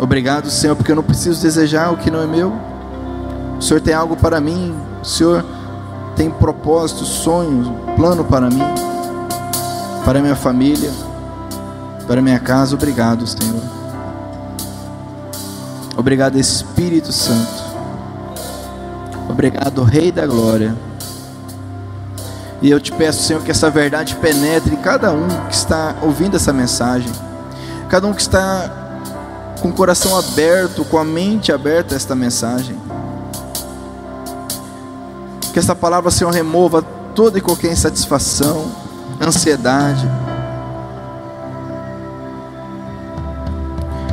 Obrigado, 0.00 0.50
Senhor, 0.50 0.76
porque 0.76 0.92
eu 0.92 0.96
não 0.96 1.02
preciso 1.02 1.40
desejar 1.40 1.92
o 1.92 1.96
que 1.96 2.10
não 2.10 2.20
é 2.20 2.26
meu. 2.26 2.52
O 3.58 3.62
Senhor 3.62 3.80
tem 3.80 3.94
algo 3.94 4.16
para 4.16 4.40
mim. 4.40 4.74
O 5.00 5.04
Senhor 5.04 5.44
tem 6.16 6.30
propósitos, 6.30 7.08
sonhos, 7.08 7.70
plano 7.96 8.24
para 8.24 8.48
mim, 8.48 8.62
para 10.04 10.20
minha 10.20 10.36
família, 10.36 10.90
para 12.06 12.22
minha 12.22 12.38
casa. 12.38 12.74
Obrigado, 12.74 13.26
Senhor. 13.26 13.62
Obrigado, 15.96 16.38
Espírito 16.38 17.12
Santo. 17.12 17.64
Obrigado, 19.28 19.82
Rei 19.84 20.12
da 20.12 20.26
Glória. 20.26 20.74
E 22.64 22.70
eu 22.70 22.80
te 22.80 22.90
peço, 22.90 23.24
Senhor, 23.24 23.42
que 23.42 23.50
essa 23.50 23.68
verdade 23.68 24.16
penetre 24.16 24.74
cada 24.78 25.12
um 25.12 25.28
que 25.48 25.54
está 25.54 25.96
ouvindo 26.00 26.34
essa 26.34 26.50
mensagem, 26.50 27.12
cada 27.90 28.06
um 28.06 28.14
que 28.14 28.22
está 28.22 28.70
com 29.60 29.68
o 29.68 29.72
coração 29.74 30.16
aberto, 30.16 30.82
com 30.82 30.96
a 30.96 31.04
mente 31.04 31.52
aberta 31.52 31.94
a 31.94 31.96
esta 31.96 32.14
mensagem. 32.14 32.74
Que 35.52 35.58
essa 35.58 35.74
palavra, 35.74 36.10
Senhor, 36.10 36.30
remova 36.32 36.80
toda 37.14 37.36
e 37.36 37.42
qualquer 37.42 37.70
insatisfação, 37.70 38.72
ansiedade. 39.20 40.08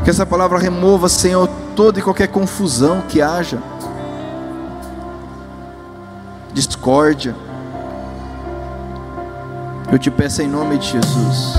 Que 0.04 0.10
essa 0.10 0.26
palavra 0.26 0.60
remova, 0.60 1.08
Senhor, 1.08 1.50
toda 1.74 2.00
e 2.00 2.02
qualquer 2.02 2.28
confusão 2.28 3.00
que 3.08 3.22
haja, 3.22 3.60
discórdia 6.54 7.34
eu 9.92 10.00
te 10.00 10.10
peço 10.10 10.42
em 10.42 10.48
nome 10.48 10.78
de 10.78 10.88
Jesus. 10.88 11.54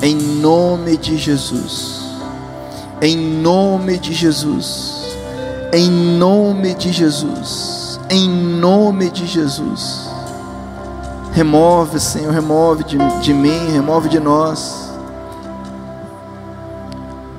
Em 0.00 0.14
nome 0.14 0.96
de 0.96 1.16
Jesus. 1.16 2.02
Em 3.02 3.16
nome 3.16 3.98
de 3.98 4.12
Jesus. 4.12 5.16
Em 5.72 5.90
nome 5.90 6.74
de 6.74 6.92
Jesus. 6.92 7.98
Em 8.08 8.28
nome 8.28 9.10
de 9.10 9.26
Jesus. 9.26 10.08
Remove, 11.32 11.98
Senhor, 11.98 12.32
remove 12.32 12.84
de, 12.84 12.96
de 13.20 13.34
mim, 13.34 13.72
remove 13.72 14.08
de 14.08 14.20
nós. 14.20 14.90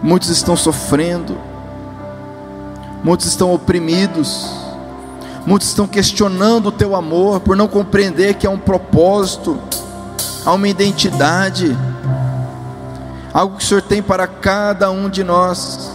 Muitos 0.04 0.30
estão 0.30 0.56
sofrendo, 0.56 1.38
muitos 3.04 3.26
estão 3.26 3.52
oprimidos 3.52 4.67
Muitos 5.48 5.70
estão 5.70 5.88
questionando 5.88 6.68
o 6.68 6.72
teu 6.72 6.96
amor 6.96 7.40
por 7.40 7.58
não 7.58 7.68
compreender 7.68 8.36
que 8.36 8.46
há 8.46 8.52
um 8.52 8.60
propósito, 8.60 9.58
há 10.46 10.54
uma 10.54 10.68
identidade, 10.68 11.76
algo 13.34 13.58
que 13.58 13.64
o 13.64 13.66
Senhor 13.68 13.82
tem 13.82 14.04
para 14.04 14.28
cada 14.28 14.92
um 14.92 15.10
de 15.10 15.24
nós. 15.24 15.92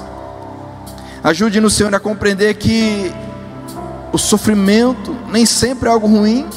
Ajude-nos, 1.22 1.74
Senhor, 1.74 1.94
a 1.94 2.00
compreender 2.00 2.54
que 2.54 3.12
o 4.12 4.18
sofrimento 4.18 5.14
nem 5.30 5.46
sempre 5.46 5.88
é 5.88 5.92
algo 5.92 6.08
ruim, 6.08 6.48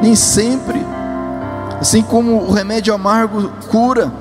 nem 0.00 0.14
sempre 0.14 0.82
Assim 1.82 2.00
como 2.00 2.36
o 2.36 2.52
remédio 2.52 2.94
amargo 2.94 3.50
cura, 3.68 4.12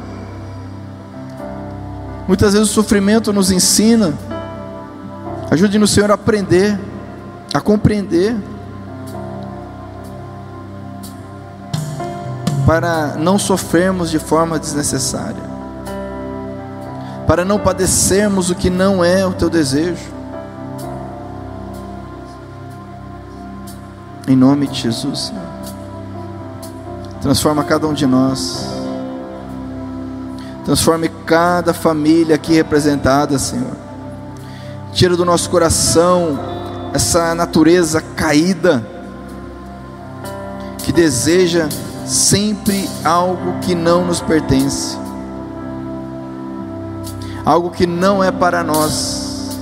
muitas 2.27 2.53
vezes 2.53 2.71
o 2.71 2.73
sofrimento 2.73 3.31
nos 3.31 3.51
ensina. 3.51 4.15
Ajude-nos, 5.51 5.91
Senhor, 5.91 6.09
a 6.09 6.13
aprender, 6.13 6.79
a 7.53 7.59
compreender, 7.59 8.33
para 12.65 13.15
não 13.17 13.37
sofrermos 13.37 14.09
de 14.09 14.17
forma 14.17 14.57
desnecessária, 14.57 15.43
para 17.27 17.43
não 17.43 17.59
padecermos 17.59 18.49
o 18.49 18.55
que 18.55 18.69
não 18.69 19.03
é 19.03 19.25
o 19.25 19.33
teu 19.33 19.49
desejo. 19.49 20.09
Em 24.25 24.37
nome 24.37 24.67
de 24.67 24.79
Jesus, 24.79 25.19
Senhor. 25.19 25.43
Transforma 27.21 27.65
cada 27.65 27.85
um 27.87 27.93
de 27.93 28.07
nós. 28.07 28.65
Transforme 30.63 31.09
cada 31.25 31.73
família 31.73 32.35
aqui 32.35 32.53
representada, 32.53 33.37
Senhor. 33.37 33.90
Tira 34.93 35.15
do 35.15 35.25
nosso 35.25 35.49
coração 35.49 36.37
essa 36.93 37.33
natureza 37.33 38.01
caída 38.01 38.85
que 40.79 40.91
deseja 40.91 41.69
sempre 42.05 42.89
algo 43.03 43.59
que 43.61 43.73
não 43.73 44.05
nos 44.05 44.19
pertence, 44.19 44.97
algo 47.45 47.69
que 47.69 47.87
não 47.87 48.23
é 48.23 48.31
para 48.31 48.63
nós. 48.63 49.57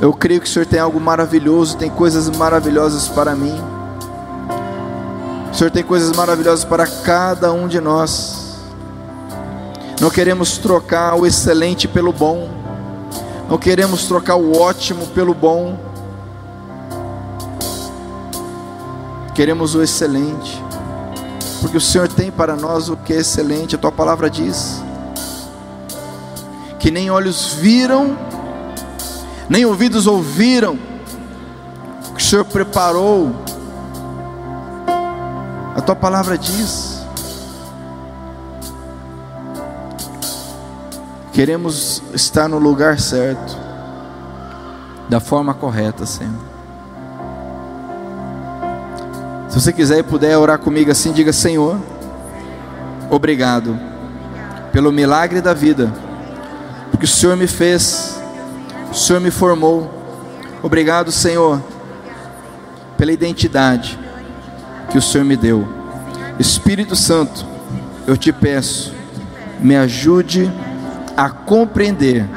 Eu 0.00 0.12
creio 0.12 0.40
que 0.40 0.46
o 0.46 0.50
Senhor 0.50 0.66
tem 0.66 0.78
algo 0.78 1.00
maravilhoso, 1.00 1.76
tem 1.76 1.90
coisas 1.90 2.28
maravilhosas 2.36 3.08
para 3.08 3.34
mim. 3.34 3.58
O 5.50 5.54
Senhor 5.54 5.70
tem 5.70 5.82
coisas 5.82 6.14
maravilhosas 6.16 6.64
para 6.64 6.86
cada 6.86 7.52
um 7.52 7.66
de 7.66 7.80
nós. 7.80 8.43
Não 10.00 10.10
queremos 10.10 10.58
trocar 10.58 11.14
o 11.14 11.24
excelente 11.26 11.86
pelo 11.86 12.12
bom. 12.12 12.50
Não 13.48 13.58
queremos 13.58 14.04
trocar 14.04 14.36
o 14.36 14.60
ótimo 14.60 15.06
pelo 15.08 15.32
bom. 15.32 15.78
Queremos 19.34 19.74
o 19.74 19.82
excelente. 19.82 20.62
Porque 21.60 21.76
o 21.76 21.80
Senhor 21.80 22.08
tem 22.08 22.30
para 22.30 22.56
nós 22.56 22.88
o 22.88 22.96
que 22.96 23.12
é 23.12 23.16
excelente, 23.16 23.74
a 23.74 23.78
tua 23.78 23.90
palavra 23.90 24.28
diz. 24.28 24.82
Que 26.78 26.90
nem 26.90 27.10
olhos 27.10 27.54
viram, 27.54 28.18
nem 29.48 29.64
ouvidos 29.64 30.06
ouviram, 30.06 30.76
que 32.14 32.20
o 32.20 32.24
Senhor 32.24 32.44
preparou. 32.44 33.34
A 35.74 35.80
tua 35.80 35.96
palavra 35.96 36.36
diz. 36.36 36.93
Queremos 41.34 42.00
estar 42.14 42.48
no 42.48 42.60
lugar 42.60 43.00
certo, 43.00 43.58
da 45.08 45.18
forma 45.18 45.52
correta, 45.52 46.06
Senhor. 46.06 46.32
Se 49.48 49.60
você 49.60 49.72
quiser 49.72 49.98
e 49.98 50.02
puder 50.04 50.38
orar 50.38 50.60
comigo 50.60 50.92
assim, 50.92 51.12
diga: 51.12 51.32
Senhor, 51.32 51.76
obrigado 53.10 53.76
pelo 54.70 54.92
milagre 54.92 55.40
da 55.40 55.52
vida, 55.52 55.92
porque 56.92 57.04
o 57.04 57.08
Senhor 57.08 57.36
me 57.36 57.48
fez, 57.48 58.16
o 58.92 58.94
Senhor 58.94 59.18
me 59.18 59.32
formou. 59.32 59.92
Obrigado, 60.62 61.10
Senhor, 61.10 61.60
pela 62.96 63.10
identidade 63.10 63.98
que 64.88 64.98
o 64.98 65.02
Senhor 65.02 65.24
me 65.24 65.36
deu. 65.36 65.66
Espírito 66.38 66.94
Santo, 66.94 67.44
eu 68.06 68.16
te 68.16 68.32
peço, 68.32 68.94
me 69.58 69.74
ajude 69.74 70.48
a 71.16 71.28
compreender 71.30 72.28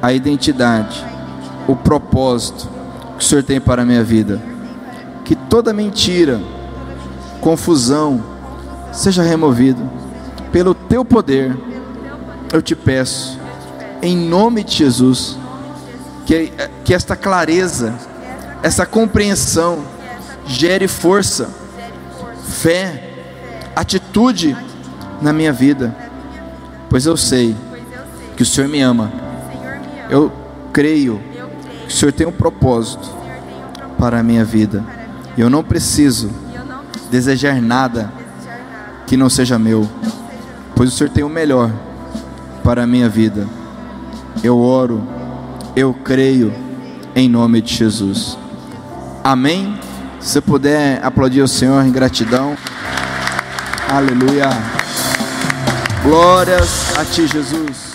a 0.00 0.12
identidade, 0.12 1.04
o 1.66 1.76
propósito 1.76 2.68
que 3.16 3.24
o 3.24 3.26
Senhor 3.26 3.42
tem 3.42 3.60
para 3.60 3.82
a 3.82 3.84
minha 3.84 4.02
vida. 4.02 4.40
Que 5.24 5.34
toda 5.34 5.72
mentira, 5.72 6.40
confusão 7.40 8.22
seja 8.92 9.22
removido 9.22 9.90
pelo 10.50 10.74
teu 10.74 11.04
poder. 11.04 11.56
Eu 12.52 12.62
te 12.62 12.74
peço, 12.74 13.38
em 14.00 14.16
nome 14.16 14.64
de 14.64 14.76
Jesus, 14.76 15.36
que, 16.24 16.52
que 16.84 16.94
esta 16.94 17.14
clareza, 17.14 17.94
essa 18.62 18.86
compreensão 18.86 19.84
gere 20.46 20.88
força, 20.88 21.50
fé, 22.42 23.12
atitude 23.76 24.56
na 25.20 25.32
minha 25.32 25.52
vida, 25.52 25.94
pois 26.88 27.04
eu 27.04 27.16
sei 27.16 27.54
que 28.38 28.42
o 28.44 28.46
Senhor 28.46 28.70
me 28.70 28.80
ama. 28.80 29.10
Eu 30.08 30.30
creio 30.72 31.20
que 31.88 31.92
o 31.92 31.96
Senhor 31.96 32.12
tem 32.12 32.24
um 32.24 32.30
propósito 32.30 33.10
para 33.98 34.20
a 34.20 34.22
minha 34.22 34.44
vida. 34.44 34.84
Eu 35.36 35.50
não 35.50 35.64
preciso 35.64 36.30
desejar 37.10 37.60
nada 37.60 38.12
que 39.08 39.16
não 39.16 39.28
seja 39.28 39.58
meu, 39.58 39.88
pois 40.76 40.92
o 40.92 40.96
Senhor 40.96 41.10
tem 41.10 41.24
o 41.24 41.28
melhor 41.28 41.72
para 42.62 42.84
a 42.84 42.86
minha 42.86 43.08
vida. 43.08 43.44
Eu 44.40 44.60
oro, 44.60 45.02
eu 45.74 45.92
creio 45.92 46.54
em 47.16 47.28
nome 47.28 47.60
de 47.60 47.74
Jesus. 47.74 48.38
Amém. 49.24 49.76
Se 50.20 50.40
puder 50.40 51.04
aplaudir 51.04 51.42
o 51.42 51.48
Senhor 51.48 51.84
em 51.84 51.90
gratidão. 51.90 52.56
Aleluia. 53.90 54.48
Glórias 56.04 56.96
a 56.96 57.04
ti, 57.04 57.26
Jesus. 57.26 57.87